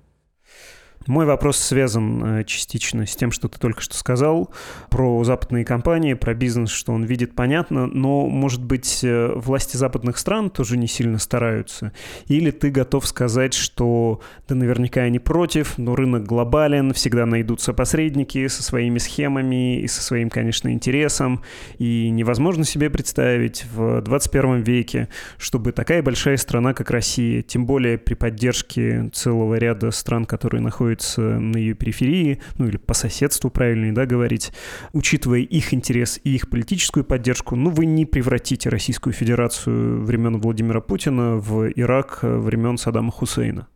Мой 1.09 1.25
вопрос 1.25 1.57
связан 1.57 2.23
э, 2.23 2.43
частично 2.43 3.07
с 3.07 3.15
тем, 3.15 3.31
что 3.31 3.47
ты 3.47 3.57
только 3.57 3.81
что 3.81 3.97
сказал 3.97 4.53
про 4.91 5.23
западные 5.23 5.65
компании, 5.65 6.13
про 6.13 6.35
бизнес, 6.35 6.69
что 6.69 6.93
он 6.93 7.03
видит, 7.03 7.33
понятно, 7.33 7.87
но, 7.87 8.27
может 8.27 8.63
быть, 8.63 8.99
э, 9.01 9.31
власти 9.33 9.75
западных 9.75 10.19
стран 10.19 10.51
тоже 10.51 10.77
не 10.77 10.85
сильно 10.85 11.17
стараются? 11.17 11.93
Или 12.27 12.51
ты 12.51 12.69
готов 12.69 13.07
сказать, 13.07 13.55
что 13.55 14.21
да 14.47 14.53
наверняка 14.53 15.01
они 15.01 15.17
против, 15.17 15.79
но 15.79 15.95
рынок 15.95 16.25
глобален, 16.25 16.93
всегда 16.93 17.25
найдутся 17.25 17.73
посредники 17.73 18.47
со 18.47 18.61
своими 18.61 18.99
схемами 18.99 19.81
и 19.81 19.87
со 19.87 20.03
своим, 20.03 20.29
конечно, 20.29 20.71
интересом, 20.71 21.41
и 21.79 22.07
невозможно 22.11 22.65
себе 22.65 22.91
представить 22.91 23.65
в 23.73 24.01
21 24.01 24.61
веке, 24.61 25.09
чтобы 25.39 25.71
такая 25.71 26.03
большая 26.03 26.37
страна, 26.37 26.75
как 26.75 26.91
Россия, 26.91 27.41
тем 27.41 27.65
более 27.65 27.97
при 27.97 28.13
поддержке 28.13 29.09
целого 29.11 29.55
ряда 29.55 29.89
стран, 29.89 30.25
которые 30.25 30.61
находятся 30.61 30.98
на 31.17 31.57
ее 31.57 31.73
периферии, 31.73 32.41
ну 32.57 32.67
или 32.67 32.77
по 32.77 32.93
соседству, 32.93 33.49
правильно, 33.49 33.93
да, 33.93 34.05
говорить, 34.05 34.51
учитывая 34.93 35.39
их 35.39 35.73
интерес 35.73 36.19
и 36.23 36.35
их 36.35 36.49
политическую 36.49 37.03
поддержку, 37.03 37.55
ну 37.55 37.69
вы 37.69 37.85
не 37.85 38.05
превратите 38.05 38.69
Российскую 38.69 39.13
Федерацию 39.13 40.03
времен 40.03 40.39
Владимира 40.39 40.81
Путина 40.81 41.35
в 41.37 41.69
Ирак 41.69 42.19
времен 42.21 42.77
Саддама 42.77 43.11
Хусейна. 43.11 43.67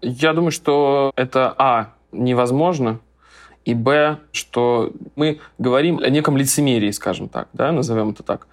Я 0.00 0.34
думаю, 0.34 0.50
что 0.50 1.12
это, 1.16 1.54
а, 1.56 1.94
невозможно, 2.12 3.00
и 3.64 3.74
б, 3.74 4.18
что 4.32 4.92
мы 5.16 5.40
говорим 5.58 5.98
о 5.98 6.10
неком 6.10 6.36
лицемерии, 6.36 6.90
скажем 6.90 7.28
так, 7.28 7.48
да, 7.52 7.72
назовем 7.72 8.10
это 8.10 8.22
так. 8.22 8.46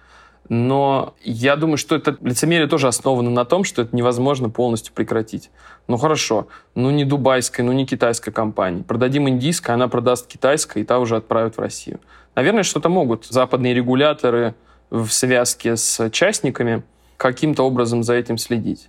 Но 0.48 1.14
я 1.22 1.56
думаю, 1.56 1.76
что 1.76 1.94
это 1.94 2.16
лицемерие 2.20 2.66
тоже 2.66 2.88
основано 2.88 3.30
на 3.30 3.44
том, 3.44 3.64
что 3.64 3.82
это 3.82 3.94
невозможно 3.94 4.50
полностью 4.50 4.92
прекратить. 4.92 5.50
Ну 5.86 5.96
хорошо, 5.96 6.48
ну 6.74 6.90
не 6.90 7.04
дубайская, 7.04 7.64
ну 7.64 7.72
не 7.72 7.86
китайская 7.86 8.32
компания. 8.32 8.82
Продадим 8.82 9.28
индийская, 9.28 9.74
она 9.74 9.88
продаст 9.88 10.26
китайская, 10.26 10.80
и 10.80 10.84
та 10.84 10.98
уже 10.98 11.16
отправят 11.16 11.56
в 11.56 11.60
Россию. 11.60 12.00
Наверное, 12.34 12.64
что-то 12.64 12.88
могут 12.88 13.26
западные 13.26 13.74
регуляторы 13.74 14.54
в 14.90 15.08
связке 15.08 15.76
с 15.76 16.10
частниками 16.10 16.82
каким-то 17.16 17.62
образом 17.62 18.02
за 18.02 18.14
этим 18.14 18.36
следить. 18.36 18.88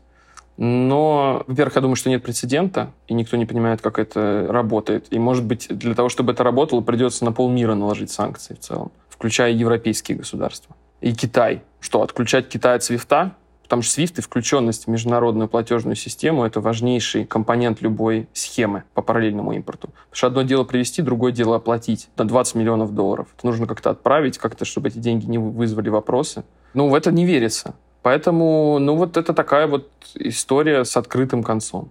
Но, 0.57 1.43
во-первых, 1.47 1.75
я 1.75 1.81
думаю, 1.81 1.95
что 1.95 2.09
нет 2.09 2.23
прецедента, 2.23 2.91
и 3.07 3.13
никто 3.13 3.37
не 3.37 3.45
понимает, 3.45 3.81
как 3.81 3.99
это 3.99 4.45
работает. 4.49 5.07
И, 5.11 5.17
может 5.17 5.45
быть, 5.45 5.67
для 5.69 5.95
того, 5.95 6.09
чтобы 6.09 6.33
это 6.33 6.43
работало, 6.43 6.81
придется 6.81 7.25
на 7.25 7.31
полмира 7.31 7.73
наложить 7.73 8.11
санкции 8.11 8.53
в 8.53 8.59
целом, 8.59 8.91
включая 9.09 9.51
европейские 9.51 10.17
государства 10.17 10.75
и 11.03 11.13
Китай. 11.13 11.63
Что, 11.81 12.01
отключать 12.01 12.47
Китай 12.47 12.77
от 12.77 12.83
свифта? 12.83 13.35
Потому 13.63 13.81
что 13.81 14.01
SWIFT 14.01 14.19
и 14.19 14.21
включенность 14.21 14.85
в 14.85 14.87
международную 14.89 15.49
платежную 15.49 15.95
систему— 15.95 16.43
это 16.45 16.61
важнейший 16.61 17.25
компонент 17.25 17.81
любой 17.81 18.27
схемы 18.33 18.83
по 18.93 19.01
параллельному 19.01 19.53
импорту. 19.53 19.87
Потому 19.87 20.15
что 20.15 20.27
одно 20.27 20.41
дело 20.43 20.63
привести, 20.63 21.01
другое 21.01 21.31
дело 21.31 21.57
оплатить 21.57 22.09
на 22.17 22.25
20 22.25 22.55
миллионов 22.55 22.93
долларов. 22.93 23.27
Это 23.37 23.45
нужно 23.45 23.67
как-то 23.67 23.89
отправить, 23.89 24.37
как-то, 24.37 24.63
чтобы 24.63 24.89
эти 24.89 24.97
деньги 24.97 25.25
не 25.25 25.37
вызвали 25.37 25.89
вопросы. 25.89 26.43
Ну, 26.73 26.87
в 26.87 26.95
это 26.95 27.11
не 27.11 27.25
верится. 27.25 27.75
Поэтому, 28.01 28.79
ну, 28.79 28.95
вот 28.95 29.17
это 29.17 29.33
такая 29.33 29.67
вот 29.67 29.89
история 30.15 30.85
с 30.85 30.95
открытым 30.95 31.43
концом. 31.43 31.89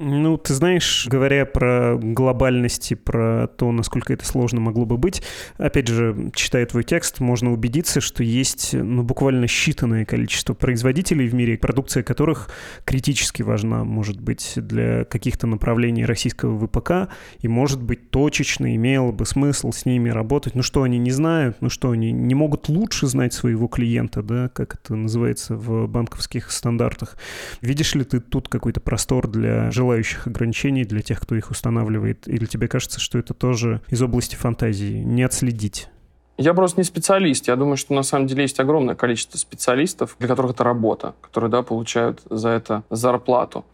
Ну, 0.00 0.36
ты 0.36 0.54
знаешь, 0.54 1.08
говоря 1.10 1.44
про 1.44 1.96
глобальности, 2.00 2.94
про 2.94 3.48
то, 3.48 3.72
насколько 3.72 4.12
это 4.12 4.24
сложно 4.24 4.60
могло 4.60 4.86
бы 4.86 4.96
быть, 4.96 5.24
опять 5.56 5.88
же, 5.88 6.30
читая 6.36 6.66
твой 6.66 6.84
текст, 6.84 7.18
можно 7.18 7.52
убедиться, 7.52 8.00
что 8.00 8.22
есть 8.22 8.74
ну, 8.74 9.02
буквально 9.02 9.46
считанное 9.46 10.04
количество 10.04 10.54
производителей 10.54 11.26
в 11.26 11.34
мире, 11.34 11.58
продукция 11.58 12.04
которых 12.04 12.48
критически 12.84 13.42
важна, 13.42 13.82
может 13.82 14.20
быть, 14.20 14.52
для 14.54 15.04
каких-то 15.04 15.48
направлений 15.48 16.04
российского 16.04 16.64
ВПК, 16.64 17.12
и, 17.40 17.48
может 17.48 17.82
быть, 17.82 18.10
точечно 18.10 18.72
имело 18.76 19.10
бы 19.10 19.26
смысл 19.26 19.72
с 19.72 19.84
ними 19.84 20.10
работать. 20.10 20.54
Ну 20.54 20.62
что, 20.62 20.84
они 20.84 20.98
не 20.98 21.10
знают? 21.10 21.56
Ну 21.60 21.70
что, 21.70 21.90
они 21.90 22.12
не 22.12 22.36
могут 22.36 22.68
лучше 22.68 23.08
знать 23.08 23.32
своего 23.32 23.66
клиента, 23.66 24.22
да, 24.22 24.48
как 24.48 24.76
это 24.76 24.94
называется 24.94 25.56
в 25.56 25.88
банковских 25.88 26.52
стандартах? 26.52 27.16
Видишь 27.62 27.96
ли 27.96 28.04
ты 28.04 28.20
тут 28.20 28.48
какой-то 28.48 28.78
простор 28.78 29.26
для 29.26 29.72
желания 29.72 29.87
желающих 29.88 30.26
ограничений 30.26 30.84
для 30.84 31.00
тех, 31.00 31.18
кто 31.18 31.34
их 31.34 31.50
устанавливает? 31.50 32.28
Или 32.28 32.44
тебе 32.44 32.68
кажется, 32.68 33.00
что 33.00 33.18
это 33.18 33.32
тоже 33.32 33.80
из 33.88 34.02
области 34.02 34.36
фантазии? 34.36 35.02
Не 35.02 35.22
отследить? 35.22 35.88
Я 36.36 36.52
просто 36.52 36.80
не 36.80 36.84
специалист. 36.84 37.48
Я 37.48 37.56
думаю, 37.56 37.78
что 37.78 37.94
на 37.94 38.02
самом 38.02 38.26
деле 38.26 38.42
есть 38.42 38.60
огромное 38.60 38.94
количество 38.94 39.38
специалистов, 39.38 40.16
для 40.18 40.28
которых 40.28 40.52
это 40.52 40.62
работа, 40.62 41.14
которые 41.22 41.50
да, 41.50 41.62
получают 41.62 42.20
за 42.28 42.50
это 42.50 42.82
зарплату. 42.90 43.64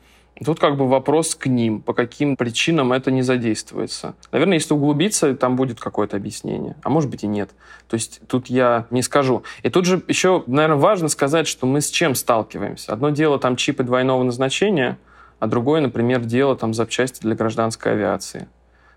Тут 0.44 0.61
как 0.61 0.77
бы 0.77 0.88
вопрос 0.88 1.35
к 1.35 1.46
ним, 1.46 1.81
по 1.81 1.92
каким 1.92 2.37
причинам 2.37 2.92
это 2.92 3.11
не 3.11 3.22
задействуется. 3.22 4.14
Наверное, 4.33 4.59
если 4.59 4.74
углубиться, 4.74 5.35
там 5.35 5.57
будет 5.57 5.81
какое-то 5.81 6.16
объяснение. 6.16 6.77
А 6.83 6.90
может 6.90 7.11
быть 7.11 7.24
и 7.24 7.27
нет. 7.27 7.50
То 7.88 7.94
есть 7.94 8.20
тут 8.29 8.46
я 8.46 8.87
не 8.90 9.03
скажу. 9.03 9.42
И 9.64 9.68
тут 9.68 9.85
же 9.85 10.03
еще, 10.09 10.44
наверное, 10.46 10.77
важно 10.77 11.09
сказать, 11.09 11.48
что 11.48 11.66
мы 11.66 11.81
с 11.81 11.90
чем 11.90 12.14
сталкиваемся. 12.14 12.92
Одно 12.92 13.11
дело 13.11 13.38
там 13.38 13.57
чипы 13.57 13.83
двойного 13.83 14.22
назначения— 14.22 14.96
а 15.38 15.47
другое, 15.47 15.81
например, 15.81 16.20
дело 16.25 16.57
там 16.57 16.75
запчасти 16.75 17.20
для 17.20 17.35
гражданской 17.35 17.92
авиации. 17.92 18.49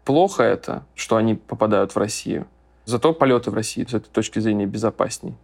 Плохо 0.06 0.44
это, 0.44 0.86
что 0.96 1.18
они 1.18 1.36
попадают 1.36 1.94
в 1.94 1.98
Россию. 1.98 2.48
Зато 2.86 3.14
полеты 3.14 3.52
в 3.52 3.54
России 3.54 3.84
с 3.84 3.94
этой 3.94 4.10
точки 4.10 4.40
зрения 4.40 4.66
безопасней. 4.66 5.36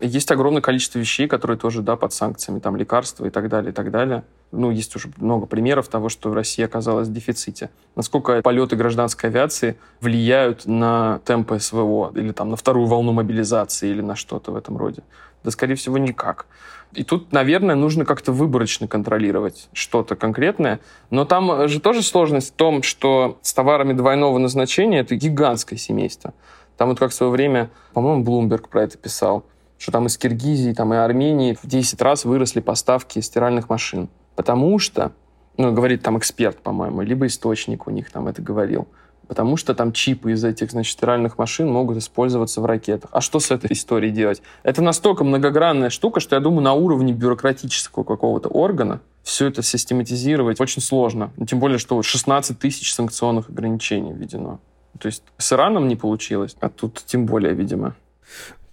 Есть 0.00 0.32
огромное 0.32 0.62
количество 0.62 0.98
вещей, 0.98 1.28
которые 1.28 1.58
тоже, 1.58 1.82
да, 1.82 1.94
под 1.94 2.14
санкциями, 2.14 2.58
там, 2.58 2.74
лекарства 2.74 3.26
и 3.26 3.30
так 3.30 3.50
далее, 3.50 3.70
и 3.70 3.74
так 3.74 3.90
далее. 3.90 4.24
Ну, 4.50 4.70
есть 4.70 4.96
уже 4.96 5.10
много 5.18 5.44
примеров 5.44 5.88
того, 5.88 6.08
что 6.08 6.32
Россия 6.32 6.64
оказалась 6.64 7.08
в 7.08 7.12
дефиците. 7.12 7.68
Насколько 7.96 8.40
полеты 8.40 8.76
гражданской 8.76 9.28
авиации 9.28 9.76
влияют 10.00 10.64
на 10.64 11.20
темпы 11.26 11.60
СВО 11.60 12.12
или 12.14 12.32
там 12.32 12.48
на 12.48 12.56
вторую 12.56 12.86
волну 12.86 13.12
мобилизации 13.12 13.90
или 13.90 14.00
на 14.00 14.16
что-то 14.16 14.52
в 14.52 14.56
этом 14.56 14.78
роде? 14.78 15.02
Да, 15.44 15.50
скорее 15.50 15.74
всего, 15.74 15.98
никак. 15.98 16.46
И 16.92 17.04
тут, 17.04 17.32
наверное, 17.32 17.76
нужно 17.76 18.04
как-то 18.04 18.32
выборочно 18.32 18.88
контролировать 18.88 19.68
что-то 19.72 20.16
конкретное. 20.16 20.80
Но 21.10 21.24
там 21.24 21.68
же 21.68 21.80
тоже 21.80 22.02
сложность 22.02 22.50
в 22.50 22.56
том, 22.56 22.82
что 22.82 23.38
с 23.42 23.54
товарами 23.54 23.92
двойного 23.92 24.38
назначения 24.38 25.00
это 25.00 25.14
гигантское 25.14 25.78
семейство. 25.78 26.34
Там 26.76 26.88
вот 26.88 26.98
как 26.98 27.12
в 27.12 27.14
свое 27.14 27.30
время, 27.30 27.70
по-моему, 27.92 28.24
Блумберг 28.24 28.68
про 28.68 28.82
это 28.82 28.98
писал, 28.98 29.44
что 29.78 29.92
там 29.92 30.06
из 30.06 30.18
Киргизии, 30.18 30.72
там 30.72 30.92
и 30.92 30.96
Армении 30.96 31.56
в 31.60 31.66
10 31.66 32.00
раз 32.02 32.24
выросли 32.24 32.60
поставки 32.60 33.20
стиральных 33.20 33.68
машин. 33.68 34.08
Потому 34.34 34.78
что, 34.78 35.12
ну, 35.56 35.72
говорит 35.72 36.02
там 36.02 36.18
эксперт, 36.18 36.58
по-моему, 36.58 37.02
либо 37.02 37.26
источник 37.26 37.86
у 37.86 37.90
них 37.90 38.10
там 38.10 38.26
это 38.26 38.42
говорил, 38.42 38.88
потому 39.30 39.56
что 39.56 39.76
там 39.76 39.92
чипы 39.92 40.32
из 40.32 40.42
этих, 40.42 40.72
значит, 40.72 40.92
стиральных 40.94 41.38
машин 41.38 41.70
могут 41.70 41.96
использоваться 41.98 42.60
в 42.60 42.66
ракетах. 42.66 43.10
А 43.12 43.20
что 43.20 43.38
с 43.38 43.52
этой 43.52 43.72
историей 43.74 44.10
делать? 44.10 44.42
Это 44.64 44.82
настолько 44.82 45.22
многогранная 45.22 45.88
штука, 45.88 46.18
что 46.18 46.34
я 46.34 46.40
думаю, 46.40 46.62
на 46.62 46.72
уровне 46.72 47.12
бюрократического 47.12 48.02
какого-то 48.02 48.48
органа 48.48 49.02
все 49.22 49.46
это 49.46 49.62
систематизировать 49.62 50.60
очень 50.60 50.82
сложно. 50.82 51.30
Тем 51.46 51.60
более, 51.60 51.78
что 51.78 52.02
16 52.02 52.58
тысяч 52.58 52.92
санкционных 52.92 53.50
ограничений 53.50 54.12
введено. 54.12 54.58
То 54.98 55.06
есть 55.06 55.22
с 55.38 55.52
Ираном 55.52 55.86
не 55.86 55.94
получилось, 55.94 56.56
а 56.58 56.68
тут 56.68 57.00
тем 57.06 57.26
более, 57.26 57.54
видимо. 57.54 57.94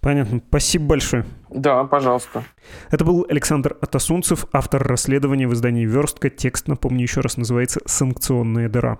Понятно. 0.00 0.40
Спасибо 0.48 0.86
большое. 0.86 1.24
Да, 1.50 1.84
пожалуйста. 1.84 2.42
Это 2.90 3.04
был 3.04 3.24
Александр 3.28 3.76
Атасунцев, 3.80 4.46
автор 4.52 4.82
расследования 4.82 5.46
в 5.46 5.54
издании 5.54 5.86
«Верстка». 5.86 6.30
Текст, 6.30 6.66
напомню 6.66 7.02
еще 7.02 7.20
раз, 7.20 7.36
называется 7.36 7.80
«Санкционная 7.86 8.68
дыра». 8.68 8.98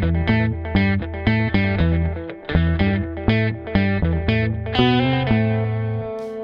Thank 0.00 0.30
you. 0.30 0.39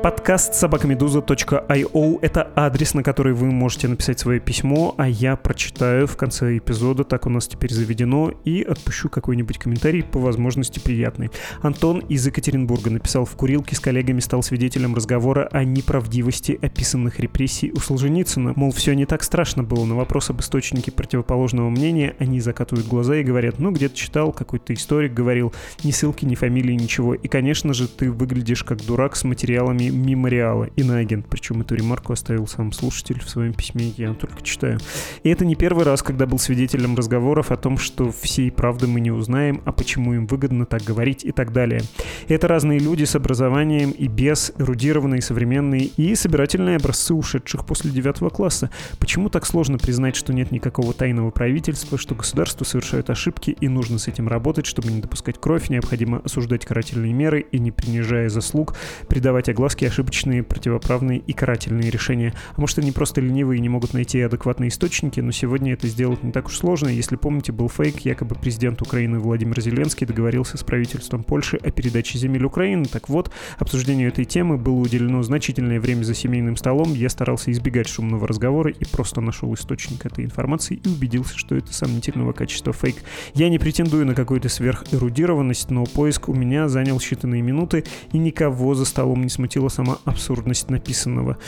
Подкаст 0.06 0.54
собакамедуза.io— 0.54 2.18
это 2.22 2.52
адрес, 2.54 2.94
на 2.94 3.02
который 3.02 3.32
вы 3.32 3.46
можете 3.46 3.88
написать 3.88 4.20
свое 4.20 4.38
письмо, 4.38 4.94
а 4.96 5.08
я 5.08 5.34
прочитаю 5.34 6.06
в 6.06 6.16
конце 6.16 6.58
эпизода, 6.58 7.02
так 7.02 7.26
у 7.26 7.28
нас 7.28 7.48
теперь 7.48 7.72
заведено, 7.72 8.30
и 8.44 8.62
отпущу 8.62 9.08
какой-нибудь 9.08 9.58
комментарий, 9.58 10.04
по 10.04 10.20
возможности 10.20 10.78
приятный. 10.78 11.32
Антон 11.60 11.98
из 11.98 12.24
Екатеринбурга 12.24 12.88
написал 12.88 13.24
«В 13.24 13.34
курилке 13.34 13.74
с 13.74 13.80
коллегами 13.80 14.20
стал 14.20 14.44
свидетелем 14.44 14.94
разговора 14.94 15.48
о 15.50 15.64
неправдивости 15.64 16.56
описанных 16.62 17.18
репрессий 17.18 17.72
у 17.72 17.80
Солженицына. 17.80 18.52
Мол, 18.54 18.70
все 18.70 18.94
не 18.94 19.06
так 19.06 19.24
страшно 19.24 19.64
было. 19.64 19.86
На 19.86 19.96
вопрос 19.96 20.30
об 20.30 20.38
источнике 20.40 20.92
противоположного 20.92 21.68
мнения 21.68 22.14
они 22.20 22.38
закатывают 22.38 22.86
глаза 22.86 23.16
и 23.16 23.24
говорят, 23.24 23.58
ну, 23.58 23.72
где-то 23.72 23.96
читал, 23.96 24.32
какой-то 24.32 24.72
историк 24.72 25.12
говорил, 25.14 25.52
ни 25.82 25.90
ссылки, 25.90 26.24
ни 26.24 26.36
фамилии, 26.36 26.74
ничего. 26.74 27.14
И, 27.14 27.26
конечно 27.26 27.74
же, 27.74 27.88
ты 27.88 28.08
выглядишь 28.12 28.62
как 28.62 28.84
дурак 28.86 29.16
с 29.16 29.24
материалами 29.24 29.95
мемориала, 29.96 30.64
иноагент. 30.76 31.26
Причем 31.28 31.62
эту 31.62 31.74
ремарку 31.74 32.12
оставил 32.12 32.46
сам 32.46 32.72
слушатель 32.72 33.20
в 33.20 33.28
своем 33.28 33.54
письме, 33.54 33.92
я 33.96 34.14
только 34.14 34.42
читаю. 34.42 34.78
И 35.22 35.28
это 35.28 35.44
не 35.44 35.54
первый 35.54 35.84
раз, 35.84 36.02
когда 36.02 36.26
был 36.26 36.38
свидетелем 36.38 36.94
разговоров 36.94 37.50
о 37.50 37.56
том, 37.56 37.78
что 37.78 38.12
всей 38.12 38.50
правды 38.50 38.86
мы 38.86 39.00
не 39.00 39.10
узнаем, 39.10 39.62
а 39.64 39.72
почему 39.72 40.14
им 40.14 40.26
выгодно 40.26 40.66
так 40.66 40.82
говорить 40.82 41.24
и 41.24 41.32
так 41.32 41.52
далее. 41.52 41.82
Это 42.28 42.48
разные 42.48 42.78
люди 42.78 43.04
с 43.04 43.14
образованием 43.14 43.90
и 43.90 44.08
без, 44.08 44.52
эрудированные, 44.58 45.22
современные 45.22 45.84
и 45.96 46.14
собирательные 46.14 46.76
образцы 46.76 47.14
ушедших 47.14 47.66
после 47.66 47.90
девятого 47.90 48.30
класса. 48.30 48.70
Почему 48.98 49.28
так 49.28 49.46
сложно 49.46 49.78
признать, 49.78 50.16
что 50.16 50.32
нет 50.32 50.50
никакого 50.50 50.92
тайного 50.92 51.30
правительства, 51.30 51.98
что 51.98 52.14
государство 52.14 52.64
совершает 52.64 53.10
ошибки 53.10 53.56
и 53.60 53.68
нужно 53.68 53.98
с 53.98 54.08
этим 54.08 54.28
работать, 54.28 54.66
чтобы 54.66 54.90
не 54.90 55.00
допускать 55.00 55.40
кровь, 55.40 55.68
необходимо 55.68 56.18
осуждать 56.18 56.64
карательные 56.64 57.12
меры 57.12 57.40
и, 57.50 57.58
не 57.58 57.70
принижая 57.70 58.28
заслуг, 58.28 58.76
придавать 59.08 59.48
огласке 59.48 59.85
ошибочные, 59.86 60.42
противоправные 60.42 61.18
и 61.18 61.32
карательные 61.32 61.90
решения. 61.90 62.34
А 62.54 62.60
может, 62.60 62.78
они 62.78 62.92
просто 62.92 63.20
ленивые 63.20 63.58
и 63.58 63.60
не 63.60 63.68
могут 63.68 63.94
найти 63.94 64.20
адекватные 64.20 64.68
источники, 64.68 65.20
но 65.20 65.32
сегодня 65.32 65.72
это 65.72 65.88
сделать 65.88 66.22
не 66.22 66.32
так 66.32 66.46
уж 66.46 66.56
сложно. 66.56 66.88
Если 66.88 67.16
помните, 67.16 67.52
был 67.52 67.68
фейк, 67.68 68.00
якобы 68.00 68.34
президент 68.34 68.82
Украины 68.82 69.18
Владимир 69.18 69.60
Зеленский 69.60 70.06
договорился 70.06 70.58
с 70.58 70.62
правительством 70.62 71.22
Польши 71.22 71.56
о 71.56 71.70
передаче 71.70 72.18
земель 72.18 72.44
Украины. 72.44 72.84
Так 72.84 73.08
вот, 73.08 73.30
обсуждению 73.58 74.08
этой 74.08 74.24
темы 74.24 74.56
было 74.56 74.76
уделено 74.76 75.22
значительное 75.22 75.80
время 75.80 76.04
за 76.04 76.14
семейным 76.14 76.56
столом. 76.56 76.92
Я 76.94 77.08
старался 77.08 77.50
избегать 77.52 77.88
шумного 77.88 78.26
разговора 78.26 78.70
и 78.70 78.84
просто 78.84 79.20
нашел 79.20 79.52
источник 79.54 80.06
этой 80.06 80.24
информации 80.24 80.80
и 80.82 80.88
убедился, 80.88 81.36
что 81.36 81.54
это 81.54 81.72
сомнительного 81.72 82.32
качества 82.32 82.72
фейк. 82.72 82.96
Я 83.34 83.48
не 83.48 83.58
претендую 83.58 84.06
на 84.06 84.14
какую-то 84.14 84.48
сверхэрудированность, 84.48 85.70
но 85.70 85.84
поиск 85.84 86.28
у 86.28 86.34
меня 86.34 86.68
занял 86.68 86.98
считанные 86.98 87.42
минуты, 87.42 87.84
и 88.12 88.18
никого 88.18 88.74
за 88.74 88.84
столом 88.84 89.22
не 89.22 89.28
смутила 89.66 89.68
сама 89.68 89.98
абсурдность 90.04 90.70
написанного. 90.70 91.38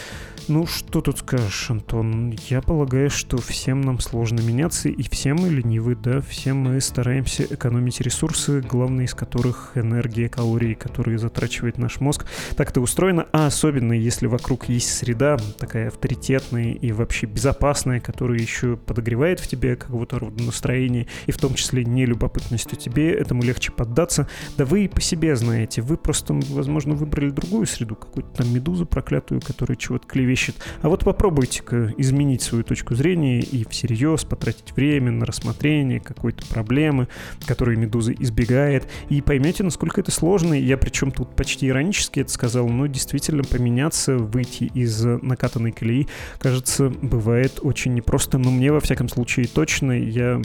Ну, 0.49 0.65
что 0.65 1.03
тут 1.03 1.19
скажешь, 1.19 1.71
Антон? 1.71 2.35
Я 2.49 2.63
полагаю, 2.63 3.11
что 3.11 3.37
всем 3.37 3.83
нам 3.83 4.01
сложно 4.01 4.41
меняться, 4.41 4.89
и 4.89 5.03
все 5.03 5.35
мы 5.35 5.51
ленивы, 5.51 5.95
да, 5.95 6.23
все 6.23 6.55
мы 6.55 6.81
стараемся 6.81 7.45
экономить 7.45 8.01
ресурсы, 8.01 8.63
главные 8.63 9.05
из 9.05 9.13
которых 9.13 9.73
энергия, 9.75 10.31
калории, 10.31 10.73
которые 10.73 11.19
затрачивает 11.19 11.77
наш 11.77 12.01
мозг. 12.01 12.25
Так 12.57 12.71
это 12.71 12.81
устроено, 12.81 13.27
а 13.31 13.47
особенно 13.47 13.93
если 13.93 14.27
вокруг 14.27 14.71
есть 14.71 14.89
среда 14.97 15.37
такая 15.59 15.89
авторитетная 15.89 16.73
и 16.73 16.93
вообще 16.93 17.27
безопасная, 17.27 18.01
которая 18.01 18.39
еще 18.39 18.79
подогревает 18.79 19.41
в 19.41 19.49
тебе 19.49 19.77
какого-то 19.77 20.19
рода 20.19 20.43
настроение, 20.43 21.09
и 21.27 21.31
в 21.31 21.37
том 21.37 21.53
числе 21.57 21.85
нелюбопытностью 21.85 22.79
тебе, 22.79 23.13
этому 23.13 23.43
легче 23.43 23.71
поддаться. 23.71 24.27
Да 24.57 24.65
вы 24.65 24.87
и 24.87 24.89
по 24.89 25.03
себе 25.03 25.37
знаете, 25.37 25.83
вы 25.83 25.99
просто, 25.99 26.33
возможно, 26.49 26.95
выбрали 26.95 27.29
другую 27.29 27.67
среду, 27.67 27.97
какую-то 27.97 28.31
там 28.31 28.55
медузу 28.55 28.87
проклятую, 28.87 29.43
которая 29.43 29.77
чего-то 29.77 30.07
клевещет 30.07 30.38
ищет. 30.39 30.57
А 30.83 30.89
вот 30.89 31.05
попробуйте-ка 31.05 31.93
изменить 31.97 32.43
свою 32.43 32.63
точку 32.63 32.95
зрения 32.95 33.41
и 33.41 33.67
всерьез 33.69 34.25
потратить 34.25 34.73
время 34.77 35.11
на 35.11 35.27
рассмотрение 35.27 36.01
какой-то 36.01 36.47
проблемы, 36.47 37.09
которую 37.45 37.79
Медуза 37.79 38.13
избегает, 38.13 38.89
и 39.09 39.21
поймете, 39.21 39.65
насколько 39.65 40.01
это 40.01 40.13
сложно. 40.13 40.55
Я 40.55 40.79
причем 40.79 41.11
тут 41.11 41.35
почти 41.35 41.69
иронически 41.69 42.21
это 42.21 42.31
сказал, 42.31 42.69
но 42.69 42.87
действительно 42.87 43.43
поменяться, 43.43 44.17
выйти 44.17 44.65
из 44.65 45.05
накатанной 45.05 45.73
колеи, 45.73 46.07
кажется, 46.39 46.91
бывает 46.91 47.59
очень 47.63 47.95
непросто. 47.95 48.39
Но 48.39 48.51
мне, 48.51 48.73
во 48.73 48.81
всяком 48.81 49.09
случае, 49.09 49.47
точно, 49.47 49.93
я, 49.93 50.41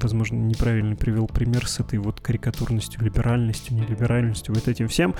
возможно, 0.00 0.36
неправильно 0.36 0.96
привел 0.96 1.26
пример 1.26 1.66
с 1.66 1.80
этой 1.80 1.98
вот 1.98 2.20
карикатурностью, 2.20 3.02
либеральностью, 3.02 3.76
нелиберальностью, 3.76 4.54
вот 4.54 4.68
этим 4.68 4.88
всем. 4.88 5.14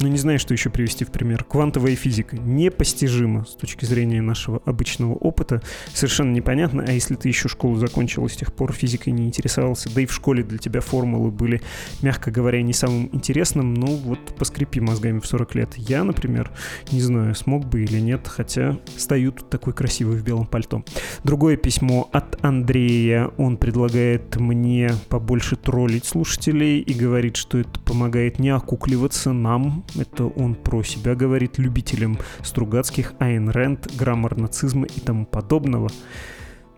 Но 0.00 0.08
не 0.08 0.18
знаю, 0.18 0.38
что 0.38 0.52
еще 0.52 0.68
привести 0.68 1.04
в 1.04 1.12
пример. 1.12 1.44
Квантовая 1.44 1.96
физика 1.96 2.36
непостижима 2.36 3.44
с 3.44 3.54
точки 3.54 3.69
точки 3.70 3.84
зрения 3.84 4.20
нашего 4.20 4.60
обычного 4.64 5.14
опыта, 5.14 5.62
совершенно 5.94 6.32
непонятно. 6.32 6.84
А 6.86 6.90
если 6.90 7.14
ты 7.14 7.28
еще 7.28 7.48
школу 7.48 7.76
закончил 7.76 8.26
и 8.26 8.28
с 8.28 8.36
тех 8.36 8.52
пор 8.52 8.72
физикой 8.72 9.12
не 9.12 9.26
интересовался, 9.26 9.94
да 9.94 10.00
и 10.00 10.06
в 10.06 10.12
школе 10.12 10.42
для 10.42 10.58
тебя 10.58 10.80
формулы 10.80 11.30
были, 11.30 11.62
мягко 12.02 12.32
говоря, 12.32 12.62
не 12.62 12.72
самым 12.72 13.08
интересным, 13.12 13.74
ну 13.74 13.94
вот 13.96 14.34
поскрипи 14.36 14.80
мозгами 14.80 15.20
в 15.20 15.26
40 15.26 15.54
лет. 15.54 15.74
Я, 15.76 16.02
например, 16.02 16.50
не 16.90 17.00
знаю, 17.00 17.34
смог 17.36 17.64
бы 17.66 17.84
или 17.84 18.00
нет, 18.00 18.26
хотя 18.26 18.78
стою 18.96 19.30
тут 19.32 19.48
такой 19.50 19.72
красивый 19.72 20.16
в 20.16 20.24
белом 20.24 20.46
пальто. 20.46 20.82
Другое 21.22 21.56
письмо 21.56 22.08
от 22.12 22.44
Андрея. 22.44 23.30
Он 23.36 23.56
предлагает 23.56 24.36
мне 24.36 24.90
побольше 25.08 25.54
троллить 25.54 26.06
слушателей 26.06 26.80
и 26.80 26.92
говорит, 26.92 27.36
что 27.36 27.58
это 27.58 27.78
помогает 27.80 28.40
не 28.40 28.50
окукливаться 28.50 29.32
нам. 29.32 29.84
Это 29.94 30.24
он 30.24 30.56
про 30.56 30.82
себя 30.82 31.14
говорит 31.14 31.58
любителям 31.58 32.18
Стругацких 32.42 33.14
Айн 33.50 33.56
Рэнд, 33.56 33.96
граммар 33.96 34.36
нацизма 34.36 34.86
и 34.86 35.00
тому 35.00 35.26
подобного. 35.26 35.88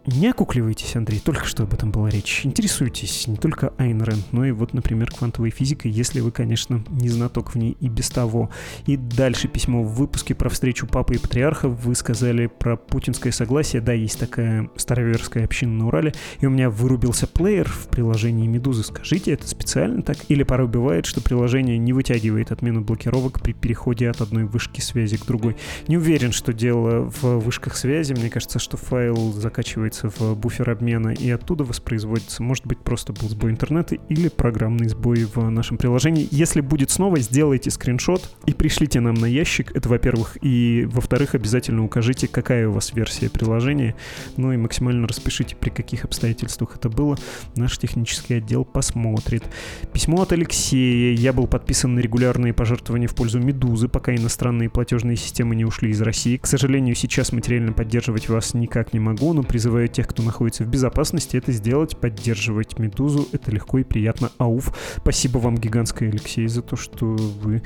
Не 0.05 0.31
окукливайтесь, 0.31 0.97
Андрей, 0.97 1.21
только 1.21 1.45
что 1.45 1.63
об 1.63 1.75
этом 1.75 1.93
была 1.93 2.11
речь. 2.11 2.41
Интересуйтесь 2.45 3.29
не 3.29 3.37
только 3.37 3.73
Айн 3.79 4.03
Рэнд, 4.03 4.33
но 4.33 4.45
и 4.45 4.51
вот, 4.51 4.75
например, 4.75 5.13
квантовой 5.13 5.51
физикой, 5.51 5.93
если 5.93 6.19
вы, 6.19 6.33
конечно, 6.33 6.83
не 6.91 7.09
знаток 7.09 7.55
в 7.55 7.59
ней 7.59 7.77
и 7.79 7.89
без 7.89 8.11
того. 8.11 8.51
И 8.87 8.97
дальше 8.97 9.47
письмо 9.47 9.85
в 9.85 9.95
выпуске 9.95 10.35
про 10.35 10.49
встречу 10.49 10.89
папы 10.89 11.15
и 11.15 11.19
патриарха. 11.19 11.69
Вы 11.69 11.95
сказали 11.95 12.49
про 12.49 12.77
путинское 12.77 13.33
согласие. 13.33 13.81
Да, 13.81 13.93
есть 13.93 14.19
такая 14.19 14.71
староверская 14.75 15.45
община 15.45 15.73
на 15.73 15.87
Урале, 15.87 16.13
и 16.41 16.47
у 16.47 16.51
меня 16.51 16.69
вырубился 16.69 17.29
плеер 17.29 17.69
в 17.69 17.87
приложении 17.87 18.49
Медузы. 18.49 18.83
Скажите, 18.83 19.31
это 19.31 19.47
специально 19.47 20.03
так? 20.03 20.17
Или 20.29 20.43
порой 20.43 20.67
бывает, 20.67 21.07
что 21.07 21.21
приложение 21.21 21.79
не 21.79 21.93
вытягивает 21.93 22.51
отмену 22.51 22.81
блокировок 22.81 23.41
при 23.41 23.53
переходе 23.53 24.11
от 24.11 24.21
одной 24.21 24.47
вышки 24.47 24.81
связи 24.81 25.17
к 25.17 25.27
другой? 25.27 25.57
Не 25.87 25.97
уверен, 25.97 26.33
что 26.33 26.53
дело 26.53 27.09
в 27.23 27.39
вышках 27.39 27.77
связи. 27.77 28.15
Мне 28.15 28.31
кажется, 28.31 28.59
что 28.59 28.77
файл 28.77 29.33
закачивает 29.33 29.92
встраивается 29.93 30.09
в 30.09 30.37
буфер 30.37 30.71
обмена 30.71 31.11
и 31.11 31.31
оттуда 31.31 31.65
воспроизводится. 31.65 32.43
Может 32.43 32.67
быть, 32.67 32.79
просто 32.79 33.13
был 33.13 33.29
сбой 33.29 33.51
интернета 33.51 33.97
или 34.09 34.29
программный 34.29 34.89
сбой 34.89 35.25
в 35.25 35.49
нашем 35.51 35.77
приложении. 35.77 36.29
Если 36.31 36.61
будет 36.61 36.91
снова, 36.91 37.19
сделайте 37.19 37.71
скриншот 37.71 38.29
и 38.47 38.53
пришлите 38.53 39.01
нам 39.01 39.15
на 39.15 39.27
ящик. 39.27 39.75
Это, 39.75 39.89
во-первых. 39.89 40.39
И, 40.43 40.89
во-вторых, 40.91 41.35
обязательно 41.35 41.85
укажите, 41.85 42.27
какая 42.27 42.69
у 42.69 42.73
вас 42.73 42.93
версия 42.95 43.29
приложения. 43.31 43.95
Ну 44.37 44.53
и 44.53 44.57
максимально 44.57 45.07
распишите, 45.07 45.57
при 45.57 45.71
каких 45.71 46.05
обстоятельствах 46.05 46.77
это 46.77 46.89
было. 46.89 47.17
Наш 47.57 47.79
технический 47.79 48.35
отдел 48.35 48.65
посмотрит. 48.65 49.45
Письмо 49.93 50.23
от 50.23 50.33
Алексея. 50.33 51.15
Я 51.15 51.33
был 51.33 51.47
подписан 51.47 51.95
на 51.95 52.01
регулярные 52.01 52.53
пожертвования 52.53 53.09
в 53.09 53.15
пользу 53.15 53.39
Медузы, 53.39 53.89
пока 53.89 54.15
иностранные 54.15 54.71
платежные 54.71 55.17
системы 55.17 55.55
не 55.55 55.65
ушли 55.65 55.91
из 55.91 56.01
России. 56.01 56.37
К 56.37 56.47
сожалению, 56.47 56.95
сейчас 56.95 57.33
материально 57.33 57.73
поддерживать 57.73 58.29
вас 58.29 58.55
никак 58.55 58.93
не 58.93 59.01
могу, 59.01 59.33
но 59.33 59.43
призываю 59.43 59.82
тех, 59.89 60.09
кто 60.09 60.23
находится 60.23 60.65
в 60.65 60.69
безопасности, 60.69 61.37
это 61.37 61.53
сделать, 61.53 61.97
поддерживать 61.97 62.79
Медузу. 62.79 63.29
Это 63.33 63.51
легко 63.51 63.79
и 63.79 63.85
приятно. 63.85 64.31
Ауф. 64.39 64.75
Спасибо 64.99 65.39
вам, 65.39 65.57
гигантское 65.57 66.09
Алексей, 66.09 66.47
за 66.47 66.63
то, 66.63 66.77
что 66.77 67.07
вы 67.07 67.63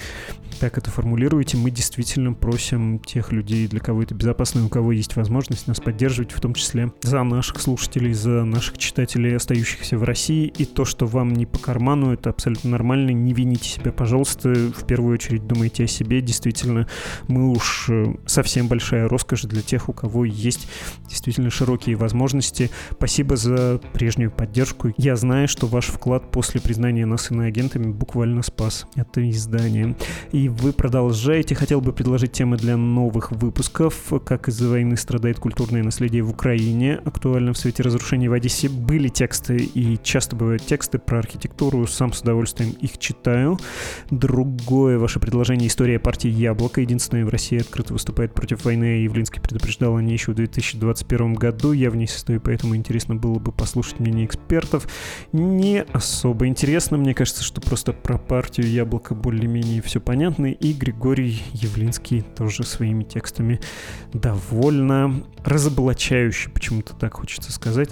так 0.61 0.79
это 0.79 0.91
формулируете. 0.91 1.57
Мы 1.57 1.71
действительно 1.71 2.33
просим 2.33 2.99
тех 2.99 3.33
людей, 3.33 3.69
для 3.69 3.81
кого 3.81 4.03
это 4.03 4.15
безопасно, 4.15 4.61
и 4.61 4.63
у 4.63 4.69
кого 4.69 4.93
есть 4.93 5.17
возможность 5.17 5.67
нас 5.67 5.81
поддерживать, 5.81 6.33
в 6.33 6.41
том 6.41 6.55
числе 6.55 6.93
за 7.03 7.23
наших 7.23 7.61
слушателей, 7.61 8.13
за 8.13 8.45
наших 8.45 8.79
читателей, 8.79 9.37
остающихся 9.37 9.99
в 9.99 10.05
России. 10.05 10.47
И 10.47 10.65
то, 10.65 10.85
что 10.85 11.07
вам 11.07 11.33
не 11.33 11.47
по 11.47 11.59
карману, 11.59 12.13
это 12.13 12.31
абсолютно 12.31 12.71
нормально. 12.71 13.11
Не 13.11 13.33
вините 13.33 13.69
себя, 13.69 13.93
пожалуйста. 13.93 14.55
В 14.55 14.87
первую 14.87 15.15
очередь 15.15 15.47
думайте 15.47 15.85
о 15.85 15.87
себе. 15.87 16.21
Действительно, 16.21 16.89
мы 17.29 17.51
уж 17.51 17.87
э, 17.89 18.15
совсем 18.27 18.69
большая 18.69 19.09
роскошь 19.09 19.43
для 19.43 19.63
тех, 19.63 19.89
у 19.89 19.93
кого 19.93 20.25
есть 20.25 20.69
действительно 21.09 21.51
широкие 21.51 21.97
возможности. 21.97 22.06
Спасибо 22.93 23.37
за 23.37 23.81
прежнюю 23.93 24.31
поддержку. 24.31 24.93
Я 24.97 25.17
знаю, 25.17 25.49
что 25.49 25.67
ваш 25.67 25.87
вклад 25.87 26.31
после 26.31 26.61
признания 26.61 27.07
нас 27.07 27.31
иноагентами 27.31 27.91
буквально 27.91 28.43
спас 28.43 28.87
это 28.95 29.29
издание. 29.31 29.97
И 30.33 30.49
вы 30.49 30.73
продолжаете. 30.73 31.55
Хотел 31.55 31.81
бы 31.81 31.93
предложить 31.93 32.33
темы 32.33 32.57
для 32.57 32.77
новых 32.77 33.33
выпусков. 33.33 34.13
Как 34.25 34.49
из-за 34.49 34.69
войны 34.69 34.97
страдает 34.97 35.39
культурное 35.39 35.83
наследие 35.83 36.23
в 36.23 36.31
Украине. 36.31 37.01
Актуально 37.05 37.53
в 37.53 37.59
свете 37.59 37.83
разрушений 37.83 38.29
в 38.29 38.33
Одессе. 38.33 38.69
Были 38.69 39.09
тексты, 39.09 39.57
и 39.57 39.99
часто 40.03 40.37
бывают 40.37 40.65
тексты 40.67 40.99
про 40.99 41.19
архитектуру. 41.19 41.87
Сам 41.87 42.13
с 42.13 42.21
удовольствием 42.21 42.73
их 42.81 42.99
читаю. 42.99 43.59
Другое 44.11 44.99
ваше 44.99 45.21
предложение— 45.21 45.69
история 45.69 45.99
партии 45.99 46.29
«Яблоко». 46.29 46.81
Единственная 46.81 47.25
в 47.25 47.29
России 47.29 47.61
открыто 47.61 47.93
выступает 47.93 48.35
против 48.35 48.65
войны. 48.65 49.03
Явлинский 49.03 49.41
предупреждал 49.41 49.97
о 49.97 50.03
ней 50.03 50.13
еще 50.13 50.33
в 50.33 50.35
2021 50.35 51.35
году. 51.35 51.73
Я 51.73 51.91
в 51.91 51.96
ней 51.97 52.07
состою, 52.07 52.41
поэтому 52.41 52.77
интересно 52.77 53.15
было 53.17 53.39
бы 53.39 53.53
послушать 53.53 54.01
мнение 54.01 54.27
экспертов. 54.27 54.89
Не 55.33 55.83
особо 55.93 56.47
интересно, 56.47 56.97
мне 56.97 57.15
кажется, 57.15 57.43
что 57.43 57.61
просто 57.61 57.93
про 57.93 58.19
партию 58.19 58.69
Яблоко 58.69 59.15
более-менее 59.15 59.83
все 59.83 60.01
понятно, 60.01 60.47
и 60.47 60.73
Григорий 60.73 61.43
Явлинский 61.53 62.23
тоже 62.23 62.65
своими 62.65 63.05
текстами 63.05 63.61
довольно 64.13 65.25
разоблачающий, 65.45 66.51
почему-то 66.51 66.95
так 66.95 67.15
хочется 67.15 67.53
сказать. 67.53 67.91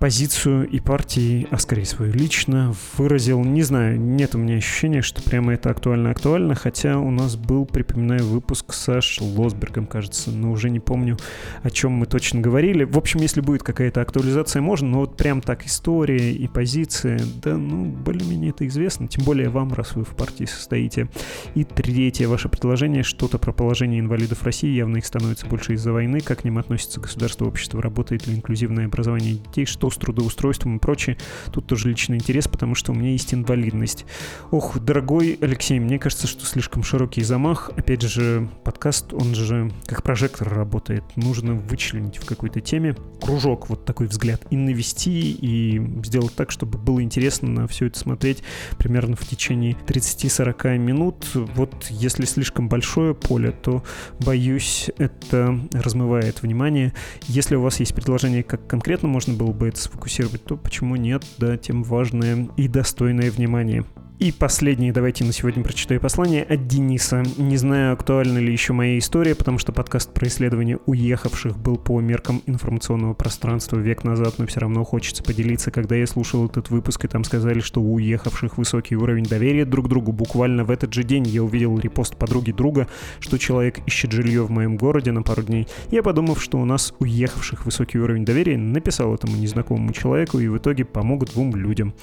Позицию 0.00 0.66
и 0.66 0.80
партии, 0.80 1.46
а 1.50 1.58
скорее 1.58 1.84
свою 1.84 2.12
лично, 2.12 2.74
выразил. 2.96 3.44
Не 3.44 3.62
знаю, 3.62 4.00
нет 4.00 4.34
у 4.34 4.38
меня 4.38 4.56
ощущения, 4.56 5.02
что 5.02 5.22
прямо 5.22 5.52
это 5.52 5.70
актуально-актуально, 5.70 6.54
хотя 6.54 6.98
у 6.98 7.10
нас 7.10 7.36
был, 7.36 7.66
припоминаю, 7.66 8.24
выпуск 8.24 8.72
с 8.72 8.78
Саш 8.80 9.20
Лосбергом, 9.20 9.86
кажется, 9.86 10.30
но 10.30 10.50
уже 10.52 10.70
не 10.70 10.80
помню, 10.80 11.18
о 11.62 11.70
чем 11.70 11.92
мы 11.92 12.06
точно 12.06 12.40
говорили. 12.40 12.84
В 12.84 12.96
общем, 12.96 13.20
если 13.20 13.42
будет 13.42 13.62
какая-то 13.62 14.00
актуализация, 14.00 14.62
можно, 14.62 14.88
но 14.88 15.00
вот 15.00 15.18
прям 15.18 15.42
так 15.42 15.66
история 15.66 16.32
и 16.32 16.48
позиция, 16.48 17.20
да, 17.42 17.58
ну, 17.58 17.84
более-менее 17.84 18.50
это 18.50 18.66
известно, 18.66 19.06
тем 19.06 19.24
более 19.24 19.50
вам, 19.50 19.74
раз 19.74 19.94
вы 19.94 20.04
в 20.04 20.16
партии 20.16 20.46
состоите. 20.46 21.08
И 21.54 21.64
третье 21.64 22.26
ваше 22.26 22.48
предложение, 22.48 23.02
что-то 23.02 23.36
про 23.38 23.52
положение 23.52 24.00
инвалидов 24.00 24.44
России, 24.44 24.70
явно 24.70 24.96
их 24.96 25.04
становится 25.04 25.46
больше 25.46 25.74
из-за 25.74 25.92
войны, 25.92 26.20
как 26.20 26.40
к 26.40 26.44
ним 26.44 26.56
относится 26.56 27.00
государство, 27.00 27.44
общество, 27.44 27.82
работает 27.82 28.26
ли 28.26 28.34
инклюзивное 28.34 28.86
образование 28.86 29.34
детей, 29.34 29.66
что 29.66 29.89
с 29.90 29.96
трудоустройством 29.96 30.76
и 30.76 30.78
прочее. 30.78 31.16
Тут 31.52 31.66
тоже 31.66 31.88
личный 31.88 32.16
интерес, 32.16 32.48
потому 32.48 32.74
что 32.74 32.92
у 32.92 32.94
меня 32.94 33.10
есть 33.10 33.34
инвалидность. 33.34 34.06
Ох, 34.50 34.78
дорогой 34.78 35.38
Алексей, 35.40 35.78
мне 35.78 35.98
кажется, 35.98 36.26
что 36.26 36.44
слишком 36.44 36.82
широкий 36.82 37.22
замах. 37.22 37.70
Опять 37.76 38.02
же, 38.02 38.48
подкаст, 38.64 39.12
он 39.12 39.34
же 39.34 39.70
как 39.86 40.02
прожектор 40.02 40.48
работает. 40.48 41.04
Нужно 41.16 41.54
вычленить 41.54 42.18
в 42.18 42.26
какой-то 42.26 42.60
теме 42.60 42.94
кружок, 43.20 43.68
вот 43.68 43.84
такой 43.84 44.06
взгляд, 44.06 44.42
и 44.50 44.56
навести, 44.56 45.32
и 45.32 45.80
сделать 46.04 46.34
так, 46.34 46.50
чтобы 46.50 46.78
было 46.78 47.02
интересно 47.02 47.48
на 47.48 47.66
все 47.66 47.86
это 47.86 47.98
смотреть 47.98 48.42
примерно 48.78 49.16
в 49.16 49.26
течение 49.26 49.76
30-40 49.86 50.78
минут. 50.78 51.26
Вот 51.34 51.86
если 51.90 52.24
слишком 52.24 52.68
большое 52.68 53.14
поле, 53.14 53.52
то, 53.52 53.82
боюсь, 54.20 54.90
это 54.98 55.58
размывает 55.72 56.42
внимание. 56.42 56.92
Если 57.26 57.56
у 57.56 57.62
вас 57.62 57.80
есть 57.80 57.94
предложение, 57.94 58.42
как 58.42 58.66
конкретно 58.66 59.08
можно 59.08 59.34
было 59.34 59.52
бы 59.52 59.68
это 59.68 59.79
сфокусировать, 59.80 60.44
то 60.44 60.56
почему 60.56 60.96
нет, 60.96 61.24
да, 61.38 61.56
тем 61.56 61.82
важное 61.82 62.48
и 62.56 62.68
достойное 62.68 63.30
внимание. 63.30 63.84
И 64.20 64.32
последнее, 64.32 64.92
давайте 64.92 65.24
на 65.24 65.32
сегодня 65.32 65.64
прочитаю 65.64 65.98
послание 65.98 66.42
от 66.42 66.66
Дениса. 66.66 67.22
Не 67.38 67.56
знаю, 67.56 67.94
актуальна 67.94 68.36
ли 68.36 68.52
еще 68.52 68.74
моя 68.74 68.98
история, 68.98 69.34
потому 69.34 69.56
что 69.56 69.72
подкаст 69.72 70.12
про 70.12 70.28
исследование 70.28 70.78
уехавших 70.84 71.56
был 71.56 71.78
по 71.78 71.98
меркам 72.02 72.42
информационного 72.44 73.14
пространства 73.14 73.78
век 73.78 74.04
назад, 74.04 74.34
но 74.36 74.46
все 74.46 74.60
равно 74.60 74.84
хочется 74.84 75.22
поделиться. 75.22 75.70
Когда 75.70 75.96
я 75.96 76.06
слушал 76.06 76.44
этот 76.44 76.68
выпуск, 76.68 77.02
и 77.06 77.08
там 77.08 77.24
сказали, 77.24 77.60
что 77.60 77.80
у 77.80 77.94
уехавших 77.94 78.58
высокий 78.58 78.94
уровень 78.94 79.24
доверия 79.24 79.64
друг 79.64 79.86
к 79.86 79.88
другу, 79.88 80.12
буквально 80.12 80.64
в 80.64 80.70
этот 80.70 80.92
же 80.92 81.02
день 81.02 81.26
я 81.26 81.42
увидел 81.42 81.78
репост 81.78 82.14
подруги 82.16 82.52
друга, 82.52 82.88
что 83.20 83.38
человек 83.38 83.78
ищет 83.86 84.12
жилье 84.12 84.42
в 84.42 84.50
моем 84.50 84.76
городе 84.76 85.12
на 85.12 85.22
пару 85.22 85.44
дней. 85.44 85.66
Я, 85.90 86.02
подумав, 86.02 86.42
что 86.42 86.58
у 86.58 86.66
нас 86.66 86.92
уехавших 86.98 87.64
высокий 87.64 87.98
уровень 87.98 88.26
доверия, 88.26 88.58
написал 88.58 89.14
этому 89.14 89.38
незнакомому 89.38 89.94
человеку 89.94 90.40
и 90.40 90.48
в 90.48 90.58
итоге 90.58 90.84
помог 90.84 91.24
двум 91.24 91.56
людям. 91.56 91.94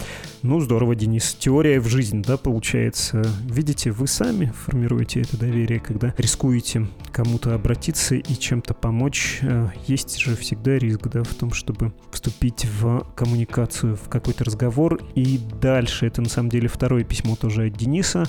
Ну, 0.41 0.59
здорово, 0.59 0.95
Денис. 0.95 1.37
Теория 1.39 1.79
в 1.79 1.85
жизни 1.87 2.06
жизнь, 2.07 2.23
да, 2.23 2.37
получается. 2.37 3.21
Видите, 3.49 3.91
вы 3.91 4.07
сами 4.07 4.45
формируете 4.45 5.21
это 5.21 5.37
доверие, 5.37 5.81
когда 5.81 6.13
рискуете 6.17 6.87
кому-то 7.11 7.53
обратиться 7.53 8.15
и 8.15 8.33
чем-то 8.33 8.73
помочь. 8.73 9.39
Э, 9.41 9.69
есть 9.87 10.17
же 10.17 10.37
всегда 10.37 10.77
риск, 10.77 11.07
да, 11.07 11.23
в 11.23 11.33
том, 11.33 11.51
чтобы 11.51 11.91
вступить 12.11 12.65
в 12.65 13.05
коммуникацию, 13.15 13.97
в 13.97 14.07
какой-то 14.07 14.45
разговор. 14.45 15.01
И 15.15 15.37
дальше, 15.59 16.07
это 16.07 16.21
на 16.21 16.29
самом 16.29 16.49
деле 16.49 16.69
второе 16.69 17.03
письмо 17.03 17.35
тоже 17.35 17.67
от 17.67 17.73
Дениса, 17.73 18.25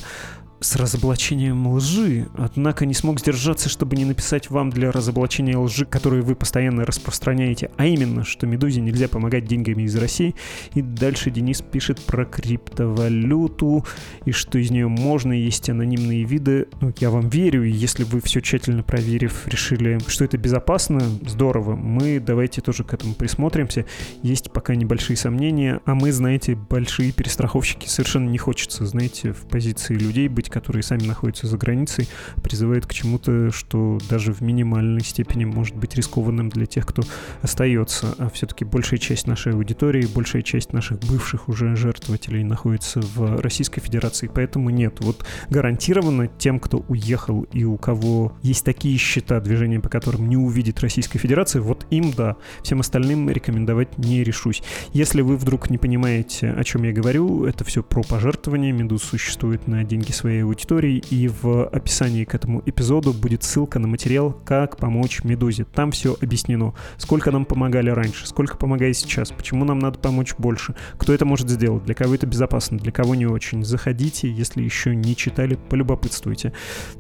с 0.61 0.77
разоблачением 0.77 1.69
лжи, 1.69 2.29
однако 2.37 2.85
не 2.85 2.95
смог 2.95 3.21
сдержаться, 3.21 3.69
чтобы 3.69 3.97
не 3.97 4.05
написать 4.05 4.51
вам 4.51 4.71
для 4.71 4.91
разоблачения 4.91 5.57
лжи, 5.57 5.85
которую 5.85 6.25
вы 6.25 6.35
постоянно 6.35 6.85
распространяете, 6.85 7.71
а 7.77 7.87
именно, 7.87 8.25
что 8.25 8.47
Медузе 8.47 8.81
нельзя 8.81 9.09
помогать 9.09 9.45
деньгами 9.45 9.85
из 9.85 9.95
России. 9.97 10.35
И 10.75 10.83
дальше 10.83 11.31
Денис 11.31 11.63
пишет 11.63 12.01
про 12.01 12.25
криптовалюту, 12.25 13.85
и 14.25 14.33
что 14.33 14.59
из 14.59 14.71
нее 14.71 14.89
можно, 14.89 15.33
есть 15.33 15.71
анонимные 15.71 16.25
виды. 16.25 16.67
Ну, 16.81 16.93
я 16.99 17.11
вам 17.11 17.29
верю, 17.29 17.63
если 17.63 18.05
вы 18.05 18.21
все 18.21 18.41
тщательно 18.41 18.83
проверив, 18.83 19.47
решили, 19.47 19.99
что 20.09 20.25
это 20.25 20.39
безопасно, 20.39 21.01
здорово. 21.27 21.77
Мы 21.77 22.19
давайте 22.21 22.61
тоже 22.61 22.85
к 22.85 22.93
этому 22.93 23.15
присмотримся. 23.15 23.85
Есть 24.23 24.51
пока 24.51 24.75
небольшие 24.75 25.17
сомнения, 25.17 25.81
а 25.85 25.95
мы, 25.95 26.11
знаете, 26.11 26.57
большие 26.57 27.13
перестраховщики. 27.13 27.87
Совершенно 27.87 28.29
не 28.29 28.39
хочется, 28.39 28.87
знаете, 28.87 29.33
в 29.33 29.47
позиции 29.47 29.95
людей 29.95 30.29
быть 30.29 30.48
которые 30.49 30.83
сами 30.83 31.05
находятся 31.05 31.47
за 31.47 31.57
границей, 31.57 32.09
призывает 32.43 32.87
к 32.87 32.95
чему-то, 32.95 33.51
что 33.51 33.99
даже 34.09 34.33
в 34.33 34.41
минимальной 34.41 35.03
степени 35.03 35.45
может 35.45 35.77
быть 35.77 35.95
рискованным 35.95 36.49
для 36.49 36.67
тех, 36.67 36.87
кто 36.87 37.03
остается. 37.43 38.15
А 38.19 38.29
все-таки 38.31 38.65
большая 38.65 38.99
часть 38.99 39.27
нашей 39.27 39.53
аудитории, 39.53 40.07
большая 40.07 40.43
часть 40.43 40.73
наших 40.73 41.01
бывших 41.01 41.49
уже 41.49 41.75
жертвователей 41.77 42.45
находится 42.45 43.01
в 43.01 43.41
Российской 43.41 43.81
Федерации, 43.81 44.31
поэтому 44.33 44.71
нет. 44.71 44.99
Вот 45.01 45.25
гарантированно 45.51 46.29
тем, 46.29 46.61
кто 46.61 46.85
уехал 46.89 47.43
и 47.53 47.65
у 47.65 47.77
кого 47.77 48.37
есть 48.43 48.65
такие 48.65 48.97
счета 48.99 49.41
движения, 49.41 49.81
по 49.81 49.89
которым 49.89 50.29
не 50.29 50.37
увидит 50.37 50.81
Российская 50.81 51.19
Федерация, 51.19 51.63
вот 51.63 51.87
им 51.91 52.13
да. 52.13 52.37
Всем 52.63 52.81
остальным 52.81 53.31
рекомендовать 53.31 53.99
не 53.99 54.25
решусь. 54.25 54.63
Если 54.93 55.21
вы 55.21 55.37
вдруг 55.37 55.71
не 55.71 55.79
понимаете, 55.79 56.51
о 56.51 56.65
чем 56.65 56.83
я 56.85 56.93
говорю, 56.93 57.45
это 57.45 57.65
все 57.65 57.83
про 57.83 58.03
пожертвования. 58.03 58.73
Медуз 58.73 59.03
существует 59.03 59.67
на 59.67 59.85
деньги 59.85 60.13
своей 60.13 60.38
своей 60.39 60.45
аудитории, 60.45 61.03
и 61.11 61.29
в 61.29 61.67
описании 61.67 62.25
к 62.25 62.35
этому 62.35 62.63
эпизоду 62.65 63.13
будет 63.13 63.43
ссылка 63.43 63.79
на 63.79 63.89
материал 63.89 64.33
«Как 64.45 64.77
помочь 64.77 65.25
Медузе». 65.25 65.65
Там 65.65 65.91
все 65.91 66.17
объяснено. 66.21 66.75
Сколько 66.97 67.31
нам 67.31 67.45
помогали 67.45 67.91
раньше, 67.91 68.27
сколько 68.27 68.57
помогает 68.57 68.97
сейчас, 68.97 69.31
почему 69.33 69.65
нам 69.65 69.79
надо 69.79 69.99
помочь 69.99 70.35
больше, 70.39 70.75
кто 70.97 71.13
это 71.13 71.25
может 71.25 71.49
сделать, 71.49 71.85
для 71.85 71.95
кого 71.95 72.15
это 72.15 72.27
безопасно, 72.27 72.79
для 72.79 72.93
кого 72.93 73.15
не 73.15 73.27
очень. 73.27 73.65
Заходите, 73.65 74.31
если 74.31 74.63
еще 74.63 74.95
не 74.95 75.17
читали, 75.17 75.59
полюбопытствуйте. 75.69 76.53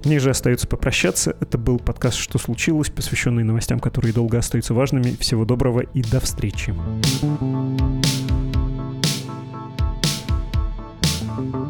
Мне 0.04 0.18
же 0.18 0.30
остается 0.30 0.66
попрощаться. 0.66 1.36
Это 1.40 1.58
был 1.58 1.78
подкаст 1.78 2.16
«Что 2.16 2.38
случилось?», 2.38 2.90
посвященный 2.90 3.44
новостям, 3.44 3.78
которые 3.78 4.12
долго 4.12 4.38
остаются 4.38 4.74
важными. 4.74 5.16
Всего 5.20 5.44
доброго 5.44 5.80
и 5.80 6.02
до 6.02 6.20
встречи. 6.20 6.74
thank 11.38 11.54
you 11.54 11.67